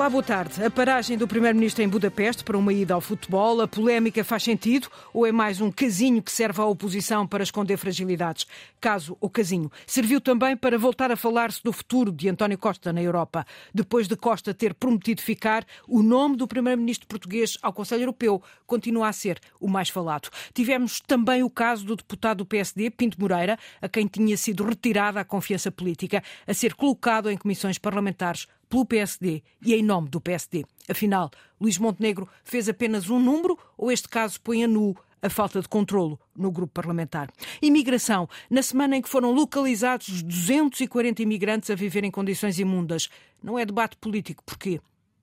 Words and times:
Olá, 0.00 0.08
boa 0.08 0.22
tarde. 0.22 0.64
A 0.64 0.70
paragem 0.70 1.18
do 1.18 1.28
Primeiro-Ministro 1.28 1.84
em 1.84 1.88
Budapeste 1.88 2.42
para 2.42 2.56
uma 2.56 2.72
ida 2.72 2.94
ao 2.94 3.02
futebol, 3.02 3.60
a 3.60 3.68
polémica 3.68 4.24
faz 4.24 4.44
sentido 4.44 4.88
ou 5.12 5.26
é 5.26 5.30
mais 5.30 5.60
um 5.60 5.70
casinho 5.70 6.22
que 6.22 6.32
serve 6.32 6.58
à 6.58 6.64
oposição 6.64 7.26
para 7.26 7.42
esconder 7.42 7.76
fragilidades? 7.76 8.46
Caso 8.80 9.14
o 9.20 9.28
casinho 9.28 9.70
serviu 9.86 10.18
também 10.18 10.56
para 10.56 10.78
voltar 10.78 11.12
a 11.12 11.16
falar-se 11.16 11.62
do 11.62 11.70
futuro 11.70 12.10
de 12.10 12.30
António 12.30 12.56
Costa 12.56 12.94
na 12.94 13.02
Europa, 13.02 13.44
depois 13.74 14.08
de 14.08 14.16
Costa 14.16 14.54
ter 14.54 14.72
prometido 14.72 15.20
ficar, 15.20 15.66
o 15.86 16.02
nome 16.02 16.34
do 16.34 16.48
Primeiro-Ministro 16.48 17.06
português 17.06 17.58
ao 17.60 17.70
Conselho 17.70 18.04
Europeu 18.04 18.42
continua 18.66 19.08
a 19.08 19.12
ser 19.12 19.38
o 19.60 19.68
mais 19.68 19.90
falado. 19.90 20.30
Tivemos 20.54 21.02
também 21.02 21.42
o 21.42 21.50
caso 21.50 21.84
do 21.84 21.94
deputado 21.94 22.38
do 22.38 22.46
PSD, 22.46 22.88
Pinto 22.88 23.20
Moreira, 23.20 23.58
a 23.82 23.86
quem 23.86 24.06
tinha 24.06 24.38
sido 24.38 24.64
retirada 24.64 25.20
a 25.20 25.24
confiança 25.26 25.70
política, 25.70 26.22
a 26.46 26.54
ser 26.54 26.72
colocado 26.72 27.30
em 27.30 27.36
comissões 27.36 27.76
parlamentares 27.76 28.46
pelo 28.70 28.86
PSD 28.86 29.42
e 29.60 29.74
em 29.74 29.82
nome 29.82 30.08
do 30.08 30.20
PSD. 30.20 30.64
Afinal, 30.88 31.30
Luís 31.60 31.76
Montenegro 31.76 32.28
fez 32.44 32.68
apenas 32.68 33.10
um 33.10 33.18
número 33.18 33.58
ou 33.76 33.90
este 33.90 34.08
caso 34.08 34.40
põe 34.40 34.64
a 34.64 34.68
nu 34.68 34.96
a 35.20 35.28
falta 35.28 35.60
de 35.60 35.68
controlo 35.68 36.18
no 36.34 36.50
grupo 36.50 36.72
parlamentar. 36.72 37.30
Imigração. 37.60 38.26
Na 38.48 38.62
semana 38.62 38.96
em 38.96 39.02
que 39.02 39.08
foram 39.08 39.32
localizados 39.32 40.22
240 40.22 41.22
imigrantes 41.22 41.68
a 41.68 41.74
viver 41.74 42.04
em 42.04 42.10
condições 42.10 42.58
imundas. 42.58 43.10
Não 43.42 43.58
é 43.58 43.66
debate 43.66 43.98
político. 43.98 44.42
Porquê? 44.44 44.80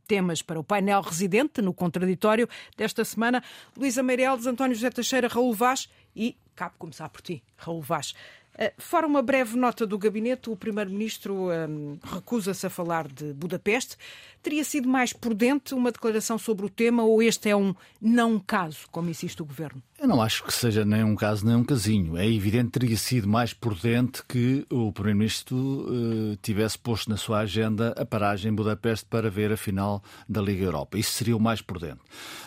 Temas 0.07 0.41
para 0.41 0.59
o 0.59 0.63
painel 0.63 1.01
residente, 1.01 1.61
no 1.61 1.73
contraditório 1.73 2.47
desta 2.77 3.03
semana, 3.03 3.43
Luísa 3.75 4.03
Meireles, 4.03 4.45
António 4.45 4.75
José 4.75 4.89
Teixeira, 4.89 5.27
Raul 5.27 5.53
Vaz 5.53 5.89
e, 6.15 6.37
cabe 6.55 6.75
começar 6.77 7.09
por 7.09 7.21
ti, 7.21 7.43
Raul 7.57 7.81
Vaz. 7.81 8.13
Eh, 8.57 8.73
fora 8.77 9.05
uma 9.05 9.21
breve 9.21 9.55
nota 9.55 9.85
do 9.85 9.97
gabinete, 9.99 10.49
o 10.49 10.55
Primeiro-Ministro 10.55 11.49
um, 11.51 11.99
recusa-se 12.03 12.65
a 12.65 12.69
falar 12.69 13.07
de 13.07 13.31
Budapeste. 13.33 13.95
Teria 14.41 14.63
sido 14.63 14.89
mais 14.89 15.13
prudente 15.13 15.75
uma 15.75 15.91
declaração 15.91 16.37
sobre 16.39 16.65
o 16.65 16.69
tema 16.69 17.03
ou 17.03 17.21
este 17.21 17.49
é 17.49 17.55
um 17.55 17.75
não 18.01 18.39
caso, 18.39 18.87
como 18.91 19.09
insiste 19.09 19.41
o 19.41 19.45
Governo? 19.45 19.81
Eu 19.99 20.07
não 20.07 20.21
acho 20.21 20.43
que 20.43 20.53
seja 20.53 20.85
nem 20.85 21.03
um 21.03 21.15
caso 21.15 21.43
nem 21.43 21.55
um 21.55 21.63
casinho. 21.63 22.15
É 22.17 22.27
evidente 22.27 22.65
que 22.65 22.79
teria 22.79 22.97
sido 22.97 23.27
mais 23.27 23.51
prudente 23.51 24.21
que 24.27 24.63
o 24.69 24.91
Primeiro-Ministro 24.91 25.57
uh, 25.57 26.35
tivesse 26.39 26.77
posto 26.77 27.09
na 27.09 27.17
sua 27.17 27.39
agenda 27.39 27.95
a 27.97 28.05
paragem 28.05 28.51
em 28.51 28.55
Budapeste 28.55 29.07
para 29.09 29.27
ver 29.27 29.51
a 29.51 29.57
final 29.57 30.03
da 30.29 30.39
Liga 30.39 30.63
Europa. 30.63 30.99
Isso 30.99 31.13
seria 31.13 31.35
o 31.35 31.39
mais 31.39 31.63
prudente. 31.63 31.99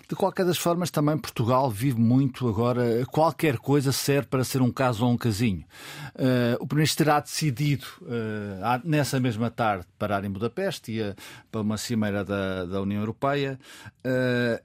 De 0.08 0.14
qualquer 0.14 0.46
das 0.46 0.58
formas, 0.58 0.92
também 0.92 1.18
Portugal 1.18 1.68
vive 1.68 2.00
muito 2.00 2.48
agora. 2.48 3.04
Qualquer 3.06 3.58
coisa 3.58 3.90
serve 3.90 4.28
para 4.28 4.44
ser 4.44 4.62
um 4.62 4.70
caso 4.70 5.04
ou 5.04 5.10
um 5.10 5.16
casinho. 5.16 5.64
Uh, 6.14 6.54
o 6.60 6.66
Primeiro-Ministro 6.68 7.04
terá 7.04 7.18
decidido, 7.18 7.86
uh, 8.02 8.80
nessa 8.84 9.18
mesma 9.18 9.50
tarde, 9.50 9.86
parar 9.98 10.24
em 10.24 10.30
Budapeste, 10.30 10.92
ia 10.92 11.16
para 11.50 11.62
uma 11.62 11.76
cimeira 11.76 12.24
da, 12.24 12.64
da 12.64 12.80
União 12.80 13.00
Europeia 13.00 13.58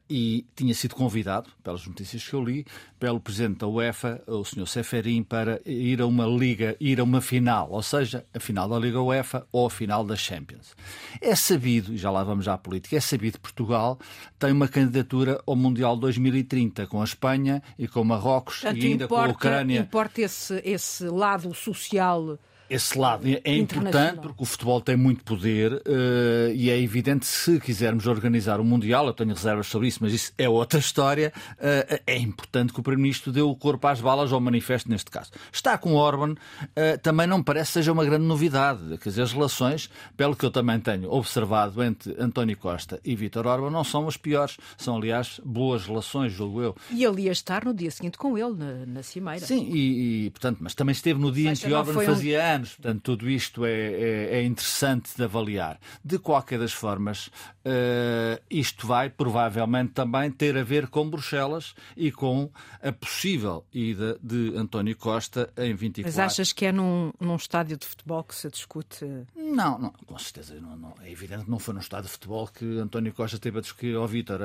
e 0.09 0.45
tinha 0.55 0.73
sido 0.73 0.95
convidado, 0.95 1.49
pelas 1.63 1.85
notícias 1.85 2.25
que 2.25 2.33
eu 2.33 2.43
li, 2.43 2.65
pelo 2.99 3.19
presidente 3.19 3.59
da 3.59 3.67
UEFA, 3.67 4.21
o 4.25 4.43
Sr. 4.43 4.67
Seferin, 4.67 5.23
para 5.23 5.61
ir 5.65 6.01
a 6.01 6.05
uma 6.05 6.25
liga, 6.25 6.75
ir 6.79 6.99
a 6.99 7.03
uma 7.03 7.21
final, 7.21 7.69
ou 7.71 7.83
seja, 7.83 8.25
a 8.33 8.39
final 8.39 8.67
da 8.69 8.79
Liga 8.79 9.01
UEFA 9.01 9.45
ou 9.51 9.67
a 9.67 9.69
final 9.69 10.03
da 10.05 10.15
Champions. 10.15 10.75
É 11.21 11.35
sabido, 11.35 11.93
e 11.93 11.97
já 11.97 12.09
lá 12.09 12.23
vamos 12.23 12.47
à 12.47 12.57
política, 12.57 12.95
é 12.95 12.99
sabido 12.99 13.33
que 13.33 13.41
Portugal 13.41 13.99
tem 14.39 14.51
uma 14.51 14.67
candidatura 14.67 15.41
ao 15.45 15.55
Mundial 15.55 15.97
2030 15.97 16.87
com 16.87 17.01
a 17.01 17.03
Espanha 17.03 17.61
e 17.77 17.87
com 17.87 18.03
Marrocos 18.03 18.59
Portanto, 18.61 18.83
e 18.83 18.87
ainda 18.87 19.03
importa, 19.05 19.23
com 19.25 19.29
a 19.29 19.33
Ucrânia. 19.33 19.79
Importa 19.81 20.21
esse, 20.21 20.61
esse 20.63 21.05
lado 21.05 21.53
social 21.53 22.39
esse 22.69 22.97
lado 22.97 23.27
é 23.27 23.55
importante 23.55 24.19
porque 24.21 24.41
o 24.43 24.45
futebol 24.45 24.81
tem 24.81 24.95
muito 24.95 25.23
poder 25.23 25.73
uh, 25.73 26.51
e 26.53 26.69
é 26.69 26.79
evidente 26.79 27.25
se 27.25 27.59
quisermos 27.59 28.07
organizar 28.07 28.59
o 28.59 28.63
Mundial, 28.63 29.07
eu 29.07 29.13
tenho 29.13 29.33
reservas 29.33 29.67
sobre 29.67 29.87
isso, 29.87 29.99
mas 30.01 30.13
isso 30.13 30.33
é 30.37 30.49
outra 30.49 30.79
história, 30.79 31.31
uh, 31.53 32.01
é 32.05 32.17
importante 32.17 32.73
que 32.73 32.79
o 32.79 32.83
Primeiro-Ministro 32.83 33.31
dê 33.31 33.41
o 33.41 33.55
corpo 33.55 33.87
às 33.87 34.01
balas 34.01 34.33
ao 34.33 34.39
manifesto 34.39 34.89
neste 34.89 35.11
caso. 35.11 35.31
Está 35.51 35.77
com 35.77 35.93
Orban, 35.93 36.33
uh, 36.33 36.97
também 37.01 37.27
não 37.27 37.43
parece 37.43 37.73
seja 37.73 37.91
uma 37.91 38.05
grande 38.05 38.25
novidade, 38.25 38.97
quer 38.97 39.09
dizer, 39.09 39.21
as 39.21 39.33
relações, 39.33 39.89
pelo 40.17 40.35
que 40.35 40.45
eu 40.45 40.51
também 40.51 40.79
tenho 40.79 41.11
observado 41.11 41.83
entre 41.83 42.15
António 42.19 42.57
Costa 42.57 42.99
e 43.03 43.15
Vítor 43.15 43.45
Orban, 43.45 43.69
não 43.69 43.83
são 43.83 44.07
as 44.07 44.17
piores, 44.17 44.57
são 44.77 44.97
aliás 44.97 45.39
boas 45.43 45.85
relações, 45.85 46.31
julgo 46.31 46.61
eu. 46.61 46.75
E 46.91 47.03
ele 47.03 47.23
ia 47.23 47.31
estar 47.31 47.65
no 47.65 47.73
dia 47.73 47.91
seguinte 47.91 48.17
com 48.17 48.37
ele, 48.37 48.55
na, 48.55 48.85
na 48.85 49.03
Cimeira. 49.03 49.45
Sim, 49.45 49.69
e, 49.71 50.25
e, 50.25 50.29
portanto, 50.31 50.57
mas 50.61 50.73
também 50.73 50.93
esteve 50.93 51.19
no 51.19 51.31
dia 51.31 51.51
em 51.51 51.55
que 51.55 51.71
Orban 51.71 51.93
fazia 51.93 52.54
um 52.54 52.54
anos. 52.55 52.75
Portanto, 52.75 53.01
tudo 53.01 53.29
isto 53.29 53.65
é, 53.65 53.71
é, 53.71 54.39
é, 54.39 54.43
interessante 54.43 55.15
de 55.15 55.23
avaliar. 55.23 55.79
De 56.03 56.17
qualquer 56.17 56.59
das 56.59 56.73
formas, 56.73 57.27
uh, 57.27 58.41
isto 58.49 58.87
vai 58.87 59.09
provavelmente 59.09 59.93
também 59.93 60.31
ter 60.31 60.57
a 60.57 60.63
ver 60.63 60.87
com 60.87 61.09
Bruxelas 61.09 61.75
e 61.95 62.11
com 62.11 62.49
a 62.81 62.91
possível 62.91 63.65
ida 63.73 64.17
de 64.21 64.53
António 64.55 64.95
Costa 64.95 65.51
em 65.57 65.73
24. 65.75 66.03
Mas 66.03 66.19
achas 66.19 66.53
que 66.53 66.65
é 66.65 66.71
num, 66.71 67.11
num 67.19 67.35
estádio 67.35 67.77
de 67.77 67.85
futebol 67.85 68.23
que 68.23 68.35
se 68.35 68.49
discute? 68.49 69.05
Não, 69.35 69.77
não 69.77 69.91
com 70.05 70.17
certeza. 70.17 70.55
Não, 70.59 70.75
não, 70.77 70.93
é 71.01 71.11
evidente 71.11 71.45
que 71.45 71.51
não 71.51 71.59
foi 71.59 71.73
num 71.73 71.79
estádio 71.79 72.05
de 72.05 72.11
futebol 72.11 72.47
que 72.47 72.79
António 72.79 73.13
Costa 73.13 73.37
teve 73.37 73.59
a 73.59 73.61
discutir. 73.61 73.95
Ó 73.95 74.03
oh, 74.03 74.07
Vítor, 74.07 74.39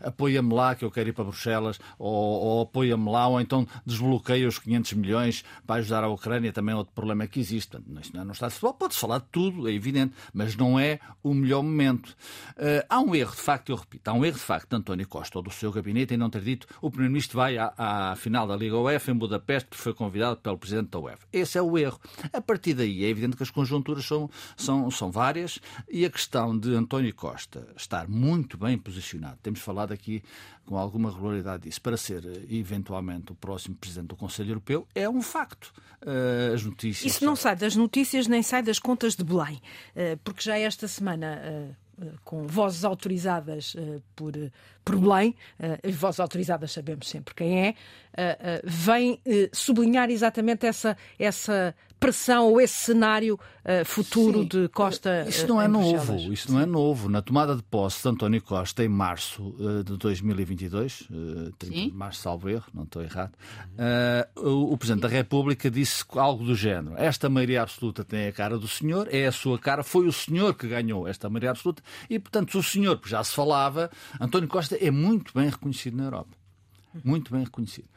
apoia-me 0.00 0.52
lá 0.52 0.74
que 0.74 0.84
eu 0.84 0.90
quero 0.90 1.08
ir 1.08 1.12
para 1.12 1.24
Bruxelas, 1.24 1.78
ou, 1.98 2.12
ou 2.12 2.62
apoia-me 2.62 3.10
lá, 3.10 3.26
ou 3.26 3.40
então 3.40 3.66
desbloqueia 3.84 4.46
os 4.46 4.58
500 4.58 4.92
milhões 4.94 5.44
para 5.66 5.76
ajudar 5.76 6.04
a 6.04 6.08
Ucrânia. 6.08 6.52
Também 6.52 6.72
é 6.72 6.76
outro 6.76 6.92
problema 6.94 7.26
que 7.26 7.40
existe. 7.46 7.70
Portanto, 7.70 8.00
isto 8.02 8.16
não 8.16 8.22
é 8.22 8.32
estádio 8.32 8.54
de 8.54 8.60
futebol. 8.60 8.74
Pode-se 8.74 9.00
falar 9.00 9.18
de 9.18 9.26
tudo, 9.30 9.68
é 9.68 9.72
evidente, 9.72 10.14
mas 10.32 10.56
não 10.56 10.78
é 10.78 10.98
o 11.22 11.34
melhor 11.34 11.62
momento. 11.62 12.10
Uh, 12.56 12.84
há 12.88 13.00
um 13.00 13.14
erro, 13.14 13.34
de 13.34 13.42
facto, 13.42 13.70
eu 13.70 13.76
repito, 13.76 14.08
há 14.08 14.12
um 14.12 14.24
erro, 14.24 14.36
de 14.36 14.42
facto, 14.42 14.70
de 14.70 14.76
António 14.76 15.08
Costa 15.08 15.38
ou 15.38 15.42
do 15.42 15.50
seu 15.50 15.72
gabinete 15.72 16.14
em 16.14 16.16
não 16.16 16.30
ter 16.30 16.42
dito 16.42 16.66
o 16.80 16.90
Primeiro-Ministro 16.90 17.36
vai 17.36 17.58
à, 17.58 17.72
à, 17.76 18.16
final 18.16 18.46
da 18.46 18.56
Liga 18.56 18.76
UEFA 18.76 19.10
em 19.10 19.14
Budapeste 19.14 19.68
porque 19.68 19.82
foi 19.82 19.94
convidado 19.94 20.36
pelo 20.36 20.58
Presidente 20.58 20.90
da 20.90 20.98
UEFA. 20.98 21.26
Esse 21.32 21.58
é 21.58 21.62
o 21.62 21.76
erro. 21.78 22.00
A 22.32 22.40
partir 22.40 22.74
daí, 22.74 23.04
é 23.04 23.08
evidente 23.08 23.36
que 23.36 23.42
as 23.42 23.50
conjunturas 23.50 24.04
são, 24.04 24.30
são, 24.56 24.90
são 24.90 25.10
várias 25.10 25.58
e 25.88 26.04
a 26.04 26.10
questão 26.10 26.56
de 26.58 26.74
António 26.74 27.14
Costa 27.14 27.66
estar 27.76 28.08
muito 28.08 28.56
bem 28.56 28.76
posicionado, 28.78 29.38
temos 29.42 29.60
falado 29.60 29.92
aqui 29.92 30.22
com 30.66 30.76
alguma 30.76 31.12
regularidade 31.12 31.62
disso, 31.62 31.80
para 31.80 31.96
ser 31.96 32.24
eventualmente 32.50 33.30
o 33.30 33.34
próximo 33.36 33.76
Presidente 33.76 34.08
do 34.08 34.16
Conselho 34.16 34.50
Europeu, 34.50 34.86
é 34.94 35.08
um 35.08 35.22
facto. 35.22 35.72
Uh, 36.02 36.54
as 36.54 36.62
notícias. 36.64 37.14
Isso 37.14 37.24
não 37.24 37.35
sai 37.36 37.56
das 37.56 37.76
notícias 37.76 38.26
nem 38.26 38.42
sai 38.42 38.62
das 38.62 38.78
contas 38.78 39.14
de 39.14 39.24
Belém, 39.24 39.60
uh, 39.94 40.16
porque 40.24 40.42
já 40.42 40.58
esta 40.58 40.88
semana. 40.88 41.40
Uh 41.44 41.86
com 42.24 42.46
vozes 42.46 42.84
autorizadas 42.84 43.74
por, 44.14 44.32
por 44.86 44.96
Belém, 45.00 45.34
uh, 45.58 45.92
vozes 45.92 46.20
autorizadas 46.20 46.70
sabemos 46.70 47.08
sempre 47.08 47.34
quem 47.34 47.66
é, 47.66 47.70
uh, 47.70 48.62
vem 48.64 49.20
sublinhar 49.52 50.08
exatamente 50.10 50.64
essa, 50.64 50.96
essa 51.18 51.74
pressão 51.98 52.50
ou 52.50 52.60
esse 52.60 52.74
cenário 52.74 53.34
uh, 53.34 53.84
futuro 53.84 54.42
Sim, 54.42 54.48
de 54.48 54.68
Costa. 54.68 55.24
Uh, 55.26 55.28
isso 55.28 55.46
não 55.46 55.60
é 55.60 55.68
novo, 55.68 56.32
isso 56.32 56.52
não 56.52 56.60
é 56.60 56.66
novo. 56.66 57.08
Na 57.08 57.22
tomada 57.22 57.56
de 57.56 57.62
posse 57.62 58.02
de 58.02 58.08
António 58.08 58.42
Costa 58.42 58.84
em 58.84 58.88
março 58.88 59.54
uh, 59.58 59.82
de 59.82 59.96
2022, 59.96 61.02
uh, 61.02 61.52
30 61.58 61.74
de 61.74 61.92
março, 61.92 62.20
salvo 62.20 62.48
erro, 62.48 62.66
não 62.72 62.84
estou 62.84 63.02
errado, 63.02 63.32
o, 64.36 64.72
o, 64.72 64.78
Presidente 64.78 65.02
da 65.02 65.08
República 65.08 65.70
disse 65.70 66.04
algo 66.14 66.44
do 66.44 66.54
género: 66.54 66.94
esta 66.96 67.28
maioria 67.28 67.62
absoluta 67.62 68.04
tem 68.04 68.28
a 68.28 68.32
cara 68.32 68.58
do 68.58 68.68
senhor, 68.68 69.08
é 69.10 69.26
a 69.26 69.32
sua 69.32 69.58
cara, 69.58 69.82
foi 69.82 70.06
o 70.06 70.12
senhor 70.12 70.54
que 70.54 70.68
ganhou 70.68 71.08
esta 71.08 71.28
maioria 71.28 71.50
absoluta 71.50 71.82
e, 72.08 72.18
portanto, 72.18 72.58
o 72.58 72.62
senhor, 72.62 73.00
já 73.06 73.22
se 73.24 73.34
falava, 73.34 73.90
António 74.20 74.48
Costa 74.48 74.75
é 74.80 74.90
muito 74.90 75.32
bem 75.34 75.48
reconhecido 75.48 75.96
na 75.96 76.04
Europa. 76.04 76.36
Muito 77.04 77.32
bem 77.32 77.44
reconhecido. 77.44 77.88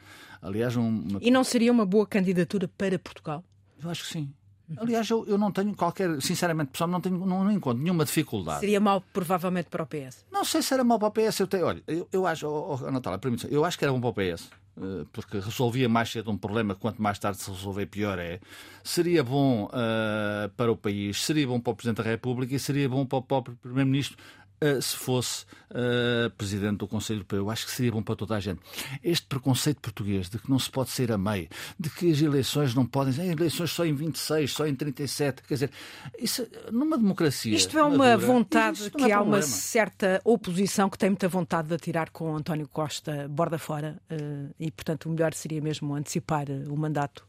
Aliás, 0.42 0.76
uma... 0.76 1.18
E 1.20 1.30
não 1.30 1.44
seria 1.44 1.72
uma 1.72 1.86
boa 1.86 2.06
candidatura 2.06 2.68
para 2.68 2.98
Portugal? 2.98 3.44
Eu 3.82 3.90
acho 3.90 4.04
que 4.04 4.12
sim. 4.12 4.32
Aliás, 4.76 5.08
eu, 5.10 5.26
eu 5.26 5.36
não 5.36 5.50
tenho 5.50 5.74
qualquer, 5.74 6.20
sinceramente, 6.22 6.70
pessoal, 6.70 6.88
não, 6.88 7.00
tenho, 7.00 7.18
não, 7.26 7.42
não 7.42 7.50
encontro 7.50 7.82
nenhuma 7.82 8.04
dificuldade. 8.04 8.60
Seria 8.60 8.78
mau, 8.78 9.02
provavelmente, 9.12 9.68
para 9.68 9.82
o 9.82 9.86
PS? 9.86 10.24
Não 10.30 10.44
sei 10.44 10.62
se 10.62 10.72
era 10.72 10.84
mau 10.84 10.98
para 10.98 11.08
o 11.08 11.10
PS. 11.10 11.40
Eu 11.40 11.46
tenho, 11.48 11.66
olha, 11.66 11.82
eu, 11.88 12.08
eu 12.12 12.26
acho, 12.26 12.46
oh, 12.46 12.78
oh, 12.80 12.90
Natália, 12.90 13.18
permite 13.18 13.48
eu 13.50 13.64
acho 13.64 13.76
que 13.76 13.84
era 13.84 13.92
bom 13.92 14.00
para 14.00 14.10
o 14.10 14.14
PS, 14.14 14.48
eh, 14.80 15.04
porque 15.12 15.40
resolvia 15.40 15.88
mais 15.88 16.10
cedo 16.10 16.30
um 16.30 16.38
problema, 16.38 16.74
quanto 16.74 17.02
mais 17.02 17.18
tarde 17.18 17.38
se 17.38 17.50
resolver, 17.50 17.86
pior 17.86 18.18
é. 18.18 18.40
Seria 18.84 19.24
bom 19.24 19.64
uh, 19.64 20.48
para 20.56 20.70
o 20.70 20.76
país, 20.76 21.22
seria 21.24 21.46
bom 21.46 21.58
para 21.58 21.72
o 21.72 21.76
Presidente 21.76 22.02
da 22.02 22.08
República 22.10 22.54
e 22.54 22.58
seria 22.58 22.88
bom 22.88 23.04
para 23.04 23.18
o 23.18 23.22
próprio 23.22 23.56
Primeiro-Ministro 23.56 24.16
uh, 24.62 24.80
se 24.80 24.96
fosse 24.96 25.44
uh, 25.70 26.30
presidente 26.36 26.78
do 26.78 26.88
Conselho 26.88 27.18
Europeu. 27.18 27.38
Eu 27.40 27.50
acho 27.50 27.66
que 27.66 27.72
seria 27.72 27.92
bom 27.92 28.02
para 28.02 28.16
toda 28.16 28.36
a 28.36 28.40
gente. 28.40 28.60
Este 29.02 29.26
preconceito 29.26 29.80
português 29.80 30.28
de 30.28 30.38
que 30.38 30.50
não 30.50 30.58
se 30.58 30.70
pode 30.70 30.90
ser 30.90 31.10
a 31.12 31.18
meio, 31.18 31.48
de 31.78 31.90
que 31.90 32.10
as 32.10 32.20
eleições 32.20 32.74
não 32.74 32.86
podem 32.86 33.12
ser 33.12 33.24
eleições 33.24 33.70
só 33.70 33.84
em 33.84 33.94
26, 33.94 34.52
só 34.52 34.66
em 34.66 34.74
37, 34.74 35.42
quer 35.42 35.54
dizer, 35.54 35.70
isso, 36.18 36.46
numa 36.70 36.96
democracia. 36.96 37.54
Isto 37.54 37.78
é 37.78 37.82
uma 37.82 37.96
madura, 37.96 38.26
vontade 38.26 38.90
que 38.90 39.04
é 39.04 39.12
há 39.12 39.22
uma 39.22 39.42
certa 39.42 40.20
oposição 40.24 40.88
que 40.88 40.98
tem 40.98 41.10
muita 41.10 41.28
vontade 41.28 41.68
de 41.68 41.74
atirar 41.74 42.10
com 42.10 42.34
António 42.36 42.68
Costa 42.68 43.28
borda 43.28 43.58
fora 43.58 44.00
uh, 44.10 44.54
e, 44.58 44.70
portanto, 44.70 45.06
o 45.06 45.10
melhor 45.10 45.34
seria 45.34 45.60
mesmo 45.60 45.94
antecipar 45.94 46.46
o 46.68 46.76
mandato 46.76 47.28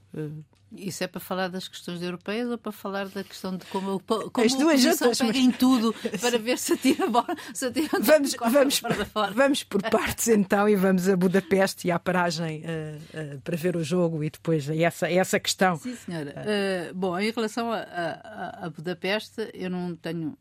Isso 0.75 1.03
é 1.03 1.07
para 1.07 1.19
falar 1.19 1.50
das 1.50 1.68
questões 1.68 2.01
europeias 2.01 2.50
ou 2.50 2.57
para 2.57 2.71
falar 2.71 3.09
da 3.09 3.23
questão 3.23 3.57
de 3.57 3.65
como, 3.65 4.00
como 4.00 4.45
As 4.45 4.56
duas 4.56 4.85
a 4.85 4.91
juntas, 4.91 5.18
pega 5.18 5.38
em 5.38 5.51
tudo 5.51 5.94
para 6.21 6.38
ver 6.39 6.57
se 6.57 6.73
atira 6.73 7.07
bola, 7.07 7.35
se 7.53 7.65
atira 7.65 8.00
vamos, 8.00 8.35
vamos, 8.35 8.79
fora. 9.12 9.33
vamos 9.33 9.63
por 9.63 9.81
partes 9.81 10.29
então 10.29 10.69
e 10.69 10.75
vamos 10.75 11.09
a 11.09 11.18
Budapeste 11.18 11.88
e 11.88 11.91
à 11.91 12.00
paragem 12.00 12.63
uh, 12.63 13.35
uh, 13.35 13.41
para 13.41 13.57
ver 13.57 13.75
o 13.75 13.83
jogo 13.83 14.23
e 14.23 14.29
depois 14.29 14.69
essa, 14.69 15.12
essa 15.12 15.39
questão. 15.39 15.77
Sim, 15.77 15.95
senhora. 15.95 16.33
Uh, 16.38 16.94
bom, 16.94 17.19
em 17.19 17.31
relação 17.31 17.71
a, 17.71 17.79
a, 17.79 18.65
a 18.65 18.69
Budapeste, 18.69 19.50
eu 19.53 19.69
não 19.69 19.95
tenho 19.95 20.38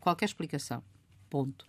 qualquer 0.00 0.24
explicação. 0.24 0.82
Ponto. 1.30 1.66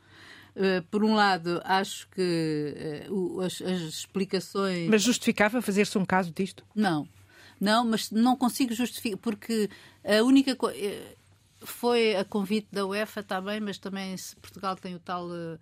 Uh, 0.55 0.81
por 0.89 1.03
um 1.03 1.13
lado, 1.13 1.61
acho 1.63 2.09
que 2.09 3.07
uh, 3.09 3.41
as, 3.41 3.61
as, 3.61 3.81
explicações. 3.81 4.89
Mas 4.89 5.03
justificava 5.03 5.61
fazer-se 5.61 5.97
um 5.97 6.05
caso 6.05 6.31
disto? 6.31 6.65
Não. 6.75 7.07
Não, 7.59 7.85
mas 7.85 8.09
não 8.11 8.35
consigo 8.35 8.73
justificar, 8.73 9.17
porque 9.19 9.69
a 10.03 10.23
única 10.23 10.55
coisa. 10.55 11.17
Foi 11.61 12.15
a 12.15 12.23
convite 12.23 12.69
da 12.71 12.85
UEFA, 12.85 13.19
está 13.19 13.41
bem, 13.41 13.59
mas 13.59 13.77
também 13.77 14.15
se 14.15 14.33
Portugal 14.37 14.77
tem 14.77 14.95
o 14.95 14.99
tal. 14.99 15.27
Uh, 15.27 15.59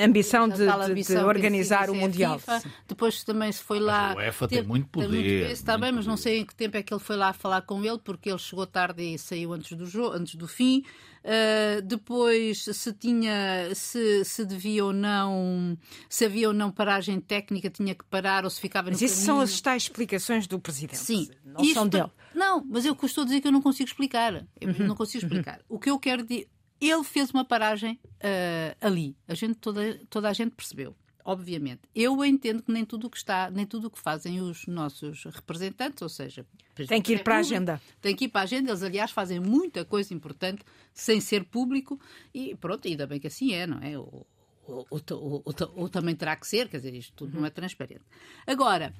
ambição, 0.00 0.48
de, 0.48 0.62
ambição 0.62 1.22
de, 1.22 1.24
organizar 1.24 1.90
o 1.90 1.94
Mundial. 1.94 2.38
FIFA. 2.38 2.62
Depois 2.86 3.24
também 3.24 3.50
se 3.50 3.64
foi 3.64 3.80
lá. 3.80 4.14
Mas 4.14 4.16
a 4.16 4.18
UEFA 4.18 4.48
teve, 4.48 4.60
tem 4.60 4.68
muito 4.68 4.86
poder. 4.86 5.08
Tem 5.08 5.18
muito 5.18 5.42
peso, 5.48 5.52
está 5.52 5.76
bem, 5.76 5.90
mas 5.90 6.06
não 6.06 6.16
sei 6.16 6.38
em 6.38 6.46
que 6.46 6.54
tempo 6.54 6.76
é 6.76 6.82
que 6.84 6.94
ele 6.94 7.02
foi 7.02 7.16
lá 7.16 7.32
falar 7.32 7.62
com 7.62 7.84
ele, 7.84 7.98
porque 7.98 8.30
ele 8.30 8.38
chegou 8.38 8.64
tarde 8.64 9.02
e 9.02 9.18
saiu 9.18 9.52
antes 9.52 9.76
do, 9.76 9.86
jogo, 9.86 10.14
antes 10.14 10.36
do 10.36 10.46
fim. 10.46 10.84
Uh, 11.26 11.82
depois 11.82 12.64
se 12.64 12.92
tinha 12.92 13.74
se, 13.74 14.24
se 14.24 14.44
devia 14.44 14.84
ou 14.84 14.92
não 14.92 15.76
se 16.08 16.24
havia 16.24 16.46
ou 16.46 16.54
não 16.54 16.70
paragem 16.70 17.18
técnica 17.20 17.68
tinha 17.68 17.96
que 17.96 18.04
parar 18.04 18.44
ou 18.44 18.50
se 18.50 18.60
ficava 18.60 18.90
mas 18.90 19.02
isso 19.02 19.22
são 19.22 19.40
as 19.40 19.60
tais 19.60 19.82
explicações 19.82 20.46
do 20.46 20.60
presidente 20.60 20.98
sim 20.98 21.28
não 21.44 21.64
isto, 21.64 21.74
são 21.74 21.88
dele 21.88 22.12
não 22.32 22.64
mas 22.64 22.84
eu 22.84 22.94
a 22.94 23.24
dizer 23.24 23.40
que 23.40 23.48
eu 23.48 23.50
não 23.50 23.60
consigo 23.60 23.88
explicar 23.88 24.46
eu 24.60 24.68
uhum. 24.68 24.86
não 24.86 24.94
consigo 24.94 25.24
explicar 25.24 25.58
uhum. 25.68 25.76
o 25.76 25.80
que 25.80 25.90
eu 25.90 25.98
quero 25.98 26.22
dizer 26.22 26.48
ele 26.80 27.04
fez 27.04 27.30
uma 27.30 27.44
paragem 27.44 27.98
uh, 28.04 28.76
ali. 28.80 29.16
A 29.26 29.34
gente, 29.34 29.54
toda, 29.56 29.98
toda 30.10 30.28
a 30.28 30.32
gente 30.32 30.52
percebeu, 30.52 30.94
obviamente. 31.26 31.80
Eu 31.92 32.24
entendo 32.24 32.62
que 32.62 32.70
nem 32.70 32.84
tudo 32.84 33.08
o 33.08 33.10
que 33.10 33.16
está, 33.16 33.50
nem 33.50 33.66
tudo 33.66 33.88
o 33.88 33.90
que 33.90 33.98
fazem 33.98 34.40
os 34.40 34.66
nossos 34.68 35.24
representantes, 35.24 36.00
ou 36.00 36.08
seja, 36.08 36.46
tem 36.88 37.02
que 37.02 37.14
ir 37.14 37.24
para 37.24 37.36
a 37.36 37.38
agenda. 37.38 37.82
Tem 38.00 38.14
que 38.14 38.26
ir 38.26 38.28
para 38.28 38.42
a 38.42 38.44
agenda. 38.44 38.70
Eles, 38.70 38.82
aliás, 38.82 39.10
fazem 39.10 39.40
muita 39.40 39.84
coisa 39.84 40.14
importante 40.14 40.62
sem 40.94 41.20
ser 41.20 41.44
público 41.44 42.00
e 42.32 42.54
pronto, 42.54 42.86
ainda 42.86 43.06
bem 43.08 43.18
que 43.18 43.26
assim 43.26 43.52
é, 43.52 43.66
não 43.66 43.78
é? 43.78 43.98
Ou, 43.98 44.24
ou, 44.68 44.86
ou, 44.90 45.44
ou 45.74 45.88
também 45.88 46.14
terá 46.14 46.36
que 46.36 46.46
ser, 46.46 46.68
quer 46.68 46.76
dizer, 46.76 46.94
isto 46.94 47.12
tudo 47.16 47.36
não 47.36 47.44
é 47.44 47.50
transparente. 47.50 48.04
Agora, 48.46 48.94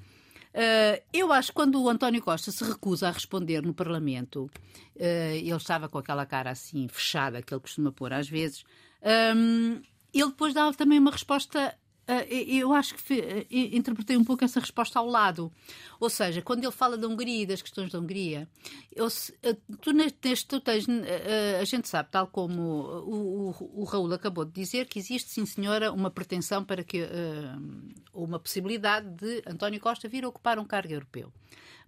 Uh, 0.47 0.97
eu 1.13 1.31
acho 1.31 1.49
que 1.49 1.53
quando 1.53 1.79
o 1.79 1.87
António 1.87 2.19
Costa 2.19 2.51
se 2.51 2.63
recusa 2.63 3.09
a 3.09 3.11
responder 3.11 3.61
no 3.61 3.75
Parlamento, 3.75 4.45
uh, 4.95 5.03
ele 5.35 5.51
estava 5.51 5.87
com 5.87 5.99
aquela 5.99 6.25
cara 6.25 6.49
assim 6.49 6.87
fechada 6.87 7.43
que 7.43 7.53
ele 7.53 7.61
costuma 7.61 7.91
pôr 7.91 8.11
às 8.11 8.27
vezes, 8.27 8.63
um, 9.03 9.75
ehm, 9.75 9.81
ele 10.13 10.29
depois 10.29 10.55
dá 10.55 10.71
também 10.73 10.97
uma 10.97 11.11
resposta 11.11 11.77
eu 12.29 12.73
acho 12.73 12.95
que 12.95 13.21
ah, 13.21 13.45
interpretei 13.49 14.15
um 14.15 14.23
pouco 14.23 14.43
essa 14.43 14.59
resposta 14.59 14.97
ao 14.99 15.05
lado. 15.05 15.51
Ou 15.99 16.09
seja, 16.09 16.41
quando 16.41 16.63
ele 16.63 16.71
fala 16.71 16.97
da 16.97 17.07
Hungria 17.07 17.43
e 17.43 17.45
das 17.45 17.61
questões 17.61 17.91
da 17.91 17.99
Hungria, 17.99 18.47
eu, 18.95 19.07
ah, 19.07 19.55
tu 19.81 19.91
neste 19.91 20.45
tu 20.45 20.61
tens, 20.61 20.85
a 21.59 21.63
gente 21.65 21.87
sabe, 21.87 22.09
tal 22.11 22.27
como 22.27 22.61
o, 22.61 23.49
o, 23.49 23.81
o, 23.81 23.83
Raul 23.83 24.13
acabou 24.13 24.45
de 24.45 24.51
dizer, 24.51 24.87
que 24.87 24.99
existe, 24.99 25.29
sim 25.29 25.45
senhora, 25.45 25.91
uma 25.91 26.09
pretensão 26.09 26.63
para 26.63 26.83
que, 26.83 27.07
uma 28.13 28.39
possibilidade 28.39 29.09
de 29.09 29.43
António 29.45 29.79
Costa 29.79 30.07
vir 30.07 30.23
a 30.23 30.29
ocupar 30.29 30.59
um 30.59 30.65
cargo 30.65 30.93
europeu. 30.93 31.31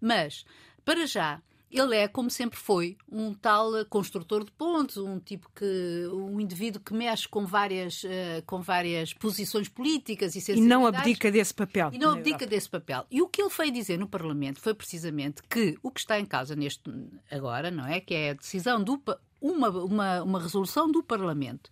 Mas, 0.01 0.45
para 0.83 1.05
já, 1.05 1.41
ele 1.71 1.95
é, 1.95 2.07
como 2.07 2.29
sempre 2.29 2.57
foi, 2.57 2.97
um 3.11 3.33
tal 3.33 3.71
construtor 3.85 4.43
de 4.43 4.51
pontos, 4.51 4.97
um 4.97 5.19
tipo 5.19 5.49
que. 5.55 6.07
um 6.11 6.39
indivíduo 6.39 6.81
que 6.81 6.93
mexe 6.93 7.27
com 7.27 7.45
várias, 7.45 8.03
uh, 8.03 8.43
com 8.45 8.61
várias 8.61 9.13
posições 9.13 9.69
políticas 9.69 10.35
e 10.35 10.41
E 10.51 10.61
não 10.61 10.85
abdica 10.85 11.31
desse 11.31 11.53
papel. 11.53 11.91
E 11.93 11.99
não 11.99 12.11
abdica 12.11 12.47
desse 12.47 12.69
papel. 12.69 13.05
E 13.11 13.21
o 13.21 13.27
que 13.27 13.41
ele 13.41 13.51
foi 13.51 13.69
dizer 13.69 13.99
no 13.99 14.07
Parlamento 14.07 14.59
foi 14.59 14.73
precisamente 14.73 15.43
que 15.43 15.77
o 15.83 15.91
que 15.91 15.99
está 15.99 16.19
em 16.19 16.25
causa 16.25 16.55
neste 16.55 16.89
agora, 17.29 17.69
não 17.69 17.85
é? 17.85 17.99
Que 17.99 18.15
é 18.15 18.29
a 18.31 18.33
decisão 18.33 18.83
do. 18.83 19.01
uma, 19.39 19.69
uma, 19.69 20.23
uma 20.23 20.41
resolução 20.41 20.91
do 20.91 21.03
Parlamento, 21.03 21.69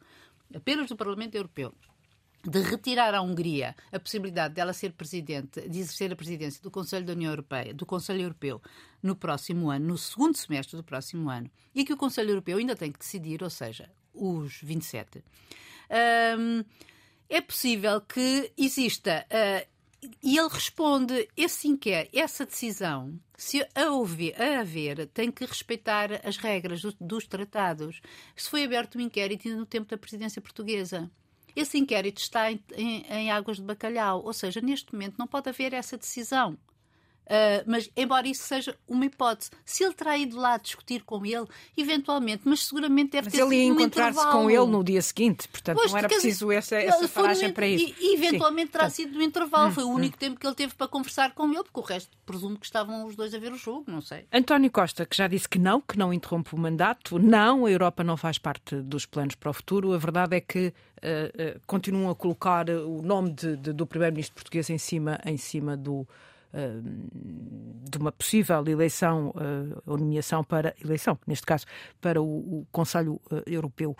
apenas 0.54 0.90
do 0.90 0.96
Parlamento 0.96 1.36
Europeu 1.36 1.74
de 2.50 2.62
retirar 2.62 3.14
à 3.14 3.22
Hungria 3.22 3.76
a 3.92 4.00
possibilidade 4.00 4.54
dela 4.54 4.72
ser 4.72 4.94
presidente, 4.94 5.68
de 5.68 5.80
exercer 5.80 6.14
a 6.14 6.16
presidência 6.16 6.62
do 6.64 6.72
Conselho 6.72 7.06
da 7.06 7.12
União 7.12 7.30
Europeia, 7.30 7.74
do 7.74 7.86
Conselho 7.86 8.22
Europeu, 8.22 8.62
no 9.04 9.18
próximo 9.18 9.70
ano, 9.70 9.88
no 9.88 9.98
segundo 9.98 10.38
semestre 10.38 10.78
do 10.78 10.84
próximo 10.84 11.30
ano, 11.30 11.52
e 11.76 11.84
que 11.84 11.92
o 11.92 11.98
Conselho 11.98 12.30
Europeu 12.30 12.58
ainda 12.58 12.74
tem 12.74 12.90
que 12.90 13.00
decidir, 13.00 13.44
ou 13.44 13.50
seja, 13.50 13.90
os 14.14 14.62
27. 14.62 15.22
Um, 16.40 16.64
é 17.30 17.42
possível 17.42 18.00
que 18.00 18.54
exista. 18.58 19.26
Uh, 19.30 19.68
e 20.24 20.38
ele 20.38 20.48
responde: 20.48 21.28
esse 21.36 21.68
inquérito, 21.68 22.18
essa 22.18 22.46
decisão, 22.46 23.20
se 23.36 23.68
a, 23.76 23.92
ouvir, 23.92 24.42
a 24.42 24.62
haver, 24.62 25.08
tem 25.08 25.30
que 25.30 25.46
respeitar 25.46 26.26
as 26.26 26.38
regras 26.38 26.82
dos, 26.82 26.96
dos 27.00 27.28
tratados. 27.28 28.00
Se 28.38 28.50
foi 28.50 28.64
aberto 28.64 28.98
um 28.98 29.02
inquérito 29.02 29.50
no 29.50 29.66
tempo 29.66 29.90
da 29.90 29.98
presidência 29.98 30.42
portuguesa. 30.42 31.12
Esse 31.58 31.76
inquérito 31.80 32.20
está 32.20 32.52
em, 32.52 32.64
em, 32.76 33.04
em 33.10 33.32
águas 33.32 33.58
de 33.58 33.64
bacalhau, 33.64 34.24
ou 34.24 34.32
seja, 34.32 34.62
neste 34.62 34.94
momento 34.94 35.16
não 35.18 35.26
pode 35.26 35.50
haver 35.50 35.74
essa 35.74 35.98
decisão. 35.98 36.56
Uh, 37.28 37.62
mas, 37.66 37.90
embora 37.98 38.26
isso 38.26 38.44
seja 38.44 38.74
uma 38.88 39.06
hipótese, 39.06 39.52
se 39.66 39.84
ele 39.84 39.94
terá 39.94 40.18
ido 40.18 40.38
lá 40.38 40.56
discutir 40.58 41.04
com 41.04 41.26
ele, 41.26 41.46
eventualmente, 41.76 42.44
mas 42.46 42.66
seguramente 42.66 43.12
deve 43.12 43.26
mas 43.26 43.34
ter 43.34 43.42
ele 43.42 43.56
ia 43.56 43.64
encontrar-se 43.66 44.26
com 44.32 44.50
ele 44.50 44.66
no 44.66 44.82
dia 44.82 45.02
seguinte, 45.02 45.46
portanto 45.50 45.76
pois, 45.76 45.92
não 45.92 45.98
era 45.98 46.08
preciso 46.08 46.50
essa, 46.54 46.78
essa 46.78 47.06
paragem 47.10 47.52
para 47.52 47.68
isso. 47.68 47.94
E, 48.00 48.16
eventualmente 48.16 48.68
Sim. 48.68 48.72
terá 48.72 48.90
sido 48.90 49.18
no 49.18 49.22
intervalo, 49.22 49.68
hum, 49.68 49.74
foi 49.74 49.84
o 49.84 49.90
único 49.90 50.16
hum. 50.16 50.20
tempo 50.20 50.40
que 50.40 50.48
ele 50.48 50.56
teve 50.56 50.74
para 50.74 50.88
conversar 50.88 51.34
com 51.34 51.52
ele, 51.52 51.64
porque 51.64 51.80
o 51.80 51.84
resto 51.84 52.10
presumo 52.26 52.58
que 52.58 52.66
estavam 52.66 53.06
os 53.06 53.16
dois 53.18 53.34
a 53.34 53.40
ver 53.40 53.52
o 53.52 53.58
jogo, 53.58 53.84
não 53.88 54.00
sei. 54.00 54.26
António 54.32 54.72
Costa, 54.72 55.06
que 55.06 55.16
já 55.16 55.28
disse 55.28 55.50
que 55.50 55.60
não, 55.60 55.82
que 55.82 55.98
não 55.98 56.14
interrompe 56.14 56.56
o 56.56 56.58
mandato, 56.58 57.20
não, 57.20 57.66
a 57.66 57.72
Europa 57.72 58.06
não 58.06 58.16
faz 58.16 58.38
parte 58.38 58.78
dos 58.78 59.06
planos 59.06 59.36
para 59.36 59.50
o 59.50 59.54
futuro, 59.54 59.92
a 59.92 59.98
verdade 59.98 60.38
é 60.38 60.40
que 60.40 60.68
uh, 60.68 61.58
uh, 61.58 61.62
continuam 61.68 62.10
a 62.10 62.16
colocar 62.16 62.70
o 62.70 63.02
nome 63.02 63.34
de, 63.34 63.58
de, 63.58 63.74
do 63.74 63.86
primeiro-ministro 63.86 64.34
português 64.34 64.70
em 64.70 64.78
cima, 64.78 65.20
em 65.26 65.36
cima 65.36 65.76
do 65.76 66.08
de 67.90 67.98
uma 67.98 68.12
possível 68.12 68.64
eleição 68.68 69.34
eh, 69.36 69.82
ou 69.86 69.98
nomeação 69.98 70.44
para 70.44 70.76
eleição, 70.84 71.18
neste 71.26 71.46
caso, 71.46 71.66
para 72.02 72.22
o, 72.22 72.26
o 72.62 72.68
Conselho 72.72 73.22
eh, 73.32 73.44
Europeu. 73.48 73.96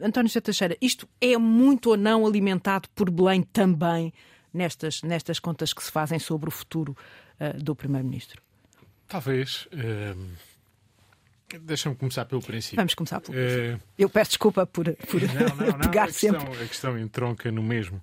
António 0.00 0.28
José 0.28 0.40
Teixeira, 0.40 0.76
isto 0.80 1.08
é 1.20 1.36
muito 1.36 1.90
ou 1.90 1.96
não 1.96 2.24
alimentado 2.24 2.88
por 2.94 3.10
Belém 3.10 3.42
também 3.42 4.12
nestas, 4.54 5.02
nestas 5.02 5.38
contas 5.38 5.72
que 5.72 5.82
se 5.82 5.90
fazem 5.90 6.18
sobre 6.18 6.48
o 6.48 6.52
futuro 6.52 6.96
do 7.58 7.74
Primeiro-Ministro? 7.74 8.40
Talvez. 9.08 9.68
Deixa-me 11.60 11.96
começar 11.96 12.24
pelo 12.26 12.40
princípio. 12.40 12.76
Vamos 12.76 12.94
começar 12.94 13.20
pelo 13.20 13.36
princípio. 13.36 13.76
Uh... 13.76 13.80
Eu 13.98 14.08
peço 14.08 14.30
desculpa 14.30 14.66
por, 14.66 14.94
por 14.94 15.20
não, 15.20 15.56
não, 15.56 15.66
não, 15.78 15.80
pegar 15.80 16.04
a 16.04 16.06
questão, 16.06 16.40
sempre. 16.40 16.62
A 16.62 16.66
questão 16.66 16.98
entronca 16.98 17.50
no 17.50 17.62
mesmo. 17.62 18.02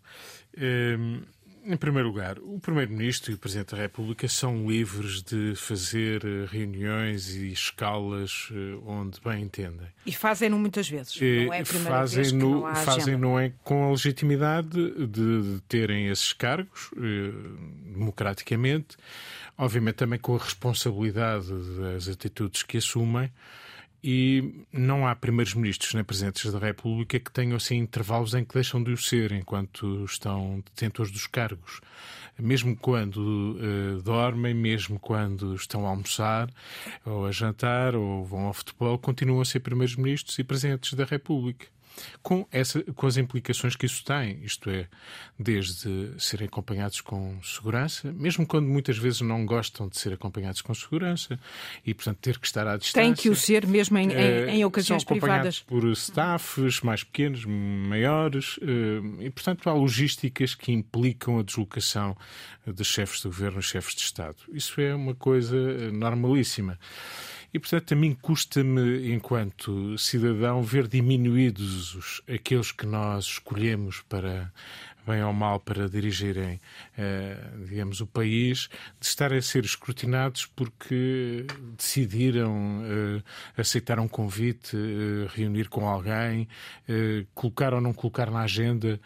Uh, 0.56 1.26
em 1.68 1.76
primeiro 1.76 2.08
lugar, 2.08 2.40
o 2.40 2.60
Primeiro-Ministro 2.60 3.32
e 3.32 3.36
o 3.36 3.38
Presidente 3.38 3.76
da 3.76 3.82
República 3.82 4.26
são 4.30 4.70
livres 4.70 5.22
de 5.22 5.54
fazer 5.56 6.24
eh, 6.24 6.48
reuniões 6.50 7.36
e 7.36 7.52
escalas 7.52 8.48
eh, 8.52 8.80
onde 8.86 9.20
bem 9.20 9.44
entendem. 9.44 9.88
E 10.06 10.14
fazem-no 10.14 10.58
muitas 10.58 10.88
vezes. 10.88 11.20
Não 11.20 11.54
é 11.54 11.60
a 11.60 11.64
primeira 11.66 11.90
fazem 11.90 12.16
vez 12.16 12.32
que 12.32 12.38
no, 12.38 12.50
não 12.52 12.66
há 12.66 12.76
Fazem 12.76 13.18
não 13.18 13.38
é 13.38 13.52
com 13.66 13.86
a 13.86 13.92
legitimidade 13.92 15.08
de, 15.08 15.62
terem 15.68 16.08
esses 16.08 16.32
cargos, 16.32 16.90
eh, 16.96 17.34
democraticamente, 17.92 18.96
obviamente 19.58 19.96
também 19.96 20.20
com 20.20 20.36
a 20.36 20.40
responsabilidade 20.40 21.48
das 21.80 22.08
atitudes 22.08 22.64
que 22.64 22.78
assumem 22.78 23.30
e 24.10 24.64
não 24.72 25.06
há 25.06 25.14
primeiros-ministros 25.14 25.94
nem 25.94 26.02
presidentes 26.02 26.50
da 26.50 26.60
República 26.60 27.20
que 27.20 27.30
tenham 27.30 27.58
assim 27.58 27.76
intervalos 27.76 28.34
em 28.34 28.46
que 28.46 28.54
deixam 28.54 28.82
de 28.82 28.94
o 28.94 28.98
ser 28.98 29.34
enquanto 29.34 30.06
estão 30.06 30.64
detentores 30.66 31.12
dos 31.12 31.28
cargos. 31.28 31.82
Mesmo 32.40 32.74
quando 32.78 33.18
uh, 33.18 34.02
dormem, 34.02 34.54
mesmo 34.54 34.98
quando 34.98 35.54
estão 35.54 35.86
a 35.86 35.90
almoçar 35.90 36.50
ou 37.04 37.26
a 37.26 37.34
jantar 37.34 37.98
ou 37.98 38.24
vão 38.24 38.46
ao 38.46 38.54
futebol, 38.54 38.98
continuam 38.98 39.42
a 39.42 39.46
ser 39.46 39.60
primeiros-ministros 39.60 40.40
e 40.40 40.44
presidentes 40.46 40.94
da 40.94 41.04
República. 41.04 41.68
Com, 42.22 42.48
essa, 42.52 42.82
com 42.94 43.08
as 43.08 43.18
implicações 43.18 43.76
que 43.76 43.86
isso 43.86 44.04
tem, 44.04 44.40
isto 44.44 44.70
é, 44.70 44.88
desde 45.40 46.14
serem 46.18 46.48
acompanhados 46.48 47.02
com 47.02 47.42
segurança, 47.42 48.12
mesmo 48.12 48.46
quando 48.46 48.68
muitas 48.68 48.98
vezes 48.98 49.22
não 49.22 49.46
gostam 49.46 49.88
de 49.88 49.98
ser 49.98 50.14
acompanhados 50.14 50.62
com 50.62 50.74
segurança 50.74 51.40
e, 51.86 51.94
portanto, 51.94 52.18
ter 52.20 52.40
que 52.40 52.48
estar 52.48 52.68
à 52.68 52.78
distância. 52.78 53.02
Tem 53.02 53.14
que 53.14 53.30
o 53.30 53.36
ser 53.36 53.66
mesmo 53.66 53.98
em, 53.98 54.12
em, 54.12 54.50
em 54.50 54.66
ocasiões 54.66 55.04
são 55.04 55.18
privadas. 55.18 55.60
por 55.60 55.84
staffs 55.92 56.82
mais 56.82 57.04
pequenos, 57.04 57.46
maiores, 57.46 58.60
e, 59.20 59.30
portanto, 59.30 59.70
há 59.70 59.74
logísticas 59.74 60.56
que 60.56 60.72
implicam 60.72 61.40
a 61.40 61.44
deslocação 61.44 62.16
de 62.66 62.84
chefes 62.84 63.22
de 63.22 63.28
governo 63.28 63.60
e 63.60 63.64
chefes 63.64 63.96
de 63.96 64.02
Estado. 64.02 64.38
Isso 64.52 64.80
é 64.82 64.94
uma 64.94 65.16
coisa 65.16 65.92
normalíssima. 65.92 66.78
E, 67.54 67.60
portanto, 67.60 67.94
a 67.94 67.96
mim 67.96 68.16
custa-me, 68.22 69.12
enquanto 69.14 69.98
cidadão, 69.98 70.62
ver 70.62 70.88
diminuídos 70.88 71.96
os, 71.96 72.22
aqueles 72.28 72.72
que 72.72 72.86
nós 72.86 73.26
escolhemos 73.26 74.02
para, 74.10 74.52
bem 75.08 75.24
ou 75.24 75.32
mal, 75.32 75.58
para 75.62 75.88
dirigirem, 75.88 76.60
eh, 76.98 77.38
digamos, 77.70 78.02
o 78.02 78.06
país, 78.06 78.70
de 79.00 79.08
estar 79.08 79.32
a 79.32 79.42
ser 79.42 79.64
escrutinados 79.64 80.46
porque 80.46 81.46
decidiram 81.78 82.84
eh, 82.84 83.24
aceitar 83.62 84.00
um 84.00 84.08
convite, 84.08 84.76
eh, 84.76 85.28
reunir 85.34 85.70
com 85.70 85.88
alguém, 85.88 86.48
colocar 87.34 87.74
ou 87.74 87.80
não 87.80 87.94
colocar 87.94 88.30
na 88.30 88.42
agenda. 88.42 89.00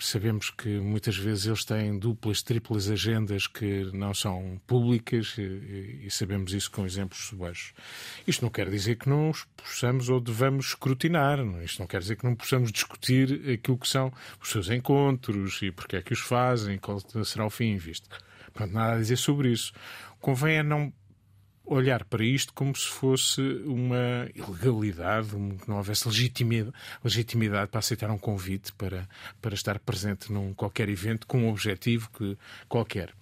Sabemos 0.00 0.50
que 0.50 0.68
muitas 0.78 1.16
vezes 1.16 1.46
eles 1.46 1.64
têm 1.64 1.98
duplas, 1.98 2.42
triplas 2.42 2.88
agendas 2.88 3.48
que 3.48 3.90
não 3.92 4.14
são 4.14 4.60
públicas 4.66 5.36
e 5.36 6.08
sabemos 6.10 6.54
isso 6.54 6.70
com 6.70 6.86
exemplos 6.86 7.26
subejos. 7.26 7.72
Isto 8.26 8.42
não 8.42 8.50
quer 8.50 8.70
dizer 8.70 8.96
que 8.96 9.08
não 9.08 9.30
os 9.30 9.44
possamos 9.56 10.08
ou 10.08 10.20
devamos 10.20 10.68
escrutinar, 10.68 11.38
isto 11.64 11.80
não 11.80 11.88
quer 11.88 12.00
dizer 12.00 12.16
que 12.16 12.24
não 12.24 12.36
possamos 12.36 12.70
discutir 12.70 13.50
aquilo 13.50 13.78
que 13.78 13.88
são 13.88 14.12
os 14.40 14.48
seus 14.48 14.70
encontros 14.70 15.60
e 15.62 15.72
porque 15.72 15.96
é 15.96 16.02
que 16.02 16.12
os 16.12 16.20
fazem, 16.20 16.78
qual 16.78 17.00
será 17.24 17.44
o 17.44 17.50
fim 17.50 17.76
visto. 17.76 18.08
Pronto, 18.52 18.72
nada 18.72 18.94
a 18.94 18.98
dizer 18.98 19.16
sobre 19.16 19.50
isso. 19.50 19.72
Convém 20.20 20.58
é 20.58 20.62
não 20.62 20.92
olhar 21.70 22.04
para 22.04 22.24
isto 22.24 22.52
como 22.52 22.74
se 22.74 22.88
fosse 22.88 23.40
uma 23.64 24.28
ilegalidade, 24.34 25.28
que 25.30 25.68
não 25.68 25.76
houvesse 25.76 26.06
legitimidade, 26.08 26.74
legitimidade 27.02 27.70
para 27.70 27.78
aceitar 27.78 28.10
um 28.10 28.18
convite 28.18 28.72
para, 28.72 29.08
para 29.40 29.54
estar 29.54 29.78
presente 29.78 30.32
num 30.32 30.52
qualquer 30.52 30.88
evento 30.88 31.26
com 31.26 31.44
um 31.44 31.48
objetivo 31.48 32.10
que, 32.10 32.36
qualquer. 32.68 33.14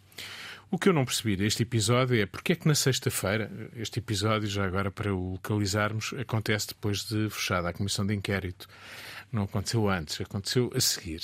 O 0.71 0.79
que 0.79 0.89
eu 0.89 0.93
não 0.93 1.05
percebi 1.05 1.37
deste 1.37 1.63
episódio 1.63 2.21
é 2.21 2.27
porque 2.27 2.53
é 2.53 2.57
que 2.57 2.69
na 2.69 2.75
sexta-feira, 2.75 3.51
este 3.77 4.01
episódio, 4.01 4.49
já 4.49 4.65
agora 4.67 4.91
para 4.91 5.15
o 5.15 5.33
localizarmos, 5.33 6.15
acontece 6.19 6.69
depois 6.69 7.05
de 7.05 7.31
fechada 7.31 7.69
a 7.69 7.73
comissão 7.73 8.07
de 8.07 8.15
inquérito. 8.15 8.69
Não 9.31 9.45
aconteceu 9.45 9.89
antes, 9.89 10.21
aconteceu 10.21 10.71
a 10.75 10.81
seguir. 10.81 11.21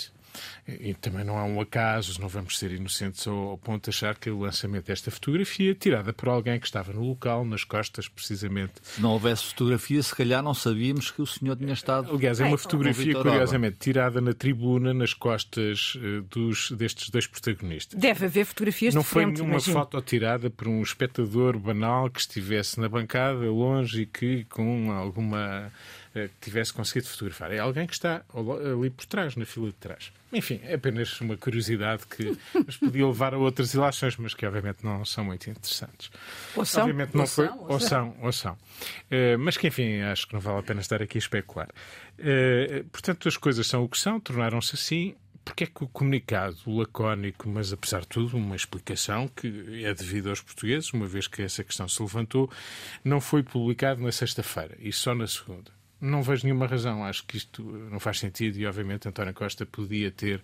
E 0.67 0.95
também 0.95 1.25
não 1.25 1.39
há 1.39 1.45
um 1.45 1.61
acaso, 1.61 2.21
não 2.21 2.29
vamos 2.29 2.59
ser 2.59 2.73
inocentes 2.73 3.27
ao, 3.27 3.59
ponto 3.59 3.85
de 3.85 3.91
achar 3.91 4.17
que 4.17 4.31
o 4.31 4.41
lançamento 4.41 4.87
desta 4.87 5.11
fotografia, 5.11 5.75
tirada 5.75 6.13
por 6.13 6.29
alguém 6.29 6.59
que 6.59 6.67
estava 6.67 6.93
no 6.93 7.03
local, 7.03 7.45
nas 7.45 7.65
costas, 7.65 8.09
precisamente. 8.09 8.73
Se 8.83 9.01
não 9.01 9.11
houvesse 9.11 9.45
fotografia, 9.45 10.03
se 10.03 10.15
calhar 10.15 10.43
não 10.43 10.55
sabíamos 10.55 11.11
que 11.11 11.23
o 11.23 11.27
senhor 11.27 11.57
tinha 11.57 11.73
estado. 11.73 12.15
Aliás, 12.15 12.41
é 12.41 12.45
uma 12.45 12.59
fotografia, 12.59 13.15
curiosamente, 13.15 13.79
tirada 13.79 14.21
na 14.21 14.33
tribuna, 14.33 14.93
nas 14.93 15.15
costas 15.15 15.95
uh, 15.97 16.23
dos, 16.23 16.71
destes 16.73 17.11
dois 17.11 17.27
protagonistas. 17.27 17.99
Deve 17.99 18.27
haver 18.27 18.45
fotografias 18.45 18.95
Não 18.95 19.03
foi 19.03 19.27
nenhuma 19.27 19.53
imagino. 19.53 19.75
foto 19.75 20.01
tirada 20.03 20.51
por 20.51 20.69
um 20.69 20.83
espectador 20.83 21.59
banal 21.59 22.11
que 22.11 22.21
estivesse 22.21 22.81
na 22.81 22.89
bancada, 22.89 23.51
longe 23.51 24.03
e 24.03 24.07
que 24.07 24.45
com 24.45 24.93
alguma 24.93 25.73
que 26.15 26.31
tivesse 26.41 26.73
conseguido 26.73 27.09
fotografar. 27.09 27.53
É 27.53 27.59
alguém 27.59 27.87
que 27.87 27.93
está 27.93 28.25
ali 28.33 28.89
por 28.89 29.05
trás, 29.05 29.35
na 29.35 29.45
fila 29.45 29.67
de 29.67 29.73
trás. 29.75 30.13
Enfim, 30.33 30.61
é 30.63 30.75
apenas 30.75 31.21
uma 31.21 31.37
curiosidade 31.37 32.05
que 32.07 32.37
nos 32.65 32.77
podia 32.77 33.07
levar 33.07 33.35
a 33.35 33.39
outras 33.39 33.75
ilações, 33.75 34.17
mas 34.17 34.33
que 34.33 34.47
obviamente 34.47 34.85
não 34.85 35.05
são 35.05 35.25
muito 35.25 35.51
interessantes. 35.51 36.11
Ou 36.55 36.65
são. 36.65 36.83
Obviamente 36.83 37.15
não 37.15 37.23
ou 37.23 37.27
foi. 37.27 37.47
São, 37.47 37.67
ou 37.69 37.81
são, 37.81 38.17
ou 38.21 38.33
são. 38.33 38.53
Uh, 38.53 39.39
mas 39.39 39.57
que, 39.57 39.67
enfim, 39.67 40.03
acho 40.03 40.29
que 40.29 40.35
não 40.35 40.41
vale 40.41 40.61
a 40.61 40.63
pena 40.63 40.81
estar 40.81 41.03
aqui 41.03 41.19
a 41.19 41.21
especular. 41.21 41.69
Uh, 42.19 42.85
portanto, 42.91 43.27
as 43.27 43.37
coisas 43.37 43.67
são 43.67 43.83
o 43.83 43.89
que 43.89 43.99
são, 43.99 44.21
tornaram-se 44.21 44.77
assim. 44.77 45.17
Porque 45.45 45.65
é 45.65 45.67
que 45.67 45.85
o 45.85 45.89
comunicado 45.89 46.57
lacónico, 46.67 47.47
mas 47.47 47.71
apesar 47.71 48.01
de 48.01 48.09
tudo, 48.09 48.35
uma 48.35 48.57
explicação 48.57 49.29
que 49.29 49.85
é 49.85 49.93
devido 49.93 50.31
aos 50.31 50.41
portugueses, 50.41 50.91
uma 50.95 51.07
vez 51.07 51.27
que 51.27 51.43
essa 51.43 51.63
questão 51.63 51.87
se 51.87 52.01
levantou, 52.01 52.51
não 53.05 53.21
foi 53.21 53.43
publicado 53.43 54.03
na 54.03 54.11
sexta-feira 54.11 54.75
e 54.81 54.91
só 54.91 55.15
na 55.15 55.27
segunda? 55.27 55.71
Não 56.01 56.23
vejo 56.23 56.45
nenhuma 56.45 56.67
razão. 56.67 57.05
Acho 57.05 57.25
que 57.27 57.37
isto 57.37 57.63
não 57.63 57.99
faz 57.99 58.19
sentido 58.19 58.59
e, 58.59 58.67
obviamente, 58.67 59.09
António 59.09 59.33
Costa 59.33 59.65
podia 59.65 60.11
ter, 60.11 60.43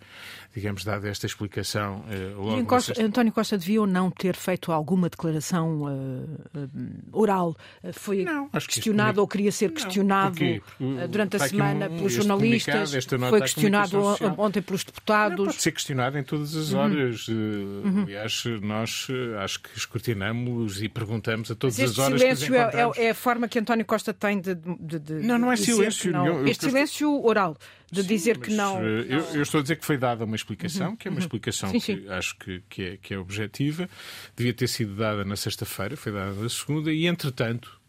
digamos, 0.54 0.84
dado 0.84 1.06
esta 1.06 1.26
explicação 1.26 2.04
uh, 2.06 2.40
logo. 2.40 2.64
Costa, 2.66 3.02
António 3.02 3.32
Costa 3.32 3.58
devia 3.58 3.80
ou 3.80 3.86
não 3.86 4.10
ter 4.10 4.36
feito 4.36 4.72
alguma 4.72 5.08
declaração 5.08 5.82
uh, 5.82 5.88
uh, 5.88 6.68
oral? 7.12 7.56
foi 7.92 8.24
não, 8.24 8.48
questionado 8.48 9.10
isto, 9.10 9.20
ou 9.20 9.28
queria 9.28 9.52
ser 9.52 9.72
questionado 9.72 10.36
não, 10.78 11.08
durante 11.08 11.36
a 11.36 11.40
semana 11.40 11.88
um, 11.88 11.96
pelos 11.96 12.12
jornalistas? 12.12 12.92
Foi 13.28 13.40
questionado 13.40 13.98
ontem 14.38 14.62
pelos 14.62 14.84
deputados? 14.84 15.38
Não, 15.38 15.46
pode 15.46 15.62
ser 15.62 15.72
questionado 15.72 16.18
em 16.18 16.22
todas 16.22 16.54
as 16.54 16.72
uhum. 16.72 16.80
horas. 16.80 17.28
Uhum. 17.28 18.02
Aliás, 18.02 18.44
nós 18.62 19.08
acho 19.42 19.60
que 19.60 19.76
escrutinamos 19.76 20.82
e 20.82 20.88
perguntamos 20.88 21.50
a 21.50 21.54
todas 21.54 21.78
as 21.80 21.98
horas. 21.98 22.20
Este 22.20 22.46
silêncio 22.46 22.54
é, 22.54 23.06
é, 23.06 23.10
a 23.10 23.14
forma 23.14 23.48
que 23.48 23.58
António 23.58 23.84
Costa 23.84 24.12
tem 24.12 24.40
de. 24.40 24.54
de, 24.54 24.98
de 24.98 25.14
não, 25.14 25.38
não 25.40 25.52
é 25.52 25.56
silêncio. 25.56 26.12
Não. 26.12 26.46
Este 26.46 26.66
silêncio 26.66 27.24
oral, 27.24 27.56
de 27.90 28.02
sim, 28.02 28.08
dizer 28.08 28.38
que 28.38 28.52
não. 28.52 28.78
Eh, 28.78 29.06
eu, 29.08 29.18
eu, 29.34 29.42
estou 29.42 29.60
a 29.60 29.62
dizer 29.62 29.76
que 29.76 29.84
foi 29.84 29.96
dada 29.96 30.24
uma 30.24 30.36
explicação, 30.36 30.90
uhum, 30.90 30.96
que 30.96 31.08
é 31.08 31.10
uma 31.10 31.16
uhum. 31.16 31.24
explicação 31.24 31.70
sim, 31.70 31.80
sim. 31.80 31.96
que 31.96 32.08
acho 32.08 32.36
que, 32.36 32.62
que, 32.68 32.82
é, 32.82 32.96
que 32.96 33.14
é 33.14 33.18
objetiva. 33.18 33.88
Devia 34.36 34.52
ter 34.52 34.68
sido 34.68 34.94
dada 34.94 35.24
na 35.24 35.36
sexta-feira, 35.36 35.96
foi 35.96 36.12
dada 36.12 36.32
na 36.32 36.48
segunda, 36.48 36.92
e 36.92 37.06
entretanto, 37.06 37.79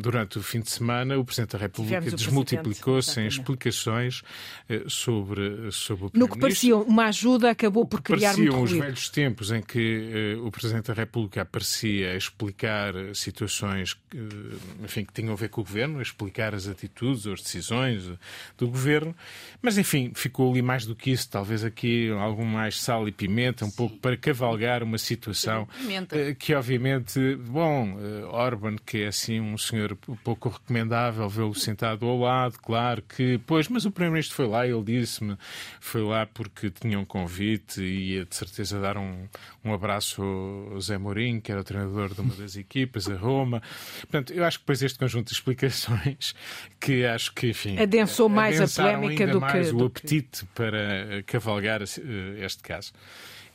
durante 0.00 0.38
o 0.38 0.42
fim 0.42 0.60
de 0.60 0.70
semana, 0.70 1.18
o 1.18 1.24
Presidente 1.24 1.52
da 1.52 1.58
República 1.58 2.00
desmultiplicou-se 2.00 3.20
em 3.20 3.26
explicações 3.26 4.22
uh, 4.68 4.88
sobre, 4.88 5.70
sobre 5.70 6.06
o 6.06 6.10
No 6.14 6.28
que 6.28 6.38
parecia 6.38 6.76
uma 6.76 7.06
ajuda, 7.06 7.50
acabou 7.50 7.86
por 7.86 8.00
criar 8.00 8.32
Pareciam 8.32 8.56
muito 8.56 8.72
os 8.72 8.78
velhos 8.78 9.08
tempos 9.10 9.50
em 9.50 9.60
que 9.60 10.36
uh, 10.38 10.46
o 10.46 10.50
Presidente 10.50 10.86
da 10.86 10.94
República 10.94 11.42
aparecia 11.42 12.12
a 12.12 12.16
explicar 12.16 12.94
situações 13.14 13.96
enfim, 14.82 15.04
que 15.04 15.12
tinham 15.12 15.32
a 15.32 15.36
ver 15.36 15.50
com 15.50 15.60
o 15.60 15.64
Governo, 15.64 15.98
a 15.98 16.02
explicar 16.02 16.54
as 16.54 16.66
atitudes 16.66 17.26
ou 17.26 17.34
as 17.34 17.42
decisões 17.42 18.10
do 18.56 18.68
Governo, 18.68 19.14
mas 19.60 19.76
enfim, 19.76 20.12
ficou 20.14 20.50
ali 20.50 20.62
mais 20.62 20.86
do 20.86 20.96
que 20.96 21.10
isso, 21.10 21.28
talvez 21.28 21.64
aqui 21.64 22.10
algo 22.10 22.44
mais 22.44 22.80
sal 22.80 23.06
e 23.06 23.12
pimenta, 23.12 23.64
um 23.64 23.70
Sim. 23.70 23.76
pouco 23.76 23.96
para 23.98 24.16
cavalgar 24.16 24.82
uma 24.82 24.98
situação 24.98 25.68
que 26.38 26.54
obviamente, 26.54 27.36
bom, 27.36 27.96
Orban, 28.30 28.76
que 28.84 29.02
é 29.02 29.09
assim 29.10 29.40
um 29.40 29.58
senhor 29.58 29.96
pouco 30.24 30.48
recomendável, 30.48 31.28
vê-lo 31.28 31.54
sentado 31.54 32.06
ao 32.06 32.18
lado, 32.18 32.58
claro 32.58 33.02
que, 33.02 33.38
pois, 33.46 33.68
mas 33.68 33.84
o 33.84 33.90
Primeiro-Ministro 33.90 34.34
foi 34.34 34.46
lá, 34.46 34.66
ele 34.66 34.82
disse-me, 34.82 35.36
foi 35.78 36.02
lá 36.02 36.26
porque 36.26 36.70
tinha 36.70 36.98
um 36.98 37.04
convite 37.04 37.82
e 37.82 38.14
ia 38.14 38.24
de 38.24 38.34
certeza 38.34 38.80
dar 38.80 38.96
um, 38.96 39.28
um 39.64 39.74
abraço 39.74 40.22
ao 40.22 40.80
Zé 40.80 40.96
Mourinho, 40.96 41.40
que 41.40 41.52
era 41.52 41.60
o 41.60 41.64
treinador 41.64 42.14
de 42.14 42.20
uma 42.20 42.34
das 42.34 42.56
equipas, 42.56 43.08
a 43.08 43.14
Roma. 43.14 43.62
Portanto, 44.00 44.32
eu 44.32 44.44
acho 44.44 44.58
que 44.58 44.62
depois 44.64 44.82
este 44.82 44.98
conjunto 44.98 45.28
de 45.28 45.34
explicações 45.34 46.34
que 46.80 47.04
acho 47.04 47.32
que, 47.34 47.50
enfim... 47.50 47.78
Adensou 47.78 48.28
mais 48.28 48.60
a 48.60 48.82
polémica 48.82 49.26
do 49.26 49.40
mais 49.40 49.70
que... 49.70 49.76
o 49.76 49.84
apetite 49.84 50.46
para 50.54 51.22
cavalgar 51.26 51.82
eh, 51.82 52.44
este 52.44 52.62
caso. 52.62 52.92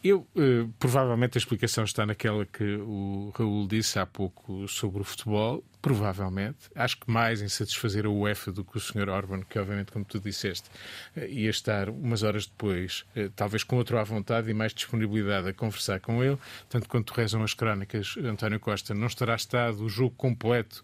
Eu, 0.07 0.19
uh, 0.35 0.71
provavelmente 0.77 1.35
a 1.35 1.39
explicação 1.39 1.83
está 1.83 2.05
naquela 2.05 2.45
que 2.45 2.75
o 2.75 3.31
Raul 3.33 3.67
disse 3.67 3.97
há 3.97 4.05
pouco 4.05 4.67
sobre 4.67 5.01
o 5.01 5.03
futebol, 5.03 5.63
provavelmente. 5.85 6.57
Acho 6.73 6.97
que 6.97 7.11
mais 7.11 7.43
em 7.43 7.47
satisfazer 7.47 8.07
a 8.07 8.09
UEFA 8.09 8.51
do 8.51 8.65
que 8.65 8.75
o 8.75 8.79
Sr. 8.79 9.07
Orban, 9.07 9.41
que 9.47 9.59
obviamente, 9.59 9.91
como 9.91 10.03
tu 10.03 10.19
disseste, 10.19 10.67
uh, 11.15 11.23
ia 11.25 11.51
estar 11.51 11.89
umas 11.89 12.23
horas 12.23 12.47
depois, 12.47 13.05
uh, 13.15 13.29
talvez 13.35 13.63
com 13.63 13.75
outro 13.75 13.99
à 13.99 14.03
vontade 14.03 14.49
e 14.49 14.53
mais 14.53 14.73
disponibilidade 14.73 15.47
a 15.47 15.53
conversar 15.53 15.99
com 15.99 16.23
ele. 16.23 16.39
Tanto 16.67 16.89
quanto 16.89 17.11
rezam 17.11 17.43
as 17.43 17.53
crónicas, 17.53 18.15
António 18.17 18.59
Costa 18.59 18.95
não 18.95 19.05
estará 19.05 19.35
estado 19.35 19.83
o 19.83 19.87
jogo 19.89 20.15
completo 20.15 20.81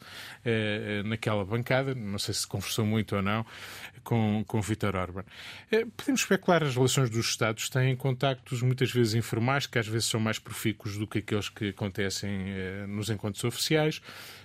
naquela 1.06 1.44
bancada, 1.44 1.96
não 1.96 2.20
sei 2.20 2.34
se 2.34 2.46
conversou 2.46 2.86
muito 2.86 3.16
ou 3.16 3.22
não, 3.22 3.46
com, 4.04 4.44
com 4.48 4.62
Vítor 4.62 4.96
Orban. 4.96 5.24
podemos 5.96 6.22
especular 6.22 6.64
as 6.64 6.76
relações 6.76 7.10
dos 7.10 7.28
Estados 7.28 7.70
têm 7.70 7.96
contactos 7.96 8.62
muitas 8.62 8.92
vezes 8.92 9.14
informais, 9.14 9.66
que 9.66 9.80
às 9.80 9.88
vezes 9.88 10.08
são 10.08 10.20
mais 10.20 10.40
profícuos 10.40 10.98
do 10.98 11.08
que 11.08 11.20
aqueles 11.20 11.50
que 11.50 11.70
acontecem 11.70 12.30
eh, 12.50 12.86
nos 12.88 13.10
encontros 13.10 13.44
oficiais. 13.44 14.02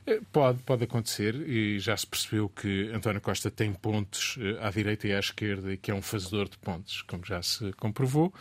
Eh, 0.07 0.21
pode, 0.33 0.63
pode 0.63 0.85
acontecer 0.85 1.35
e 1.35 1.79
já 1.79 1.97
se 1.97 2.07
percebeu 2.07 2.49
que 2.49 2.91
António 2.93 3.21
Costa 3.21 3.51
tem 3.51 3.73
pontes 3.73 4.37
eh, 4.41 4.59
à 4.61 4.71
direita 4.71 5.09
e 5.09 5.13
à 5.13 5.19
esquerda 5.19 5.73
e 5.73 5.77
que 5.77 5.91
é 5.91 5.95
um 5.95 6.03
fazedor 6.03 6.49
de 6.49 6.57
pontes, 6.59 7.03
como 7.03 7.25
já 7.25 7.43
se 7.43 7.73
comprovou. 7.73 8.33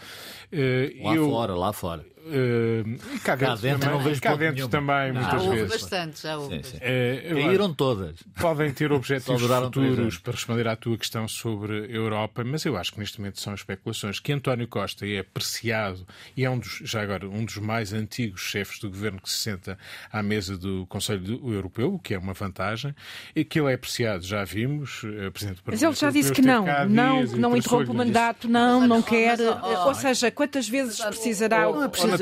Lá 1.02 1.16
Eu... 1.16 1.30
fora, 1.30 1.56
lá 1.56 1.74
fora. 1.74 2.06
Uh, 2.26 3.20
cá, 3.24 3.38
cá 3.38 3.54
dentro, 3.56 3.82
também, 3.82 3.98
não 3.98 4.04
vejo 4.04 4.22
cá 4.22 4.36
dentro 4.36 4.68
também, 4.68 5.14
não, 5.14 5.22
muitas 5.22 5.44
houve 5.44 5.56
vezes. 5.58 5.82
bastante, 5.82 6.24
já 6.24 6.38
houve. 6.38 6.56
Sim, 6.56 6.64
sim. 6.64 6.78
É, 6.82 7.30
Caíram 7.30 7.72
todas. 7.72 8.16
Podem 8.40 8.74
ter 8.74 8.90
objetivos 8.92 9.44
futuros 9.44 10.18
para 10.18 10.34
responder 10.34 10.68
à 10.68 10.76
tua 10.76 10.98
questão 10.98 11.28
sobre 11.28 11.86
a 11.86 11.88
Europa, 11.88 12.44
mas 12.44 12.66
eu 12.66 12.76
acho 12.78 12.94
que 12.94 13.00
neste 13.00 13.20
momento 13.20 13.40
são 13.40 13.54
especulações. 13.54 14.20
Que 14.20 14.32
António 14.32 14.68
Costa 14.68 15.06
é 15.06 15.20
apreciado 15.20 16.04
e 16.36 16.44
é 16.44 16.50
um 16.50 16.58
dos, 16.58 16.82
já 16.84 17.04
agora, 17.04 17.30
um 17.30 17.46
dos 17.46 17.58
mais 17.58 17.94
antigos 17.94 18.42
chefes 18.42 18.80
do 18.80 18.90
governo 18.90 19.22
que 19.22 19.30
se 19.30 19.38
senta 19.38 19.78
à 20.12 20.24
mesa 20.24 20.58
do 20.58 20.88
Conselho 20.88 21.54
Europeu, 21.54 21.94
o 21.94 22.00
que 22.00 22.16
é 22.16 22.18
uma 22.18 22.34
vantagem, 22.34 22.96
e 23.36 23.46
que 23.46 23.60
ele 23.60 23.72
é 23.72 23.76
apreciado, 23.76 24.24
já 24.24 24.44
vimos, 24.44 25.02
Presidente 25.32 25.58
do 25.58 25.64
Mas 25.68 25.84
ele 25.84 25.94
já 25.94 26.10
disse 26.10 26.32
que 26.32 26.42
não, 26.42 26.66
não, 26.90 27.24
não 27.24 27.58
interrompe 27.58 27.92
o 27.92 27.94
mandato, 27.94 28.48
não, 28.48 28.88
não 28.88 29.02
quer. 29.02 29.38
Ou 29.86 29.94
seja, 29.94 30.32
quantas 30.32 30.68
vezes 30.68 31.00
precisará 31.00 31.70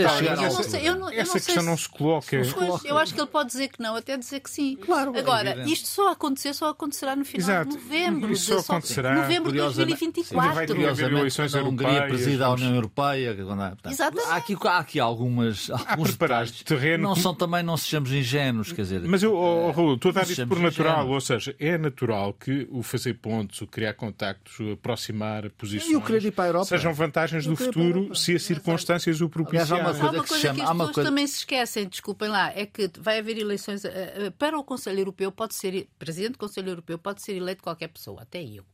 o 0.01 1.09
essa 1.11 1.39
questão 1.39 1.63
não 1.63 1.77
se 1.77 1.89
coloca. 1.89 2.27
Pois, 2.53 2.85
eu 2.85 2.97
acho 2.97 3.13
que 3.13 3.19
ele 3.19 3.27
pode 3.27 3.49
dizer 3.49 3.67
que 3.69 3.81
não, 3.81 3.95
até 3.95 4.17
dizer 4.17 4.39
que 4.39 4.49
sim. 4.49 4.75
Claro. 4.77 5.17
Agora, 5.17 5.61
é 5.61 5.65
isto 5.65 5.87
só 5.87 6.11
acontecer, 6.11 6.53
só 6.53 6.69
acontecerá 6.69 7.15
no 7.15 7.25
final 7.25 7.49
Exato. 7.49 7.69
de 7.69 7.75
novembro. 7.75 8.31
Isso 8.31 8.53
só 8.53 8.59
acontecerá. 8.59 9.15
Novembro 9.15 9.51
de 9.51 9.57
2024. 9.57 10.67
Curiosamente, 10.67 11.57
a 11.57 11.63
Hungria 11.63 12.07
presida 12.07 12.45
a 12.45 12.51
União 12.51 12.73
Europeia. 12.75 13.37
Exatamente. 13.85 14.29
Há 14.29 14.35
aqui, 14.35 14.57
há 14.63 14.77
aqui 14.79 14.99
algumas, 14.99 15.69
alguns 15.69 16.15
detalhes. 16.15 16.63
terreno. 16.63 17.03
Não 17.03 17.15
são 17.15 17.33
também, 17.33 17.63
não 17.63 17.77
sejamos 17.77 18.11
ingênuos, 18.11 18.71
quer 18.71 18.83
dizer. 18.83 19.01
Mas 19.01 19.23
eu, 19.23 19.33
oh, 19.33 19.71
Raul, 19.71 19.95
estou 19.95 20.11
a 20.11 20.13
dar 20.13 20.29
isto 20.29 20.47
por 20.47 20.59
natural, 20.59 21.07
ou 21.09 21.21
seja, 21.21 21.55
é 21.59 21.77
natural 21.77 22.33
que 22.33 22.67
o 22.71 22.81
fazer 22.83 23.13
pontos, 23.15 23.61
o 23.61 23.67
criar 23.67 23.93
contactos, 23.93 24.59
o 24.59 24.73
aproximar 24.73 25.49
posições, 25.51 25.91
e 25.91 25.95
o 25.95 26.01
querer 26.01 26.25
ir 26.25 26.31
para 26.31 26.45
a 26.45 26.47
Europa. 26.47 26.65
sejam 26.65 26.93
vantagens 26.93 27.45
do 27.45 27.55
futuro 27.55 28.15
se 28.15 28.35
as 28.35 28.43
circunstâncias 28.43 29.21
o 29.21 29.29
propiciarem. 29.29 29.82
Há 29.89 29.91
uma 29.91 30.23
coisa, 30.23 30.23
que, 30.23 30.39
chama, 30.39 30.55
que 30.55 30.61
as 30.61 30.69
pessoas 30.69 30.91
coisa... 30.95 31.09
também 31.09 31.27
se 31.27 31.37
esquecem, 31.37 31.87
desculpem 31.87 32.29
lá, 32.29 32.51
é 32.51 32.65
que 32.65 32.89
vai 32.99 33.19
haver 33.19 33.37
eleições 33.37 33.83
uh, 33.83 33.87
uh, 33.87 34.31
para 34.33 34.57
o 34.57 34.63
Conselho 34.63 34.99
Europeu, 34.99 35.31
pode 35.31 35.55
ser, 35.55 35.87
Presidente 35.97 36.33
do 36.33 36.37
Conselho 36.37 36.69
Europeu 36.69 36.97
pode 36.97 37.21
ser 37.21 37.35
eleito 37.35 37.63
qualquer 37.63 37.87
pessoa, 37.87 38.21
até 38.21 38.43
eu 38.43 38.65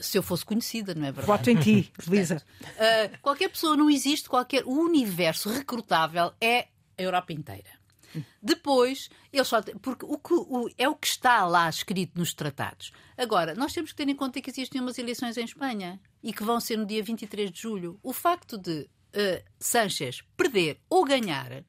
se 0.00 0.16
eu 0.16 0.22
fosse 0.22 0.44
conhecida, 0.44 0.94
não 0.94 1.02
é 1.06 1.12
verdade? 1.12 1.26
Voto 1.26 1.50
em 1.50 1.56
ti, 1.60 1.92
Lisa. 2.08 2.42
Uh, 2.62 3.18
qualquer 3.20 3.50
pessoa, 3.50 3.76
não 3.76 3.90
existe 3.90 4.30
qualquer. 4.30 4.64
O 4.64 4.72
universo 4.72 5.50
recrutável 5.50 6.32
é 6.40 6.68
a 6.96 7.02
Europa 7.02 7.34
inteira. 7.34 7.84
Depois, 8.40 9.08
eles 9.32 9.48
só. 9.48 9.60
Porque 9.82 10.04
o 10.06 10.18
que, 10.18 10.34
o, 10.34 10.70
é 10.78 10.88
o 10.88 10.94
que 10.94 11.06
está 11.06 11.44
lá 11.46 11.68
escrito 11.68 12.18
nos 12.18 12.32
tratados. 12.32 12.92
Agora, 13.16 13.54
nós 13.54 13.72
temos 13.72 13.90
que 13.90 13.96
ter 13.96 14.08
em 14.08 14.14
conta 14.14 14.40
que 14.40 14.50
existem 14.50 14.80
umas 14.80 14.98
eleições 14.98 15.36
em 15.36 15.44
Espanha 15.44 16.00
e 16.22 16.32
que 16.32 16.44
vão 16.44 16.60
ser 16.60 16.76
no 16.76 16.86
dia 16.86 17.02
23 17.02 17.50
de 17.50 17.60
julho. 17.60 17.98
O 18.02 18.12
facto 18.12 18.56
de 18.56 18.88
uh, 19.14 19.42
Sanchez 19.58 20.22
perder 20.36 20.78
ou 20.90 21.04
ganhar 21.04 21.64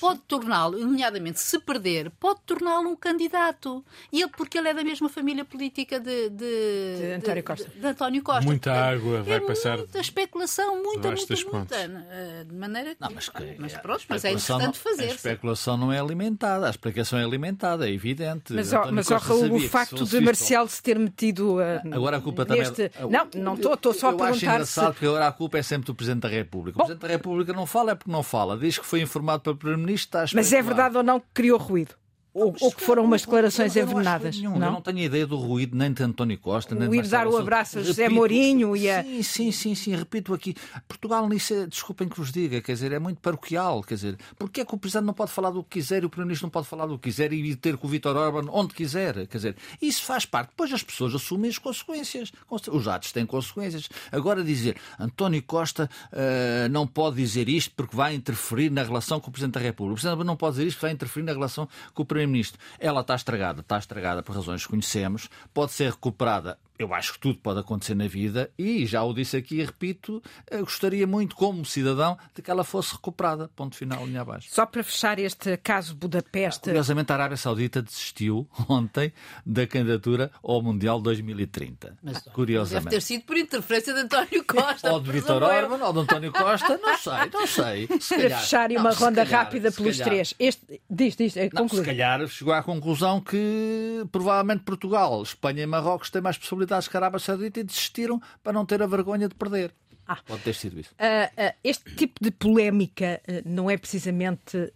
pode 0.00 0.20
torná-lo, 0.20 0.78
nomeadamente 0.78 1.40
se 1.40 1.58
perder, 1.58 2.10
pode 2.10 2.40
torná-lo 2.46 2.88
um 2.88 2.96
candidato. 2.96 3.84
E 4.12 4.22
ele, 4.22 4.30
porque 4.36 4.58
ele 4.58 4.68
é 4.68 4.74
da 4.74 4.84
mesma 4.84 5.08
família 5.08 5.44
política 5.44 5.98
de, 6.00 6.30
de, 6.30 6.96
de 6.98 7.12
António 7.12 7.44
Costa. 7.44 7.68
De, 7.68 7.80
de 7.80 7.86
António 7.86 8.22
Costa. 8.22 8.42
Muita 8.42 8.72
água 8.72 9.22
vai 9.22 9.36
é 9.36 9.40
passar. 9.40 9.78
Muita 9.78 10.00
especulação, 10.00 10.82
muita, 10.82 11.10
muita, 11.10 11.34
muita. 11.52 11.76
Eh, 11.76 12.44
de 12.44 12.54
maneira 12.54 12.94
que. 12.94 13.00
Não, 13.00 13.10
mas, 13.10 13.28
que, 13.28 13.56
mas 13.58 13.72
pronto, 13.74 14.04
mas 14.08 14.24
é 14.24 14.32
interessante 14.32 14.78
fazer. 14.78 15.04
A 15.04 15.14
especulação 15.14 15.76
não 15.76 15.92
é 15.92 15.98
alimentada, 15.98 16.66
a 16.66 16.70
explicação 16.70 17.18
é 17.18 17.24
alimentada, 17.24 17.88
é 17.88 17.92
evidente. 17.92 18.52
Mas, 18.52 18.72
ó, 18.72 18.90
mas 18.90 19.10
ó, 19.10 19.16
Raul, 19.16 19.54
o 19.54 19.68
facto 19.68 20.04
de 20.04 20.20
Marcial 20.20 20.66
se 20.68 20.82
ter 20.82 20.98
metido. 20.98 21.56
Uh, 21.56 21.94
agora 21.94 22.18
a 22.18 22.20
culpa 22.20 22.44
neste... 22.44 22.88
também. 22.88 23.10
Não, 23.10 23.28
não 23.42 23.54
estou, 23.54 23.74
estou 23.74 23.94
só 23.94 24.08
a 24.08 24.10
perguntar. 24.10 24.28
Eu 24.28 24.34
acho 24.34 24.44
engraçado 24.44 24.86
se... 24.86 24.92
porque 24.92 25.06
agora 25.06 25.28
a 25.28 25.32
culpa 25.32 25.58
é 25.58 25.62
sempre 25.62 25.86
do 25.86 25.94
Presidente 25.94 26.22
da 26.22 26.28
República. 26.28 26.78
O 26.78 26.84
Presidente 26.84 27.02
da 27.02 27.08
República 27.08 27.52
não 27.52 27.66
fala 27.66 27.92
é 27.92 27.94
porque 27.94 28.10
não 28.10 28.22
fala. 28.22 28.56
Diz 28.56 28.78
que 28.78 28.86
foi 28.86 29.00
informado 29.00 29.56
pelo 29.56 29.83
Primeiro-Ministro, 29.84 30.06
está 30.06 30.22
a 30.22 30.26
Mas 30.34 30.52
é 30.52 30.62
verdade 30.62 30.96
ou 30.96 31.02
não 31.02 31.20
que 31.20 31.26
criou 31.34 31.58
ruído? 31.58 31.94
Ou, 32.34 32.52
ou, 32.60 32.72
que 32.72 32.82
foram 32.82 33.04
umas 33.04 33.20
declarações 33.20 33.76
envenenadas. 33.76 34.40
Não, 34.40 34.58
não? 34.58 34.66
Eu 34.66 34.72
não 34.72 34.82
tenho 34.82 34.98
ideia 34.98 35.24
do 35.24 35.36
ruído 35.36 35.76
nem 35.76 35.92
de 35.92 36.02
António 36.02 36.36
Costa, 36.36 36.74
nem 36.74 36.88
o 36.88 36.94
ir 36.94 37.06
dar 37.06 37.28
o 37.28 37.36
abraço 37.36 37.78
a 37.78 37.82
José 37.82 38.02
repito, 38.02 38.16
Mourinho 38.16 38.76
e 38.76 38.90
a... 38.90 39.04
Sim, 39.04 39.22
sim, 39.22 39.52
sim, 39.52 39.74
sim, 39.76 39.94
repito 39.94 40.34
aqui. 40.34 40.56
Portugal 40.88 41.28
nisso 41.28 41.54
é, 41.54 41.66
desculpem 41.66 42.08
que 42.08 42.16
vos 42.16 42.32
diga, 42.32 42.60
quer 42.60 42.72
dizer, 42.72 42.90
é 42.90 42.98
muito 42.98 43.20
paroquial, 43.20 43.84
quer 43.84 43.94
dizer, 43.94 44.18
porque 44.36 44.62
é 44.62 44.64
que 44.64 44.74
o 44.74 44.78
Presidente 44.78 45.06
não 45.06 45.14
pode 45.14 45.30
falar 45.30 45.50
do 45.50 45.62
que 45.62 45.78
quiser 45.78 46.02
e 46.02 46.06
o 46.06 46.10
Primeiro-Ministro 46.10 46.46
não 46.46 46.50
pode 46.50 46.66
falar 46.66 46.86
do 46.86 46.98
que 46.98 47.08
quiser 47.08 47.32
e 47.32 47.54
ter 47.54 47.76
com 47.76 47.86
o 47.86 47.90
Vítor 47.90 48.16
Orban 48.16 48.50
onde 48.50 48.74
quiser, 48.74 49.28
quer 49.28 49.36
dizer, 49.36 49.56
isso 49.80 50.02
faz 50.02 50.26
parte. 50.26 50.48
Depois 50.48 50.72
as 50.72 50.82
pessoas 50.82 51.14
assumem 51.14 51.48
as 51.50 51.58
consequências. 51.58 52.32
Os 52.50 52.88
atos 52.88 53.12
têm 53.12 53.24
consequências. 53.24 53.88
Agora 54.10 54.42
dizer, 54.42 54.76
António 54.98 55.42
Costa 55.42 55.88
uh, 56.12 56.68
não 56.68 56.84
pode 56.84 57.16
dizer 57.16 57.48
isto 57.48 57.72
porque 57.76 57.94
vai 57.94 58.14
interferir 58.14 58.70
na 58.70 58.82
relação 58.82 59.20
com 59.20 59.28
o 59.28 59.32
Presidente 59.32 59.54
da 59.54 59.60
República. 59.60 59.92
O 59.92 60.00
Presidente 60.00 60.26
não 60.26 60.36
pode 60.36 60.56
dizer 60.56 60.66
isto 60.66 60.76
porque 60.78 60.86
vai 60.86 60.94
interferir 60.94 61.24
na 61.24 61.32
relação 61.32 61.68
com 61.92 62.02
o 62.02 62.06
Primeiro-Ministro. 62.24 62.58
Ela 62.78 63.00
está 63.00 63.14
estragada, 63.14 63.60
está 63.60 63.78
estragada 63.78 64.22
por 64.22 64.34
razões 64.34 64.64
que 64.64 64.70
conhecemos, 64.70 65.28
pode 65.52 65.72
ser 65.72 65.90
recuperada 65.90 66.58
eu 66.78 66.92
acho 66.92 67.12
que 67.14 67.20
tudo 67.20 67.38
pode 67.38 67.60
acontecer 67.60 67.94
na 67.94 68.08
vida 68.08 68.50
e 68.58 68.84
já 68.84 69.02
o 69.04 69.12
disse 69.14 69.36
aqui 69.36 69.60
e 69.60 69.64
repito, 69.64 70.22
gostaria 70.60 71.06
muito, 71.06 71.36
como 71.36 71.64
cidadão, 71.64 72.18
de 72.34 72.42
que 72.42 72.50
ela 72.50 72.64
fosse 72.64 72.94
recuperada. 72.94 73.48
Ponto 73.54 73.76
final, 73.76 74.04
linha 74.04 74.22
abaixo. 74.22 74.48
Só 74.50 74.66
para 74.66 74.82
fechar 74.82 75.18
este 75.20 75.56
caso 75.58 75.94
Budapeste. 75.94 76.62
Curiosamente, 76.62 77.12
a 77.12 77.14
Arábia 77.14 77.36
Saudita 77.36 77.80
desistiu 77.80 78.48
ontem 78.68 79.12
da 79.46 79.66
candidatura 79.66 80.32
ao 80.42 80.60
Mundial 80.60 81.00
2030. 81.00 81.96
Mas, 82.02 82.18
Curiosamente. 82.32 82.84
Deve 82.84 82.96
ter 82.96 83.02
sido 83.02 83.24
por 83.24 83.36
interferência 83.36 83.94
de 83.94 84.00
António 84.00 84.44
Costa. 84.44 84.90
ou 84.90 85.00
de 85.00 85.12
Vitor 85.12 85.42
Orban, 85.42 85.84
ou 85.84 85.92
de 85.92 85.98
António 86.00 86.32
Costa, 86.32 86.76
não 86.78 86.98
sei, 86.98 87.30
não 87.32 87.46
sei. 87.46 87.88
Se 88.00 88.16
para 88.16 88.38
fechar 88.38 88.70
e 88.72 88.76
uma 88.76 88.90
não, 88.90 88.96
ronda 88.96 89.24
calhar, 89.24 89.44
rápida 89.44 89.70
pelos 89.70 89.96
calhar. 89.96 90.08
três. 90.08 90.34
Este, 90.40 90.80
diz, 90.90 91.14
diz, 91.14 91.36
é, 91.36 91.48
não, 91.52 91.68
se 91.68 91.82
calhar 91.82 92.26
chegou 92.26 92.52
à 92.52 92.62
conclusão 92.62 93.20
que 93.20 94.04
provavelmente 94.10 94.64
Portugal, 94.64 95.22
Espanha 95.22 95.62
e 95.62 95.66
Marrocos 95.66 96.10
têm 96.10 96.20
mais 96.20 96.36
possibilidades 96.36 96.63
possibilidades 96.64 96.88
que 96.88 96.96
a 96.96 97.00
Arábia 97.00 97.18
Saudita 97.18 97.60
e 97.60 97.64
desistiram 97.64 98.20
para 98.42 98.52
não 98.52 98.66
ter 98.66 98.82
a 98.82 98.86
vergonha 98.86 99.28
de 99.28 99.34
perder. 99.34 99.72
Ah. 100.06 100.18
Pode 100.26 100.42
ter 100.42 100.54
sido 100.54 100.78
isso. 100.78 100.92
Uh, 100.92 101.46
uh, 101.46 101.54
este 101.64 101.94
tipo 101.94 102.22
de 102.22 102.30
polémica 102.30 103.22
uh, 103.26 103.42
não 103.46 103.70
é 103.70 103.76
precisamente 103.78 104.70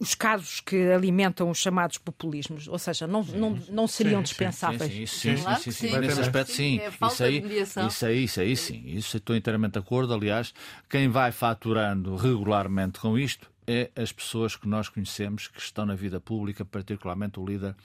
os 0.00 0.16
casos 0.16 0.60
que 0.60 0.90
alimentam 0.90 1.48
os 1.48 1.58
chamados 1.58 1.96
populismos, 1.98 2.66
ou 2.66 2.76
seja, 2.76 3.06
não, 3.06 3.22
não, 3.22 3.56
não 3.70 3.86
seriam 3.86 4.18
sim, 4.18 4.24
dispensáveis. 4.24 4.92
Sim, 4.92 5.06
sim, 5.06 5.36
sim, 5.36 5.42
claro 5.42 5.62
sim, 5.62 5.70
sim, 5.70 5.88
sim. 5.88 5.98
Nesse 5.98 6.20
aspecto, 6.20 6.50
sim. 6.50 6.80
É 6.80 6.88
isso, 6.88 7.22
aí, 7.22 7.60
isso 7.86 8.06
aí, 8.06 8.24
isso 8.24 8.40
aí, 8.40 8.56
sim. 8.56 8.82
Isso 8.84 9.16
estou 9.16 9.36
inteiramente 9.36 9.74
de 9.74 9.78
acordo. 9.78 10.12
Aliás, 10.12 10.52
quem 10.90 11.08
vai 11.08 11.30
faturando 11.30 12.16
regularmente 12.16 12.98
com 12.98 13.16
isto 13.16 13.48
é 13.64 13.92
as 13.94 14.10
pessoas 14.10 14.56
que 14.56 14.66
nós 14.66 14.88
conhecemos 14.88 15.46
que 15.46 15.60
estão 15.60 15.86
na 15.86 15.94
vida 15.94 16.18
pública, 16.20 16.64
particularmente 16.64 17.38
o 17.38 17.46
líder 17.46 17.76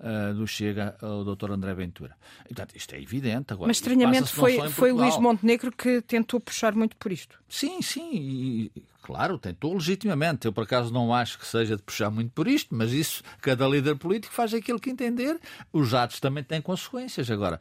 uh, 0.00 0.34
do 0.34 0.46
Chega 0.46 0.96
ao 1.00 1.24
Dr. 1.24 1.52
André 1.52 1.74
Ventura. 1.74 2.16
E, 2.44 2.54
portanto, 2.54 2.76
isto 2.76 2.94
é 2.94 3.00
evidente. 3.00 3.52
Agora, 3.52 3.68
Mas 3.68 3.76
estranhamente 3.76 4.30
foi, 4.30 4.68
foi 4.70 4.92
Luís 4.92 5.16
Montenegro 5.18 5.70
que 5.70 6.00
tentou 6.02 6.40
puxar 6.40 6.74
muito 6.74 6.96
por 6.96 7.12
isto. 7.12 7.38
Sim, 7.48 7.80
sim. 7.82 8.10
E, 8.12 8.72
claro, 9.02 9.38
tentou 9.38 9.74
legitimamente. 9.74 10.46
Eu, 10.46 10.52
por 10.52 10.64
acaso, 10.64 10.92
não 10.92 11.14
acho 11.14 11.38
que 11.38 11.46
seja 11.46 11.76
de 11.76 11.82
puxar 11.82 12.10
muito 12.10 12.32
por 12.32 12.48
isto, 12.48 12.74
mas 12.74 12.92
isso, 12.92 13.22
cada 13.40 13.66
líder 13.68 13.96
político 13.96 14.32
faz 14.32 14.54
aquilo 14.54 14.80
que 14.80 14.90
entender. 14.90 15.38
Os 15.72 15.94
atos 15.94 16.20
também 16.20 16.42
têm 16.42 16.60
consequências. 16.60 17.30
Agora, 17.30 17.60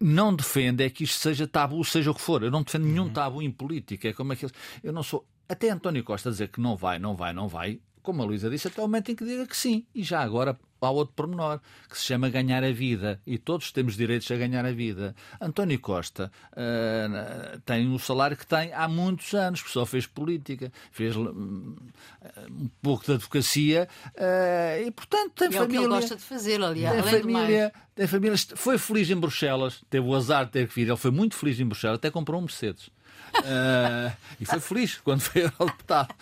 não 0.00 0.34
defende 0.34 0.84
é 0.84 0.90
que 0.90 1.04
isto 1.04 1.18
seja 1.18 1.46
tabu, 1.46 1.82
seja 1.84 2.10
o 2.10 2.14
que 2.14 2.20
for. 2.20 2.42
Eu 2.42 2.50
não 2.50 2.62
defendo 2.62 2.84
nenhum 2.84 3.04
uhum. 3.04 3.12
tabu 3.12 3.42
em 3.42 3.50
política. 3.50 4.08
É 4.08 4.12
como 4.12 4.32
aqueles. 4.32 4.54
Eu 4.82 4.92
não 4.92 5.02
sou. 5.02 5.24
Até 5.48 5.70
António 5.70 6.02
Costa 6.02 6.28
dizer 6.28 6.48
que 6.48 6.60
não 6.60 6.76
vai, 6.76 6.98
não 6.98 7.14
vai, 7.14 7.32
não 7.32 7.46
vai, 7.46 7.78
como 8.06 8.22
a 8.22 8.24
Luísa 8.24 8.48
disse, 8.48 8.68
até 8.68 8.80
o 8.80 8.84
momento 8.84 9.10
em 9.10 9.16
que 9.16 9.24
diga 9.24 9.46
que 9.46 9.56
sim. 9.56 9.84
E 9.92 10.02
já 10.02 10.20
agora 10.20 10.56
há 10.84 10.90
outro 10.90 11.14
pormenor, 11.14 11.60
que 11.88 11.98
se 11.98 12.04
chama 12.04 12.28
ganhar 12.28 12.62
a 12.62 12.72
vida. 12.72 13.20
E 13.26 13.38
todos 13.38 13.72
temos 13.72 13.96
direitos 13.96 14.30
a 14.30 14.36
ganhar 14.36 14.64
a 14.64 14.72
vida. 14.72 15.14
António 15.40 15.78
Costa 15.80 16.30
uh, 16.52 17.60
tem 17.60 17.92
o 17.92 17.98
salário 17.98 18.36
que 18.36 18.46
tem 18.46 18.72
há 18.72 18.88
muitos 18.88 19.32
anos, 19.34 19.60
porque 19.60 19.72
só 19.72 19.86
fez 19.86 20.06
política, 20.06 20.72
fez 20.92 21.16
uh, 21.16 21.28
um 21.28 22.70
pouco 22.82 23.04
de 23.04 23.12
advocacia 23.12 23.88
uh, 24.08 24.86
e, 24.86 24.90
portanto, 24.90 25.32
tem 25.34 25.48
e 25.48 25.52
família. 25.52 25.58
É 25.58 25.62
o 25.62 25.68
que 25.68 25.76
ele 25.76 26.00
gosta 26.00 26.16
de 26.16 26.22
fazer, 26.22 26.62
aliás. 26.62 27.04
Tem 27.04 27.20
família, 27.20 27.72
tem 27.94 28.06
família, 28.06 28.36
foi 28.56 28.78
feliz 28.78 29.10
em 29.10 29.16
Bruxelas, 29.16 29.82
teve 29.88 30.06
o 30.06 30.14
azar 30.14 30.44
de 30.46 30.52
ter 30.52 30.68
que 30.68 30.74
vir. 30.74 30.88
Ele 30.88 30.96
foi 30.96 31.10
muito 31.10 31.34
feliz 31.34 31.58
em 31.58 31.66
Bruxelas, 31.66 31.96
até 31.96 32.10
comprou 32.10 32.40
um 32.40 32.44
Mercedes. 32.44 32.90
Uh, 33.34 34.16
e 34.40 34.44
foi 34.46 34.60
feliz 34.60 34.96
quando 34.98 35.20
foi 35.20 35.42
eurodeputado. 35.44 36.14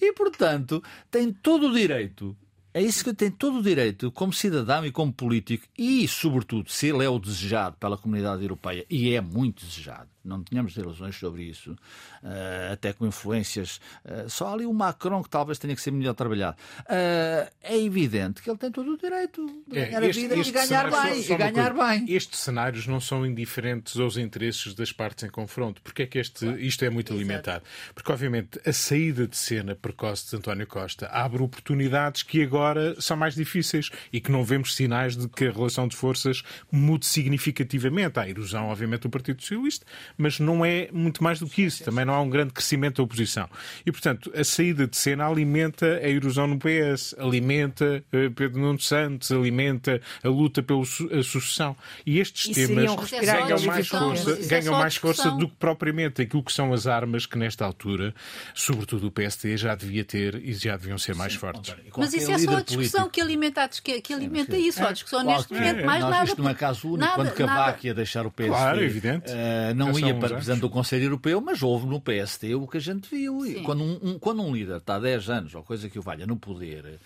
e, 0.00 0.12
portanto, 0.12 0.82
tem 1.10 1.32
todo 1.32 1.68
o 1.68 1.72
direito 1.72 2.36
é 2.74 2.82
isso 2.82 3.04
que 3.04 3.14
tem 3.14 3.30
todo 3.30 3.58
o 3.58 3.62
direito, 3.62 4.10
como 4.10 4.32
cidadão 4.32 4.84
e 4.84 4.90
como 4.90 5.12
político, 5.12 5.64
e, 5.78 6.08
sobretudo, 6.08 6.68
se 6.70 6.88
ele 6.88 7.04
é 7.04 7.08
o 7.08 7.20
desejado 7.20 7.76
pela 7.76 7.96
comunidade 7.96 8.42
europeia, 8.42 8.84
e 8.90 9.14
é 9.14 9.20
muito 9.20 9.64
desejado, 9.64 10.08
não 10.24 10.42
tínhamos 10.42 10.76
ilusões 10.76 11.16
sobre 11.16 11.42
isso, 11.42 11.72
uh, 11.72 12.72
até 12.72 12.92
com 12.92 13.06
influências. 13.06 13.80
Uh, 14.04 14.28
só 14.28 14.52
ali 14.52 14.66
o 14.66 14.72
Macron 14.72 15.22
que 15.22 15.30
talvez 15.30 15.58
tenha 15.58 15.74
que 15.74 15.82
ser 15.82 15.90
melhor 15.90 16.14
trabalhado. 16.14 16.56
Uh, 16.80 17.50
é 17.62 17.78
evidente 17.78 18.42
que 18.42 18.50
ele 18.50 18.58
tem 18.58 18.70
todo 18.70 18.92
o 18.92 18.98
direito 18.98 19.46
de 19.68 19.78
é, 19.78 19.86
ganhar 19.86 20.02
é, 20.02 20.08
este, 20.08 20.24
a 20.24 20.28
vida 20.28 20.48
e 20.48 20.52
ganhar 20.52 20.90
bem. 20.90 21.22
Só, 21.22 21.28
só 21.28 21.34
e 21.34 21.36
ganhar 21.36 21.74
bem. 21.74 22.04
Estes 22.08 22.40
cenários 22.40 22.86
não 22.86 23.00
são 23.00 23.26
indiferentes 23.26 23.98
aos 23.98 24.16
interesses 24.16 24.74
das 24.74 24.92
partes 24.92 25.24
em 25.24 25.30
confronto. 25.30 25.82
Porque 25.82 26.02
é 26.02 26.06
que 26.06 26.18
este, 26.18 26.46
isto 26.64 26.84
é 26.84 26.90
muito 26.90 27.12
Exato. 27.12 27.20
alimentado? 27.20 27.64
Porque, 27.94 28.10
obviamente, 28.10 28.60
a 28.66 28.72
saída 28.72 29.26
de 29.26 29.36
cena 29.36 29.74
precoce 29.74 30.30
de 30.30 30.36
António 30.36 30.66
Costa 30.66 31.06
abre 31.08 31.42
oportunidades 31.42 32.22
que 32.22 32.42
agora 32.42 33.00
são 33.00 33.16
mais 33.16 33.34
difíceis 33.34 33.90
e 34.12 34.20
que 34.20 34.32
não 34.32 34.44
vemos 34.44 34.74
sinais 34.74 35.16
de 35.16 35.28
que 35.28 35.46
a 35.46 35.50
relação 35.50 35.86
de 35.86 35.96
forças 35.96 36.42
mude 36.70 37.06
significativamente. 37.06 38.18
Há 38.18 38.22
a 38.22 38.28
erosão, 38.28 38.68
obviamente, 38.68 39.02
do 39.02 39.10
Partido 39.10 39.40
Socialista, 39.40 39.84
mas 40.16 40.38
não 40.38 40.64
é 40.64 40.88
muito 40.92 41.22
mais 41.22 41.38
do 41.38 41.46
que 41.46 41.62
isso. 41.62 41.84
Também 41.84 42.04
não 42.04 42.14
há 42.14 42.20
um 42.20 42.30
grande 42.30 42.52
crescimento 42.52 42.96
da 42.96 43.02
oposição. 43.02 43.48
E, 43.84 43.92
portanto, 43.92 44.32
a 44.34 44.44
saída 44.44 44.86
de 44.86 44.96
cena 44.96 45.26
alimenta 45.26 45.86
a 45.86 46.08
erosão 46.08 46.46
no 46.46 46.58
PS, 46.58 47.14
alimenta 47.18 48.04
uh, 48.12 48.30
Pedro 48.32 48.60
Nuno 48.60 48.80
Santos, 48.80 49.30
alimenta 49.32 50.00
a 50.22 50.28
luta 50.28 50.62
pela 50.62 50.84
sucessão. 50.84 51.76
E 52.06 52.18
estes 52.18 52.56
e 52.56 52.66
temas 52.66 53.10
ganham 53.10 53.62
mais 53.64 53.88
força, 53.88 54.30
é 54.32 54.46
ganham 54.46 54.74
mais 54.74 54.96
força 54.96 55.30
do 55.30 55.48
que 55.48 55.56
propriamente 55.56 56.22
aquilo 56.22 56.42
que 56.42 56.52
são 56.52 56.72
as 56.72 56.86
armas 56.86 57.26
que, 57.26 57.38
nesta 57.38 57.64
altura, 57.64 58.14
sobretudo 58.54 59.08
o 59.08 59.10
PSD, 59.10 59.56
já 59.56 59.74
devia 59.74 60.04
ter 60.04 60.36
e 60.36 60.52
já 60.52 60.76
deviam 60.76 60.98
ser 60.98 61.14
mais 61.14 61.32
Sim, 61.32 61.38
fortes. 61.38 61.74
Mas 61.96 62.12
isso 62.12 62.30
é 62.30 62.38
só 62.38 62.56
a 62.56 62.62
discussão 62.62 63.00
político... 63.02 63.10
que 63.10 63.20
alimenta, 63.20 63.68
que, 63.68 64.00
que 64.00 64.12
alimenta 64.12 64.56
isso, 64.56 64.82
é, 64.82 64.88
a 64.88 64.92
discussão 64.92 65.24
neste 65.24 65.52
momento, 65.52 65.80
é, 65.80 65.84
mais 65.84 66.02
nada. 66.02 66.24
Isto 66.24 66.42
não 66.42 66.50
é 66.50 66.54
caso 66.54 66.88
único. 66.88 67.00
Nada, 67.04 67.14
quando 67.16 67.34
Cavaco 67.34 67.86
ia 67.86 67.94
deixar 67.94 68.26
o 68.26 68.30
PSD, 68.30 68.56
claro, 68.56 68.82
evidente. 68.82 69.30
Uh, 69.30 69.74
não 69.74 69.98
ia 69.98 70.03
para 70.12 70.34
presidente 70.34 70.60
do 70.60 70.68
Conselho 70.68 71.04
Europeu, 71.04 71.40
mas 71.40 71.62
houve 71.62 71.86
no 71.86 72.00
PSD 72.00 72.54
o 72.54 72.66
que 72.66 72.76
a 72.76 72.80
gente 72.80 73.08
viu. 73.08 73.38
Quando 73.62 73.82
um, 73.82 73.98
um, 74.02 74.18
quando 74.18 74.42
um 74.42 74.54
líder 74.54 74.78
está 74.78 74.96
há 74.96 74.98
10 74.98 75.30
anos, 75.30 75.54
ou 75.54 75.62
coisa 75.62 75.88
que 75.88 75.98
o 75.98 76.02
valha, 76.02 76.26
no 76.26 76.36
poder, 76.36 76.98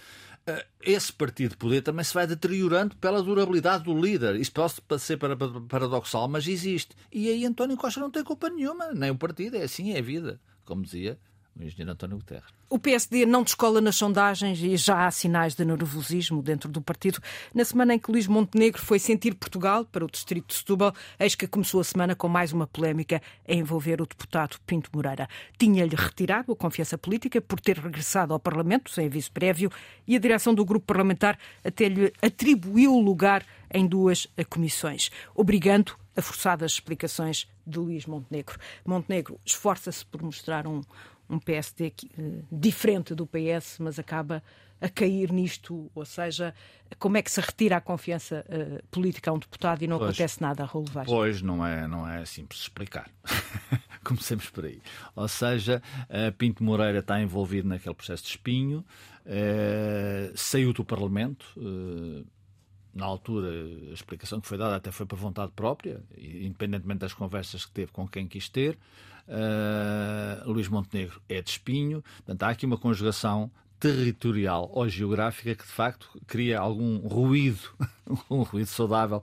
eh, 0.47 0.67
esse 0.83 1.13
partido 1.13 1.51
de 1.51 1.57
poder 1.57 1.83
também 1.83 2.05
se 2.05 2.15
vai 2.15 2.27
deteriorando 2.27 2.97
pela 2.97 3.23
durabilidade 3.23 3.85
do 3.85 3.99
líder. 3.99 4.37
Isso 4.37 4.53
pode 4.53 5.03
ser 5.03 5.19
paradoxal, 5.69 6.27
mas 6.27 6.49
existe. 6.49 6.97
E 7.13 7.29
aí 7.29 7.45
António 7.45 7.77
Costa 7.77 8.01
não 8.01 8.11
tem 8.11 8.25
culpa 8.25 8.49
nenhuma, 8.49 8.93
nem 8.93 9.11
o 9.11 9.17
partido, 9.17 9.57
é 9.57 9.63
assim, 9.63 9.93
é 9.93 9.99
a 9.99 10.03
vida, 10.03 10.41
como 10.65 10.83
dizia 10.83 11.19
o 11.59 11.65
engenheiro 11.65 11.93
António 11.93 12.17
Guterres. 12.17 12.45
O 12.71 12.79
PSD 12.79 13.27
não 13.27 13.43
descola 13.43 13.81
nas 13.81 13.97
sondagens 13.97 14.61
e 14.63 14.77
já 14.77 15.07
há 15.07 15.11
sinais 15.11 15.55
de 15.55 15.65
nervosismo 15.65 16.43
dentro 16.43 16.71
do 16.71 16.81
partido. 16.81 17.19
Na 17.55 17.65
semana 17.65 17.95
em 17.95 17.99
que 17.99 18.11
Luís 18.11 18.27
Montenegro 18.27 18.81
foi 18.81 18.99
sentir 18.99 19.35
Portugal 19.35 19.85
para 19.85 20.05
o 20.05 20.11
distrito 20.11 20.49
de 20.49 20.55
Setúbal, 20.55 20.95
eis 21.19 21.35
que 21.35 21.47
começou 21.47 21.81
a 21.81 21.85
semana 21.85 22.15
com 22.15 22.29
mais 22.29 22.53
uma 22.53 22.67
polémica 22.67 23.23
a 23.49 23.53
envolver 23.53 24.01
o 24.01 24.07
deputado 24.07 24.59
Pinto 24.67 24.91
Moreira. 24.95 25.29
Tinha-lhe 25.59 25.97
retirado 25.97 26.53
a 26.53 26.57
confiança 26.57 26.97
política 26.97 27.41
por 27.41 27.61
ter 27.61 27.79
regressado 27.79 28.33
ao 28.33 28.41
Parlamento 28.41 28.91
sem 28.91 29.07
aviso 29.07 29.33
prévio 29.33 29.71
e 30.07 30.15
a 30.15 30.19
direção 30.19 30.55
do 30.55 30.65
grupo 30.65 30.87
parlamentar 30.87 31.39
até 31.65 31.89
lhe 31.89 32.13
atribuiu 32.23 32.95
o 32.95 33.01
lugar 33.01 33.45
em 33.73 33.87
duas 33.87 34.27
comissões, 34.49 35.11
obrigando 35.35 35.95
a 36.17 36.23
forçadas 36.23 36.73
explicações 36.73 37.47
de 37.65 37.79
Luís 37.79 38.07
Montenegro. 38.07 38.59
Montenegro 38.85 39.39
esforça-se 39.45 40.05
por 40.05 40.21
mostrar 40.21 40.67
um, 40.67 40.83
um 41.29 41.39
PSD 41.39 41.93
uh, 42.19 42.45
diferente 42.51 43.15
do 43.15 43.27
PS, 43.27 43.79
mas 43.81 43.99
acaba 43.99 44.43
a 44.81 44.89
cair 44.89 45.33
nisto, 45.33 45.91
ou 45.95 46.05
seja, 46.05 46.55
como 46.99 47.17
é 47.17 47.23
que 47.23 47.31
se 47.31 47.41
retira 47.41 47.77
a 47.77 47.81
confiança 47.81 48.45
uh, 48.49 48.87
política 48.91 49.31
a 49.31 49.35
um 49.35 49.39
deputado 49.39 49.83
e 49.83 49.87
não 49.87 49.99
pois, 49.99 50.11
acontece 50.11 50.41
nada 50.41 50.63
a 50.63 50.67
relevar? 50.67 51.05
Pois, 51.05 51.43
não 51.43 51.67
é, 51.67 51.87
não 51.89 52.09
é 52.09 52.25
simples 52.25 52.61
explicar. 52.61 53.11
Comecemos 54.05 54.49
por 54.51 54.65
aí. 54.65 54.81
Ou 55.17 55.29
seja, 55.29 55.83
uh, 56.05 56.33
Pinto 56.37 56.63
Moreira 56.63 57.01
está 57.01 57.21
envolvido 57.21 57.69
naquele 57.69 57.95
processo 57.95 58.23
de 58.23 58.31
espinho, 58.31 58.85
uh, 59.27 60.33
saiu 60.35 60.73
do 60.73 60.85
Parlamento, 60.85 61.45
na 62.95 63.05
altura, 63.05 63.49
a 63.91 63.93
explicação 63.93 64.41
que 64.41 64.49
foi 64.49 64.59
dada 64.59 64.77
até 64.77 64.91
foi 64.91 65.07
por 65.07 65.17
vontade 65.17 65.53
própria, 65.55 66.03
independentemente 66.17 67.01
das 67.01 67.15
conversas 67.15 67.65
que 67.65 67.71
teve 67.71 67.93
com 67.93 68.09
quem 68.09 68.27
quis 68.27 68.49
ter. 68.49 68.77
Uh, 69.29 70.51
Luís 70.51 70.69
Montenegro 70.69 71.21
é 71.29 71.43
de 71.43 71.51
espinho, 71.51 72.03
portanto, 72.17 72.43
há 72.45 72.49
aqui 72.49 72.65
uma 72.65 72.79
conjugação 72.79 73.51
territorial 73.79 74.71
ou 74.73 74.89
geográfica 74.89 75.55
que 75.55 75.65
de 75.65 75.71
facto 75.71 76.09
cria 76.27 76.59
algum 76.59 76.99
ruído, 77.07 77.61
um 78.31 78.43
ruído 78.43 78.67
saudável. 78.67 79.23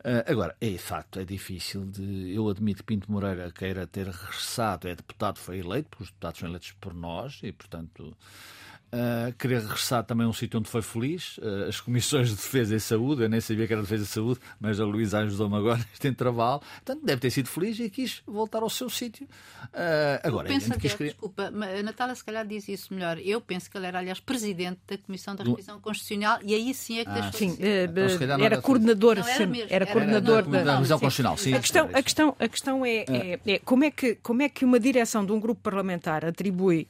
Uh, 0.00 0.30
agora, 0.30 0.54
é 0.60 0.68
de 0.68 0.78
facto, 0.78 1.18
é 1.18 1.24
difícil 1.24 1.84
de. 1.86 2.32
Eu 2.34 2.48
admito 2.48 2.78
que 2.78 2.94
Pinto 2.94 3.10
Moreira 3.10 3.50
queira 3.50 3.86
ter 3.86 4.06
regressado, 4.06 4.86
é 4.86 4.94
deputado, 4.94 5.38
foi 5.38 5.58
eleito, 5.58 5.88
porque 5.88 6.04
os 6.04 6.10
deputados 6.10 6.40
são 6.40 6.48
eleitos 6.48 6.72
por 6.80 6.94
nós 6.94 7.40
e, 7.42 7.52
portanto. 7.52 8.16
Uh, 8.90 9.34
querer 9.34 9.60
regressar 9.60 10.02
também 10.02 10.24
a 10.24 10.30
um 10.30 10.32
sítio 10.32 10.58
onde 10.58 10.70
foi 10.70 10.80
feliz, 10.80 11.36
uh, 11.38 11.68
as 11.68 11.78
comissões 11.78 12.30
de 12.30 12.36
defesa 12.36 12.74
e 12.74 12.80
saúde, 12.80 13.22
eu 13.22 13.28
nem 13.28 13.38
sabia 13.38 13.66
que 13.66 13.72
era 13.74 13.82
defesa 13.82 14.04
e 14.04 14.06
saúde, 14.06 14.40
mas 14.58 14.80
a 14.80 14.84
Luísa 14.86 15.18
ajudou-me 15.18 15.56
agora 15.56 15.76
neste 15.90 16.08
intervalo, 16.08 16.60
portanto 16.60 17.04
deve 17.04 17.20
ter 17.20 17.30
sido 17.30 17.50
feliz 17.50 17.78
e 17.80 17.90
quis 17.90 18.22
voltar 18.26 18.62
ao 18.62 18.70
seu 18.70 18.88
sítio. 18.88 19.26
Uh, 19.74 20.26
agora, 20.26 20.48
eu 20.48 20.54
penso 20.54 20.72
até, 20.72 20.80
quis... 20.80 20.96
desculpa, 20.96 21.48
a 21.48 21.82
Natália 21.82 22.14
se 22.14 22.24
calhar 22.24 22.46
diz 22.46 22.66
isso 22.66 22.94
melhor. 22.94 23.18
Eu 23.18 23.42
penso 23.42 23.70
que 23.70 23.76
ele 23.76 23.88
era, 23.88 23.98
aliás, 23.98 24.20
presidente 24.20 24.80
da 24.86 24.96
Comissão 24.96 25.36
da 25.36 25.44
Revisão 25.44 25.76
Do... 25.76 25.82
Constitucional 25.82 26.38
e 26.42 26.54
aí 26.54 26.72
sim 26.72 27.00
é 27.00 27.04
que 27.04 27.10
ah, 27.10 27.30
Sim, 27.30 27.58
então, 27.60 28.42
era 28.42 28.62
coordenador, 28.62 29.18
não, 29.18 29.28
era, 29.28 29.46
mesmo, 29.46 29.64
era, 29.64 29.84
era 29.84 29.86
coordenador 29.86 30.42
da, 30.44 30.62
da 30.62 30.74
Revisão 30.76 30.98
Constitucional. 30.98 31.36
Sim, 31.36 31.52
a, 31.52 31.60
questão, 31.60 31.90
a, 31.92 32.02
questão, 32.02 32.36
a 32.38 32.48
questão 32.48 32.86
é, 32.86 33.04
é, 33.06 33.40
é, 33.46 33.58
como, 33.58 33.84
é 33.84 33.90
que, 33.90 34.14
como 34.14 34.40
é 34.40 34.48
que 34.48 34.64
uma 34.64 34.80
direção 34.80 35.26
de 35.26 35.32
um 35.32 35.38
grupo 35.38 35.60
parlamentar 35.60 36.24
atribui 36.24 36.88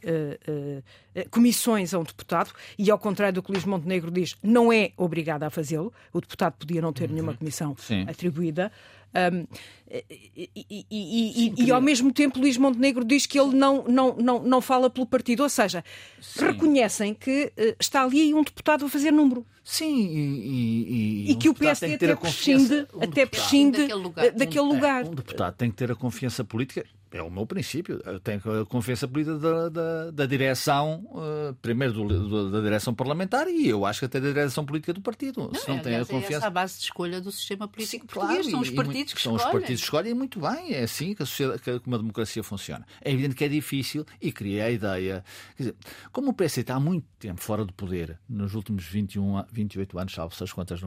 comissões 1.30 1.87
a 1.94 1.98
um 1.98 2.04
deputado 2.04 2.50
e, 2.78 2.90
ao 2.90 2.98
contrário 2.98 3.34
do 3.34 3.42
que 3.42 3.52
Luís 3.52 3.64
Montenegro 3.64 4.10
diz, 4.10 4.36
não 4.42 4.72
é 4.72 4.92
obrigada 4.96 5.46
a 5.46 5.50
fazê-lo. 5.50 5.92
O 6.12 6.20
deputado 6.20 6.54
podia 6.54 6.80
não 6.80 6.92
ter 6.92 7.08
nenhuma 7.08 7.32
uhum. 7.32 7.38
comissão 7.38 7.76
Sim. 7.78 8.04
atribuída. 8.08 8.70
Um, 9.14 9.46
e, 9.90 10.50
e, 10.56 10.86
e, 10.90 11.64
e, 11.64 11.70
ao 11.70 11.80
mesmo 11.80 12.12
tempo 12.12 12.38
Luís 12.38 12.58
Montenegro 12.58 13.04
diz 13.04 13.24
que 13.24 13.40
ele 13.40 13.56
não, 13.56 13.84
não, 13.84 14.14
não, 14.16 14.42
não 14.42 14.60
fala 14.60 14.90
pelo 14.90 15.06
partido, 15.06 15.42
ou 15.42 15.48
seja, 15.48 15.82
Sim. 16.20 16.44
reconhecem 16.44 17.14
que 17.14 17.52
uh, 17.56 17.76
está 17.80 18.02
ali 18.02 18.34
um 18.34 18.42
deputado 18.42 18.84
a 18.84 18.88
fazer 18.88 19.10
número. 19.10 19.46
Sim, 19.64 19.96
e, 19.98 21.30
e, 21.30 21.34
que 21.36 21.48
o 21.48 21.54
PSD 21.54 21.94
até 21.94 22.14
prescinde, 22.14 22.86
um 22.94 23.02
até 23.02 23.26
prescinde 23.26 23.78
daquele 23.78 24.02
lugar. 24.02 24.30
Daquele 24.32 24.66
lugar. 24.66 25.04
Um 25.04 25.14
deputado 25.14 25.54
tem 25.56 25.70
que 25.70 25.76
ter 25.76 25.90
a 25.90 25.94
confiança 25.94 26.44
política 26.44 26.84
é 27.10 27.22
o 27.22 27.30
meu 27.30 27.46
princípio. 27.46 28.00
Eu 28.04 28.20
tenho 28.20 28.40
a 28.60 28.66
confiança 28.66 29.08
política 29.08 29.38
da, 29.38 29.68
da, 29.68 30.10
da 30.10 30.26
direção, 30.26 31.06
uh, 31.10 31.54
primeiro 31.62 31.94
do, 31.94 32.28
do, 32.28 32.50
da 32.50 32.60
direção 32.60 32.94
parlamentar 32.94 33.48
e 33.48 33.68
eu 33.68 33.86
acho 33.86 34.00
que 34.00 34.06
até 34.06 34.20
da 34.20 34.28
direção 34.28 34.64
política 34.64 34.92
do 34.92 35.00
partido. 35.00 35.50
Não, 35.52 35.54
Se 35.54 35.68
não 35.68 35.78
tem 35.78 35.96
a 35.96 36.04
confiança. 36.04 36.34
É 36.34 36.36
essa 36.36 36.46
a 36.46 36.50
base 36.50 36.78
de 36.78 36.84
escolha 36.84 37.20
do 37.20 37.32
sistema 37.32 37.66
político 37.66 38.02
Sim, 38.02 38.06
português. 38.06 38.46
Claro, 38.46 38.50
são 38.50 38.60
os 38.60 38.70
partidos 38.70 39.14
que 39.14 39.22
são 39.22 39.36
escolhem. 39.36 39.52
São 39.52 39.60
os 39.60 39.60
partidos 39.60 39.77
que 39.80 39.84
escolhem 39.84 40.14
muito 40.14 40.40
bem. 40.40 40.74
É 40.74 40.82
assim 40.82 41.14
que, 41.14 41.22
a 41.22 41.58
que 41.58 41.86
uma 41.86 41.98
democracia 41.98 42.42
funciona. 42.42 42.86
É 43.00 43.10
evidente 43.10 43.34
que 43.34 43.44
é 43.44 43.48
difícil 43.48 44.04
e 44.20 44.32
cria 44.32 44.64
a 44.64 44.70
ideia. 44.70 45.24
Quer 45.56 45.62
dizer, 45.62 45.76
como 46.12 46.30
o 46.30 46.34
PS 46.34 46.58
está 46.58 46.74
há 46.74 46.80
muito 46.80 47.06
tempo 47.18 47.40
fora 47.40 47.64
do 47.64 47.72
poder, 47.72 48.18
nos 48.28 48.54
últimos 48.54 48.84
21, 48.84 49.44
28 49.50 49.98
anos, 49.98 50.12
salvo 50.14 50.34
seis 50.34 50.52
quantas, 50.52 50.80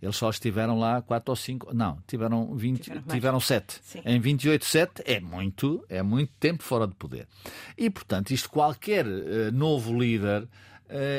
eles 0.00 0.16
só 0.16 0.30
estiveram 0.30 0.78
lá 0.78 1.02
4 1.02 1.30
ou 1.30 1.36
5, 1.36 1.74
não, 1.74 1.98
tiveram 2.06 2.54
20, 2.54 2.80
tiveram, 2.80 3.02
tiveram 3.02 3.40
7. 3.40 3.80
Sim. 3.82 4.02
Em 4.04 4.20
28, 4.20 4.64
7 4.64 5.02
é 5.04 5.20
muito, 5.20 5.84
é 5.88 6.02
muito 6.02 6.32
tempo 6.38 6.62
fora 6.62 6.86
de 6.86 6.94
poder. 6.94 7.26
E, 7.76 7.90
portanto, 7.90 8.30
isto 8.30 8.48
qualquer 8.48 9.06
uh, 9.06 9.52
novo 9.52 9.96
líder 9.98 10.42
uh, 10.42 10.48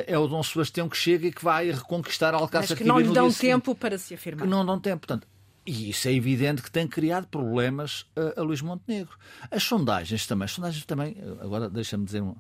é 0.08 0.18
o 0.18 0.28
Dom 0.28 0.42
Sebastião 0.44 0.90
que 0.90 0.98
chega 0.98 1.28
e 1.28 1.32
que 1.32 1.44
vai 1.44 1.72
reconquistar 1.72 2.34
Alcácer 2.34 2.72
Mas 2.72 2.80
que 2.80 2.84
não 2.84 3.00
lhe 3.00 3.14
dão 3.14 3.32
tempo 3.32 3.76
para 3.76 3.98
se 3.98 4.14
afirmar. 4.14 4.44
Que 4.44 4.50
não 4.50 4.66
dão 4.66 4.80
tempo. 4.80 5.06
Portanto, 5.08 5.28
e 5.66 5.90
isso 5.90 6.08
é 6.08 6.14
evidente 6.14 6.62
que 6.62 6.72
tem 6.72 6.88
criado 6.88 7.28
problemas 7.28 8.06
a, 8.16 8.40
a 8.40 8.44
Luís 8.44 8.62
Montenegro. 8.62 9.18
As 9.50 9.64
sondagens 9.64 10.28
também, 10.28 10.46
as 10.46 10.52
sondagens 10.52 10.86
também, 10.86 11.18
agora 11.40 11.70
deixa-me 11.70 12.06
dizer 12.06 12.22
um, 12.22 12.36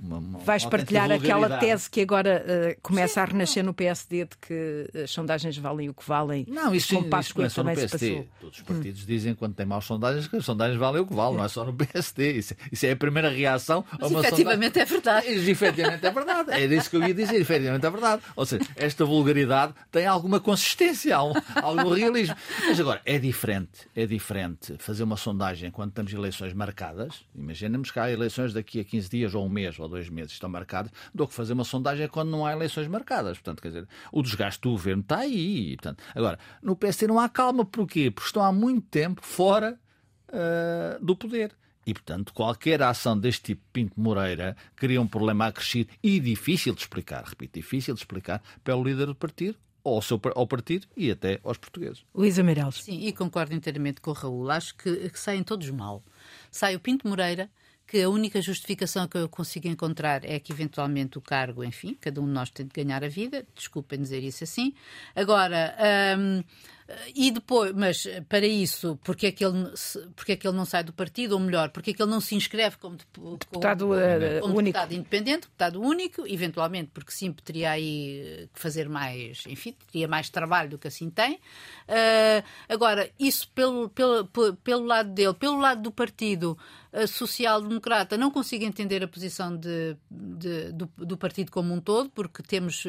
uma, 0.00 0.18
uma 0.18 0.38
Vais 0.38 0.64
partilhar 0.64 1.10
aquela 1.10 1.58
tese 1.58 1.90
que 1.90 2.00
agora 2.00 2.44
uh, 2.44 2.80
começa 2.82 3.14
sim, 3.14 3.20
a 3.20 3.24
renascer 3.24 3.62
não. 3.62 3.68
no 3.68 3.74
PSD 3.74 4.24
de 4.24 4.36
que 4.40 4.90
as 5.02 5.10
sondagens 5.10 5.56
valem 5.56 5.88
o 5.88 5.94
que 5.94 6.06
valem. 6.06 6.46
Não, 6.48 6.74
isso, 6.74 6.88
sim, 6.88 7.08
isso 7.20 7.34
começa 7.34 7.62
no 7.62 7.74
PSD. 7.74 8.26
Todos 8.40 8.58
os 8.58 8.64
partidos 8.64 9.02
hum. 9.02 9.06
dizem 9.06 9.34
quando 9.34 9.54
tem 9.54 9.66
maus 9.66 9.84
sondagens 9.84 10.28
que 10.28 10.36
as 10.36 10.44
sondagens 10.44 10.78
valem 10.78 11.02
o 11.02 11.06
que 11.06 11.14
valem, 11.14 11.38
não 11.38 11.44
é 11.44 11.48
só 11.48 11.64
no 11.64 11.74
PSD. 11.74 12.32
Isso, 12.32 12.54
isso 12.70 12.86
é 12.86 12.92
a 12.92 12.96
primeira 12.96 13.28
reação 13.28 13.84
Mas 13.92 14.02
a 14.02 14.06
uma 14.06 14.20
efetivamente 14.20 14.78
sondagem. 14.78 14.82
é 14.82 15.00
verdade. 15.00 15.26
Isso, 15.32 15.50
efetivamente 15.50 16.06
é 16.06 16.10
verdade. 16.10 16.50
É 16.52 16.64
isso 16.64 16.90
que 16.90 16.96
eu 16.96 17.02
ia 17.02 17.14
dizer, 17.14 17.40
efetivamente 17.40 17.84
é 17.84 17.90
verdade. 17.90 18.22
Ou 18.36 18.46
seja, 18.46 18.64
esta 18.76 19.04
vulgaridade 19.04 19.74
tem 19.90 20.06
alguma 20.06 20.38
consistência, 20.40 21.16
algum 21.16 21.88
realismo. 21.90 22.36
Mas 22.66 22.78
agora, 22.78 23.00
é 23.04 23.18
diferente, 23.18 23.88
é 23.94 24.06
diferente 24.06 24.76
fazer 24.78 25.02
uma 25.02 25.16
sondagem 25.16 25.70
quando 25.70 25.92
temos 25.92 26.12
eleições 26.12 26.52
marcadas. 26.52 27.24
Imaginemos 27.34 27.90
que 27.90 27.98
há 27.98 28.10
eleições 28.10 28.52
daqui 28.52 28.80
a 28.80 28.84
15 28.84 29.08
dias 29.08 29.34
ou 29.34 29.44
um 29.44 29.48
mês 29.48 29.78
ou 29.78 29.87
ou 29.88 29.94
dois 29.96 30.08
meses 30.08 30.32
estão 30.32 30.48
marcados, 30.48 30.92
do 31.14 31.26
que 31.26 31.34
fazer 31.34 31.54
uma 31.54 31.64
sondagem 31.64 32.08
quando 32.08 32.30
não 32.30 32.46
há 32.46 32.52
eleições 32.52 32.86
marcadas. 32.86 33.38
Portanto, 33.38 33.62
quer 33.62 33.68
dizer, 33.68 33.88
o 34.12 34.22
desgaste 34.22 34.60
do 34.60 34.70
governo 34.70 35.02
está 35.02 35.18
aí. 35.18 35.76
Portanto, 35.76 36.02
agora, 36.14 36.38
no 36.62 36.76
PSD 36.76 37.06
não 37.06 37.18
há 37.18 37.28
calma, 37.28 37.64
porquê? 37.64 38.10
Porque 38.10 38.28
estão 38.28 38.42
há 38.42 38.52
muito 38.52 38.86
tempo 38.88 39.20
fora 39.24 39.78
uh, 40.28 41.04
do 41.04 41.16
poder. 41.16 41.56
E, 41.86 41.94
portanto, 41.94 42.34
qualquer 42.34 42.82
ação 42.82 43.18
deste 43.18 43.42
tipo, 43.44 43.62
Pinto 43.72 43.98
Moreira, 43.98 44.54
cria 44.76 45.00
um 45.00 45.06
problema 45.06 45.46
acrescido 45.46 45.90
e 46.02 46.20
difícil 46.20 46.74
de 46.74 46.82
explicar, 46.82 47.24
repito, 47.24 47.58
difícil 47.58 47.94
de 47.94 48.00
explicar, 48.00 48.42
pelo 48.62 48.84
líder 48.84 49.06
do 49.06 49.14
partido, 49.14 49.56
ao, 49.82 50.02
seu, 50.02 50.20
ao 50.34 50.46
partido 50.46 50.86
e 50.96 51.10
até 51.10 51.40
aos 51.42 51.56
portugueses. 51.56 52.04
Luísa 52.14 52.42
Meireles. 52.42 52.82
Sim, 52.82 53.06
e 53.06 53.12
concordo 53.12 53.54
inteiramente 53.54 54.00
com 54.00 54.10
o 54.10 54.14
Raul. 54.14 54.50
Acho 54.50 54.76
que, 54.76 55.08
que 55.08 55.18
saem 55.18 55.42
todos 55.42 55.70
mal. 55.70 56.04
Sai 56.50 56.76
o 56.76 56.80
Pinto 56.80 57.08
Moreira, 57.08 57.50
que 57.88 58.02
a 58.02 58.10
única 58.10 58.40
justificação 58.42 59.08
que 59.08 59.16
eu 59.16 59.28
consigo 59.30 59.66
encontrar 59.66 60.22
é 60.22 60.38
que 60.38 60.52
eventualmente 60.52 61.16
o 61.16 61.22
cargo, 61.22 61.64
enfim, 61.64 61.96
cada 61.98 62.20
um 62.20 62.26
de 62.26 62.32
nós 62.32 62.50
tem 62.50 62.66
de 62.66 62.72
ganhar 62.72 63.02
a 63.02 63.08
vida, 63.08 63.46
desculpem 63.54 64.00
dizer 64.00 64.22
isso 64.22 64.44
assim. 64.44 64.74
Agora, 65.16 65.74
hum, 66.18 66.44
e 67.14 67.30
depois, 67.30 67.72
mas 67.74 68.06
para 68.28 68.46
isso, 68.46 68.98
porque 69.04 69.26
é, 69.26 69.32
que 69.32 69.44
ele, 69.44 69.70
porque 70.16 70.32
é 70.32 70.36
que 70.36 70.48
ele 70.48 70.56
não 70.56 70.64
sai 70.64 70.82
do 70.82 70.92
partido, 70.92 71.32
ou 71.32 71.40
melhor, 71.40 71.68
porque 71.68 71.90
é 71.90 71.94
que 71.94 72.02
ele 72.02 72.10
não 72.10 72.20
se 72.20 72.34
inscreve 72.34 72.78
como, 72.78 72.96
deputado, 72.96 73.86
como, 73.86 74.40
como 74.40 74.58
único. 74.58 74.62
deputado 74.62 74.92
independente, 74.94 75.42
deputado 75.42 75.82
único, 75.82 76.26
eventualmente, 76.26 76.90
porque 76.94 77.12
sim, 77.12 77.30
teria 77.32 77.72
aí 77.72 78.48
que 78.54 78.58
fazer 78.58 78.88
mais, 78.88 79.44
enfim, 79.46 79.74
teria 79.92 80.08
mais 80.08 80.30
trabalho 80.30 80.70
do 80.70 80.78
que 80.78 80.88
assim 80.88 81.10
tem. 81.10 81.34
Uh, 81.34 82.42
agora, 82.68 83.10
isso 83.18 83.48
pelo, 83.54 83.90
pelo, 83.90 84.26
pelo 84.64 84.84
lado 84.86 85.10
dele, 85.12 85.34
pelo 85.34 85.58
lado 85.58 85.82
do 85.82 85.92
partido, 85.92 86.56
social-democrata 87.06 88.16
não 88.16 88.30
consigo 88.30 88.64
entender 88.64 89.02
a 89.02 89.08
posição 89.08 89.54
de, 89.54 89.96
de, 90.10 90.72
do, 90.72 90.88
do, 90.96 91.16
partido 91.18 91.50
como 91.50 91.74
um 91.74 91.80
todo, 91.80 92.08
porque 92.10 92.42
temos 92.42 92.84
uh, 92.86 92.88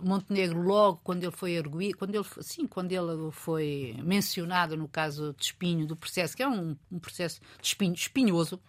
Montenegro 0.00 0.60
logo 0.60 1.00
quando 1.04 1.22
ele 1.22 1.32
foi 1.32 1.56
arguído, 1.56 1.96
quando 1.96 2.14
ele, 2.14 2.24
sim, 2.40 2.66
quando 2.66 2.90
ele 2.90 3.11
foi 3.32 3.96
mencionado 4.02 4.76
no 4.76 4.88
caso 4.88 5.34
de 5.36 5.44
Espinho, 5.44 5.86
do 5.86 5.96
processo, 5.96 6.36
que 6.36 6.42
é 6.42 6.48
um, 6.48 6.76
um 6.90 6.98
processo 6.98 7.40
espinho, 7.62 7.94
espinhoso, 7.94 8.60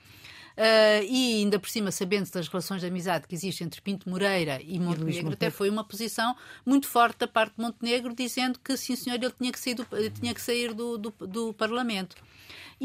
Uh, 0.56 1.02
e 1.10 1.40
ainda 1.40 1.58
por 1.58 1.68
cima, 1.68 1.90
sabendo-se 1.90 2.32
das 2.32 2.48
relações 2.48 2.80
de 2.80 2.86
amizade 2.86 3.28
que 3.28 3.34
existem 3.34 3.66
entre 3.66 3.82
Pinto 3.82 4.08
Moreira 4.08 4.62
e 4.62 4.80
Montenegro, 4.80 5.34
até 5.34 5.50
foi 5.50 5.68
uma 5.68 5.84
posição 5.84 6.36
muito 6.64 6.88
forte 6.88 7.18
da 7.20 7.28
parte 7.28 7.56
de 7.56 7.62
Montenegro, 7.62 8.14
dizendo 8.16 8.60
que, 8.64 8.78
sim 8.78 8.96
senhor, 8.96 9.16
ele 9.16 9.32
tinha 9.32 9.52
que 9.52 9.60
sair 9.60 9.74
do, 9.74 9.88
tinha 10.22 10.32
que 10.32 10.42
sair 10.42 10.72
do, 10.74 11.00
do, 11.00 11.12
do 11.22 11.54
Parlamento. 11.56 12.16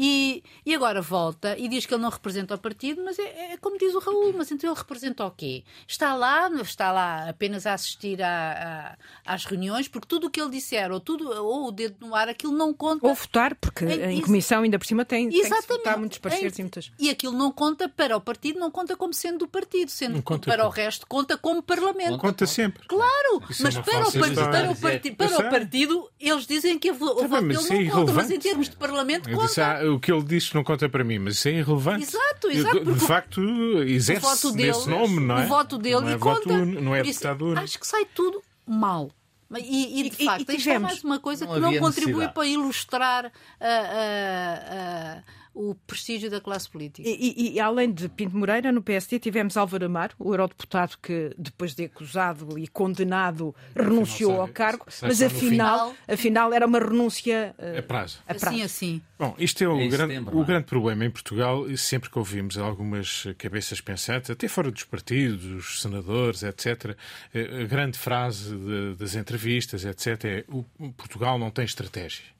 E, 0.01 0.41
e 0.65 0.73
agora 0.73 1.01
volta 1.01 1.57
e 1.57 1.67
diz 1.67 1.85
que 1.85 1.93
ele 1.93 2.01
não 2.01 2.09
representa 2.09 2.55
o 2.55 2.57
partido, 2.57 3.03
mas 3.03 3.19
é, 3.19 3.51
é, 3.51 3.57
como 3.57 3.77
diz 3.77 3.93
o 3.93 3.99
Raul, 3.99 4.33
mas 4.37 4.49
então 4.49 4.69
ele 4.69 4.79
representa 4.79 5.25
o 5.25 5.31
quê? 5.31 5.61
Está 5.85 6.15
lá, 6.15 6.49
está 6.61 6.89
lá 6.89 7.27
apenas 7.27 7.65
a 7.65 7.73
assistir 7.73 8.23
a, 8.23 8.97
a, 9.25 9.33
às 9.33 9.43
reuniões, 9.43 9.89
porque 9.89 10.07
tudo 10.07 10.27
o 10.27 10.29
que 10.29 10.39
ele 10.39 10.51
disser, 10.51 10.89
ou, 10.89 11.01
tudo, 11.01 11.29
ou 11.29 11.67
o 11.67 11.71
dedo 11.73 11.97
no 11.99 12.15
ar, 12.15 12.29
aquilo 12.29 12.53
não 12.53 12.73
conta. 12.73 13.05
Ou 13.05 13.13
votar, 13.13 13.53
porque 13.55 13.83
em, 13.83 14.19
em 14.19 14.21
comissão 14.21 14.63
ainda 14.63 14.79
por 14.79 14.85
cima 14.85 15.03
tem, 15.03 15.29
tem 15.29 15.41
que 15.41 15.67
votar 15.67 15.97
muitos 15.97 16.17
parceiros 16.17 16.57
e 16.57 16.61
muitas. 16.61 16.91
E 16.97 17.09
aquilo 17.09 17.33
não 17.33 17.51
conta 17.51 17.89
para 17.89 18.15
o 18.15 18.21
partido, 18.21 18.57
não 18.57 18.71
conta 18.71 18.95
como 18.95 19.13
sendo 19.13 19.39
do 19.39 19.47
partido, 19.49 19.91
sendo 19.91 20.23
para 20.39 20.65
o 20.65 20.69
resto 20.69 21.05
conta 21.07 21.37
como 21.37 21.61
parlamento. 21.61 22.17
Conta 22.19 22.47
sempre. 22.47 22.87
Claro, 22.87 23.43
Isso 23.49 23.63
é 23.63 23.65
mas 23.65 23.75
é 23.75 23.81
para, 23.81 24.07
o 24.07 24.13
partido, 24.13 24.35
para, 24.35 24.71
o 24.71 24.75
partido, 24.77 25.15
para 25.17 25.37
o 25.39 25.49
partido, 25.49 26.09
eles 26.17 26.47
dizem 26.47 26.79
que 26.79 26.89
o 26.89 26.93
voto 26.93 27.27
dele 27.27 27.53
não 27.53 27.75
é 27.75 27.85
conta, 27.89 28.13
mas 28.13 28.31
em 28.31 28.39
termos 28.39 28.69
de 28.69 28.77
parlamento 28.77 29.29
conta 29.29 29.88
o 29.89 29.99
que 29.99 30.11
ele 30.11 30.23
disse 30.23 30.53
não 30.55 30.63
conta 30.63 30.87
para 30.87 31.03
mim, 31.03 31.19
mas 31.19 31.35
isso 31.35 31.47
é 31.47 31.51
irrelevante. 31.51 32.03
Exato, 32.03 32.47
exato. 32.49 32.93
De 32.93 32.99
facto, 32.99 33.41
exerce 33.83 34.53
desse 34.53 34.89
nome, 34.89 35.19
não 35.19 35.37
é? 35.37 35.45
O 35.45 35.47
voto 35.47 35.77
dele 35.77 36.01
não 36.01 36.09
é 36.09 36.17
conta. 36.17 36.49
Voto, 36.49 36.65
não 36.65 36.95
é 36.95 37.03
deputado. 37.03 37.57
Acho 37.57 37.79
que 37.79 37.87
sai 37.87 38.05
tudo 38.05 38.41
mal. 38.65 39.11
E, 39.57 40.01
e 40.01 40.09
de 40.09 40.25
facto, 40.25 40.51
e, 40.51 40.53
e 40.53 40.57
isto 40.57 40.69
é 40.69 40.77
mais 40.77 41.03
uma 41.03 41.19
coisa 41.19 41.45
não 41.45 41.55
que 41.55 41.59
não 41.59 41.79
contribui 41.79 42.27
para 42.27 42.45
ilustrar 42.45 43.25
a. 43.25 43.29
Uh, 43.29 45.17
uh, 45.17 45.19
uh, 45.19 45.39
o 45.53 45.75
prestígio 45.75 46.29
da 46.29 46.39
classe 46.39 46.69
política. 46.69 47.07
E, 47.07 47.13
e, 47.13 47.53
e, 47.53 47.59
além 47.59 47.91
de 47.91 48.07
Pinto 48.07 48.37
Moreira, 48.37 48.71
no 48.71 48.81
PSD 48.81 49.19
tivemos 49.19 49.57
Álvaro 49.57 49.85
Amar, 49.85 50.11
o 50.17 50.31
eurodeputado 50.33 50.97
que, 51.01 51.33
depois 51.37 51.73
de 51.73 51.85
acusado 51.85 52.57
e 52.57 52.67
condenado, 52.67 53.53
renunciou 53.75 54.39
ao 54.39 54.47
cargo, 54.47 54.85
mas 55.01 55.21
afinal, 55.21 55.93
afinal 56.07 56.53
era 56.53 56.65
uma 56.65 56.79
renúncia 56.79 57.55
uh, 57.57 57.79
a 57.79 57.81
prazo. 57.81 58.19
A 58.27 58.33
prazo. 58.33 58.55
Assim, 58.55 58.63
assim. 58.63 59.01
Bom, 59.17 59.35
isto 59.37 59.63
é 59.63 59.67
o, 59.67 59.79
é 59.79 59.87
grande, 59.87 60.13
setembro, 60.13 60.37
o 60.37 60.43
é? 60.43 60.45
grande 60.45 60.65
problema 60.65 61.05
em 61.05 61.11
Portugal, 61.11 61.69
e 61.69 61.77
sempre 61.77 62.09
que 62.09 62.17
ouvimos 62.17 62.57
algumas 62.57 63.27
cabeças 63.37 63.81
pensantes, 63.81 64.29
até 64.29 64.47
fora 64.47 64.71
dos 64.71 64.83
partidos, 64.83 65.45
os 65.45 65.81
senadores, 65.81 66.43
etc., 66.43 66.95
eh, 67.33 67.63
a 67.63 67.65
grande 67.65 67.97
frase 67.97 68.55
de, 68.55 68.95
das 68.95 69.15
entrevistas, 69.15 69.83
etc., 69.83 70.25
é 70.25 70.45
o 70.47 70.63
Portugal 70.93 71.37
não 71.37 71.49
tem 71.51 71.65
estratégia 71.65 72.38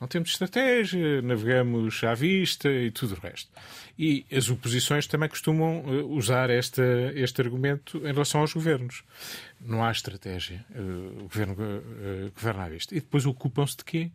não 0.00 0.06
temos 0.06 0.30
estratégia, 0.30 1.20
navegamos 1.22 2.02
à 2.04 2.14
vista 2.14 2.70
e 2.70 2.90
tudo 2.90 3.14
o 3.16 3.20
resto. 3.20 3.50
E 3.98 4.24
as 4.32 4.48
oposições 4.48 5.06
também 5.06 5.28
costumam 5.28 5.82
eh, 5.86 6.02
usar 6.04 6.50
esta, 6.50 6.82
este 7.14 7.40
argumento 7.40 7.98
em 7.98 8.12
relação 8.12 8.40
aos 8.40 8.52
governos. 8.52 9.02
Não 9.60 9.84
há 9.84 9.90
estratégia, 9.90 10.64
eh, 10.72 10.80
o 10.80 11.22
governo 11.24 11.56
eh, 11.58 12.30
governa 12.34 12.64
à 12.64 12.68
vista. 12.68 12.94
E 12.94 13.00
depois 13.00 13.26
ocupam-se 13.26 13.76
de 13.76 13.84
quê? 13.84 14.10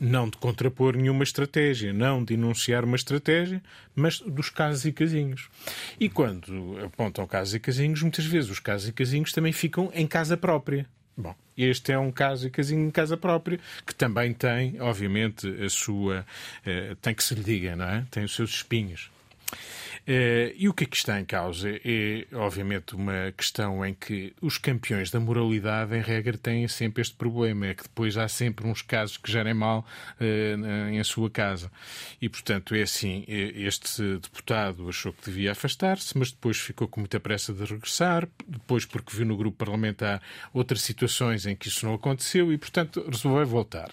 Não 0.00 0.28
de 0.28 0.36
contrapor 0.38 0.96
nenhuma 0.96 1.22
estratégia, 1.22 1.92
não 1.92 2.24
de 2.24 2.34
enunciar 2.34 2.84
uma 2.84 2.96
estratégia, 2.96 3.62
mas 3.94 4.18
dos 4.18 4.50
casos 4.50 4.84
e 4.84 4.92
casinhos. 4.92 5.48
E 6.00 6.08
quando 6.08 6.80
apontam 6.84 7.24
casos 7.28 7.54
e 7.54 7.60
casinhos, 7.60 8.02
muitas 8.02 8.24
vezes 8.24 8.50
os 8.50 8.58
casos 8.58 8.88
e 8.88 8.92
casinhos 8.92 9.32
também 9.32 9.52
ficam 9.52 9.92
em 9.94 10.04
casa 10.08 10.36
própria. 10.36 10.84
Bom, 11.16 11.36
este 11.56 11.92
é 11.92 11.98
um 11.98 12.10
caso 12.10 12.46
e 12.46 12.50
casinho 12.50 12.86
em 12.86 12.90
casa 12.90 13.16
própria, 13.16 13.58
que 13.86 13.94
também 13.94 14.32
tem, 14.32 14.80
obviamente, 14.80 15.46
a 15.62 15.68
sua. 15.68 16.26
Eh, 16.64 16.96
tem 17.00 17.14
que 17.14 17.22
se 17.22 17.34
lhe 17.34 17.42
diga, 17.42 17.76
não 17.76 17.84
é? 17.84 18.04
Tem 18.10 18.24
os 18.24 18.34
seus 18.34 18.50
espinhos. 18.50 19.10
Eh, 20.06 20.52
e 20.56 20.68
o 20.68 20.74
que 20.74 20.84
é 20.84 20.86
que 20.86 20.96
está 20.96 21.20
em 21.20 21.24
causa? 21.24 21.68
É, 21.84 22.26
obviamente, 22.32 22.94
uma 22.94 23.32
questão 23.36 23.84
em 23.86 23.94
que 23.94 24.34
os 24.40 24.58
campeões 24.58 25.10
da 25.10 25.20
moralidade, 25.20 25.94
em 25.96 26.00
regra, 26.00 26.36
têm 26.36 26.66
sempre 26.66 27.02
este 27.02 27.14
problema: 27.14 27.66
é 27.68 27.74
que 27.74 27.84
depois 27.84 28.16
há 28.16 28.26
sempre 28.26 28.66
uns 28.66 28.82
casos 28.82 29.16
que 29.16 29.30
gerem 29.30 29.54
mal 29.54 29.86
uh, 30.20 30.90
em 30.90 31.02
sua 31.04 31.30
casa. 31.30 31.70
E, 32.20 32.28
portanto, 32.28 32.74
é 32.74 32.82
assim: 32.82 33.24
este 33.28 34.18
deputado 34.18 34.88
achou 34.88 35.12
que 35.12 35.24
devia 35.30 35.52
afastar-se, 35.52 36.16
mas 36.18 36.32
depois 36.32 36.58
ficou 36.58 36.88
com 36.88 37.00
muita 37.00 37.20
pressa 37.20 37.52
de 37.52 37.64
regressar, 37.64 38.28
depois, 38.46 38.84
porque 38.84 39.16
viu 39.16 39.26
no 39.26 39.36
grupo 39.36 39.56
parlamentar 39.56 40.20
outras 40.52 40.82
situações 40.82 41.46
em 41.46 41.54
que 41.54 41.68
isso 41.68 41.86
não 41.86 41.94
aconteceu 41.94 42.52
e, 42.52 42.58
portanto, 42.58 43.04
resolveu 43.08 43.46
voltar. 43.46 43.92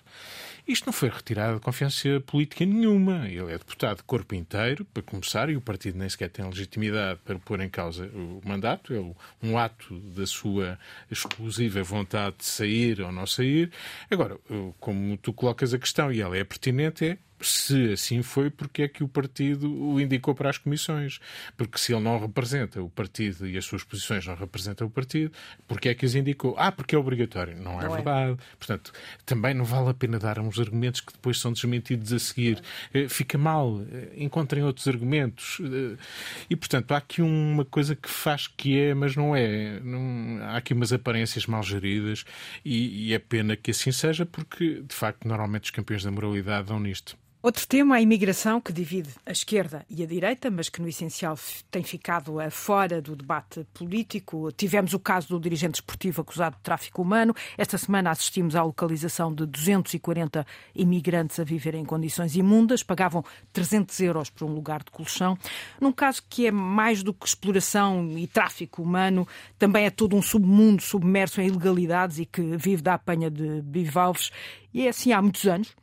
Isto 0.69 0.86
não 0.86 0.93
foi 0.93 1.10
retirado 1.10 1.55
de 1.55 1.62
confiança 1.62 2.21
política 2.27 2.63
nenhuma. 2.63 3.27
Ele 3.27 3.51
é 3.51 3.58
deputado 3.58 3.97
de 3.97 4.03
corpo 4.03 4.36
inteiro, 4.36 4.86
para 4.86 5.01
começar, 5.01 5.49
e 5.49 5.55
o 5.55 5.62
partido 5.62 5.97
nem 5.97 6.08
sequer 6.08 6.29
tem 6.29 6.45
legitimidade 6.45 7.19
para 7.25 7.39
pôr 7.39 7.60
em 7.60 7.67
causa 7.67 8.05
o 8.13 8.39
mandato. 8.45 8.93
É 8.93 8.99
um 9.43 9.58
ato 9.58 9.99
da 9.99 10.27
sua 10.27 10.77
exclusiva 11.10 11.82
vontade 11.82 12.36
de 12.38 12.45
sair 12.45 13.01
ou 13.01 13.12
não 13.12 13.25
sair. 13.25 13.71
Agora, 14.12 14.38
como 14.79 15.17
tu 15.17 15.34
colocas 15.34 15.73
a 15.73 15.79
questão, 15.79 16.12
e 16.12 16.21
ela 16.21 16.38
é 16.38 16.43
pertinente, 16.43 17.03
é 17.03 17.17
se 17.41 17.93
assim 17.93 18.21
foi, 18.21 18.49
porque 18.49 18.84
é 18.84 18.88
que 18.88 19.04
o 19.04 19.08
partido 19.08 19.71
o 19.71 19.99
indicou 19.99 20.36
para 20.36 20.49
as 20.49 20.58
comissões? 20.58 21.19
Porque 21.56 21.78
se 21.78 21.93
ele 21.93 22.04
não 22.04 22.19
representa 22.19 22.82
o 22.82 22.89
partido 22.89 23.47
e 23.47 23.58
as 23.58 23.65
suas 23.65 23.84
posições 23.84 24.25
não 24.25 24.36
representam 24.36 24.88
o 24.88 24.89
partido, 24.89 25.32
porque 25.67 25.89
é 25.89 25.95
que 25.95 26.06
os 26.06 26.15
indicou? 26.15 26.56
Ah, 26.58 26.71
porque 26.71 26.95
é 26.95 26.97
obrigatório. 26.97 27.56
Não 27.56 27.80
é 27.82 27.86
não 27.86 27.93
é. 27.93 27.95
verdade. 27.95 28.32
É. 28.34 28.56
Portanto, 28.58 28.91
também 29.25 29.54
não 29.54 29.65
vale 29.65 29.89
a 29.89 29.93
pena 29.93 30.19
dar 30.19 30.39
uns 30.39 30.60
argumentos 30.60 31.02
que 31.02 31.13
depois 31.13 31.39
são 31.39 31.54
desmentidos 31.54 32.12
a 32.13 32.19
seguir. 32.19 32.62
É. 32.93 33.08
Fica 33.08 33.38
mal. 33.38 33.82
Eh, 33.91 34.23
encontrem 34.23 34.63
outros 34.63 34.88
argumentos. 34.88 35.60
Eh, 35.62 35.97
e, 36.49 36.56
portanto, 36.56 36.91
há 36.91 36.97
aqui 36.97 37.21
uma 37.21 37.65
coisa 37.65 37.95
que 37.95 38.10
faz 38.10 38.47
que 38.47 38.78
é, 38.78 38.93
mas 38.93 39.15
não 39.15 39.36
é. 39.36 39.80
Não... 39.80 40.39
Há 40.43 40.58
aqui 40.58 40.73
umas 40.73 40.91
aparências 40.91 41.45
mal 41.45 41.63
geridas 41.63 42.25
e, 42.63 43.08
e 43.10 43.13
é 43.13 43.19
pena 43.19 43.56
que 43.56 43.71
assim 43.71 43.91
seja, 43.91 44.25
porque, 44.25 44.82
de 44.82 44.95
facto, 44.95 45.28
normalmente 45.28 45.65
os 45.65 45.71
campeões 45.71 46.04
da 46.04 46.12
moralidade 46.12 46.67
dão 46.67 46.80
nisto. 46.80 47.17
Outro 47.41 47.65
tema, 47.65 47.95
a 47.95 48.02
imigração, 48.02 48.60
que 48.60 48.73
divide 48.73 49.12
a 49.25 49.32
esquerda 49.32 49.86
e 49.89 50.04
a 50.04 50.06
direita, 50.06 50.52
mas 50.52 50.67
que 50.67 50.82
no 50.82 50.89
essencial 50.89 51.39
tem 51.71 51.82
ficado 51.82 52.36
fora 52.52 53.02
do 53.02 53.15
debate 53.15 53.65
político. 53.73 54.52
Tivemos 54.52 54.93
o 54.93 54.99
caso 54.99 55.30
do 55.30 55.39
dirigente 55.39 55.75
esportivo 55.75 56.19
acusado 56.19 56.58
de 56.58 56.62
tráfico 56.62 57.02
humano. 57.02 57.34
Esta 57.58 57.78
semana 57.78 58.12
assistimos 58.12 58.58
à 58.58 58.63
localização 58.63 59.34
de 59.34 59.45
240 59.45 60.45
imigrantes 60.75 61.39
a 61.39 61.45
viver 61.45 61.75
em 61.75 61.86
condições 61.86 62.36
imundas. 62.36 62.84
Pagavam 62.84 63.23
300 63.54 63.97
euros 64.02 64.30
por 64.30 64.43
um 64.43 64.54
lugar 64.54 64.84
de 64.84 64.91
colchão. 64.91 65.38
Num 65.80 65.93
caso 65.93 66.21
que 66.30 66.45
é 66.45 66.52
mais 66.52 67.04
do 67.04 67.13
que 67.13 67.25
exploração 67.25 68.06
e 68.17 68.28
tráfico 68.28 68.82
humano, 68.82 69.25
também 69.58 69.86
é 69.86 69.89
todo 69.89 70.13
um 70.13 70.21
submundo 70.21 70.82
submerso 70.82 71.39
em 71.39 71.47
ilegalidades 71.47 72.19
e 72.19 72.25
que 72.25 72.41
vive 72.58 72.82
da 72.82 72.95
apanha 72.95 73.32
de 73.32 73.62
bivalves. 73.62 74.30
E 74.73 74.86
é 74.86 74.89
assim 74.89 75.13
há 75.13 75.21
muitos 75.21 75.47
anos. 75.47 75.73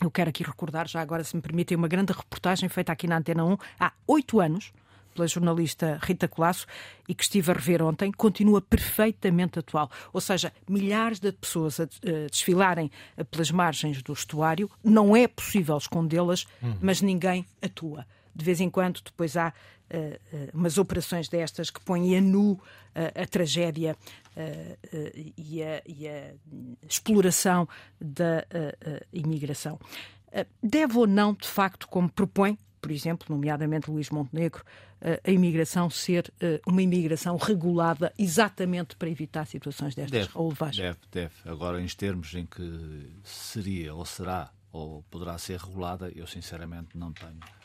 Eu 0.00 0.10
quero 0.10 0.30
aqui 0.30 0.44
recordar, 0.44 0.86
já 0.86 1.00
agora, 1.00 1.24
se 1.24 1.34
me 1.34 1.42
permitem, 1.42 1.76
uma 1.76 1.88
grande 1.88 2.12
reportagem 2.12 2.68
feita 2.68 2.92
aqui 2.92 3.06
na 3.06 3.18
Antena 3.18 3.44
1 3.44 3.56
há 3.80 3.92
oito 4.06 4.38
anos 4.40 4.72
pela 5.18 5.26
jornalista 5.26 5.98
Rita 6.00 6.28
Colasso 6.28 6.64
e 7.08 7.14
que 7.14 7.24
estive 7.24 7.50
a 7.50 7.54
rever 7.54 7.82
ontem, 7.82 8.12
continua 8.12 8.60
perfeitamente 8.60 9.58
atual. 9.58 9.90
Ou 10.12 10.20
seja, 10.20 10.52
milhares 10.68 11.18
de 11.18 11.32
pessoas 11.32 11.80
a, 11.80 11.84
a 11.84 12.28
desfilarem 12.30 12.88
pelas 13.28 13.50
margens 13.50 14.00
do 14.00 14.12
estuário, 14.12 14.70
não 14.84 15.16
é 15.16 15.26
possível 15.26 15.76
escondê-las, 15.76 16.46
uhum. 16.62 16.76
mas 16.80 17.02
ninguém 17.02 17.44
atua. 17.60 18.06
De 18.32 18.44
vez 18.44 18.60
em 18.60 18.70
quando, 18.70 19.00
depois 19.04 19.36
há 19.36 19.52
uh, 19.90 20.50
umas 20.52 20.78
operações 20.78 21.28
destas 21.28 21.70
que 21.70 21.80
põem 21.80 22.16
a 22.16 22.20
nu 22.20 22.52
uh, 22.52 22.60
a 23.22 23.26
tragédia 23.26 23.96
e 25.36 25.62
a, 25.64 25.82
e, 25.84 26.06
a, 26.06 26.32
exploração 26.88 27.68
da 28.00 28.44
imigração. 29.12 29.80
deve 30.62 30.96
ou 30.96 31.08
não, 31.08 31.34
de 31.34 31.48
facto, 31.48 31.88
como 31.88 32.08
propõe, 32.08 32.56
por 32.80 32.92
exemplo, 32.92 33.26
nomeadamente 33.28 33.90
Luís 33.90 34.10
Montenegro, 34.10 34.64
a 35.24 35.28
imigração 35.28 35.90
ser 35.90 36.32
uma 36.64 36.80
imigração 36.80 37.36
regulada 37.36 38.12
exatamente 38.16 38.94
para 38.94 39.10
evitar 39.10 39.44
situações 39.44 39.96
destas? 39.96 40.28
Deve, 40.28 40.38
deve, 40.76 40.98
deve. 41.10 41.34
Agora, 41.44 41.82
em 41.82 41.86
termos 41.88 42.32
em 42.34 42.46
que 42.46 43.10
seria 43.24 43.92
ou 43.92 44.04
será 44.04 44.52
ou 44.72 45.02
poderá 45.10 45.38
ser 45.38 45.58
regulada, 45.58 46.10
eu 46.14 46.26
sinceramente 46.26 46.96
não 46.96 47.12
tenho 47.12 47.38
eh, 47.40 47.57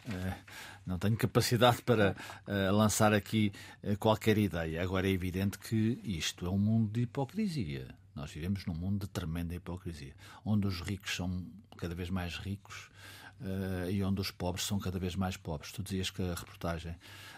não 0.85 0.97
tenho 0.97 1.17
capacidade 1.17 1.81
para 1.83 2.15
eh, 2.47 2.71
lançar 2.71 3.13
aqui 3.13 3.51
eh, 3.81 3.95
qualquer 3.95 4.37
ideia. 4.37 4.81
Agora 4.81 5.07
é 5.07 5.11
evidente 5.11 5.57
que 5.57 5.99
isto 6.03 6.45
é 6.45 6.49
um 6.49 6.57
mundo 6.57 6.91
de 6.91 7.01
hipocrisia. 7.01 7.87
Nós 8.15 8.31
vivemos 8.31 8.65
num 8.65 8.75
mundo 8.75 9.01
de 9.01 9.07
tremenda 9.07 9.55
hipocrisia, 9.55 10.13
onde 10.45 10.67
os 10.67 10.81
ricos 10.81 11.15
são 11.15 11.45
cada 11.77 11.95
vez 11.95 12.09
mais 12.09 12.37
ricos 12.37 12.89
e 13.89 14.01
onde 14.03 14.21
os 14.21 14.31
pobres 14.31 14.63
são 14.63 14.79
cada 14.79 14.97
vez 14.97 15.15
mais 15.15 15.35
pobres. 15.35 15.71
Tu 15.71 15.83
dizias 15.83 16.09
que 16.09 16.21
a 16.21 16.35
reportagem 16.35 16.95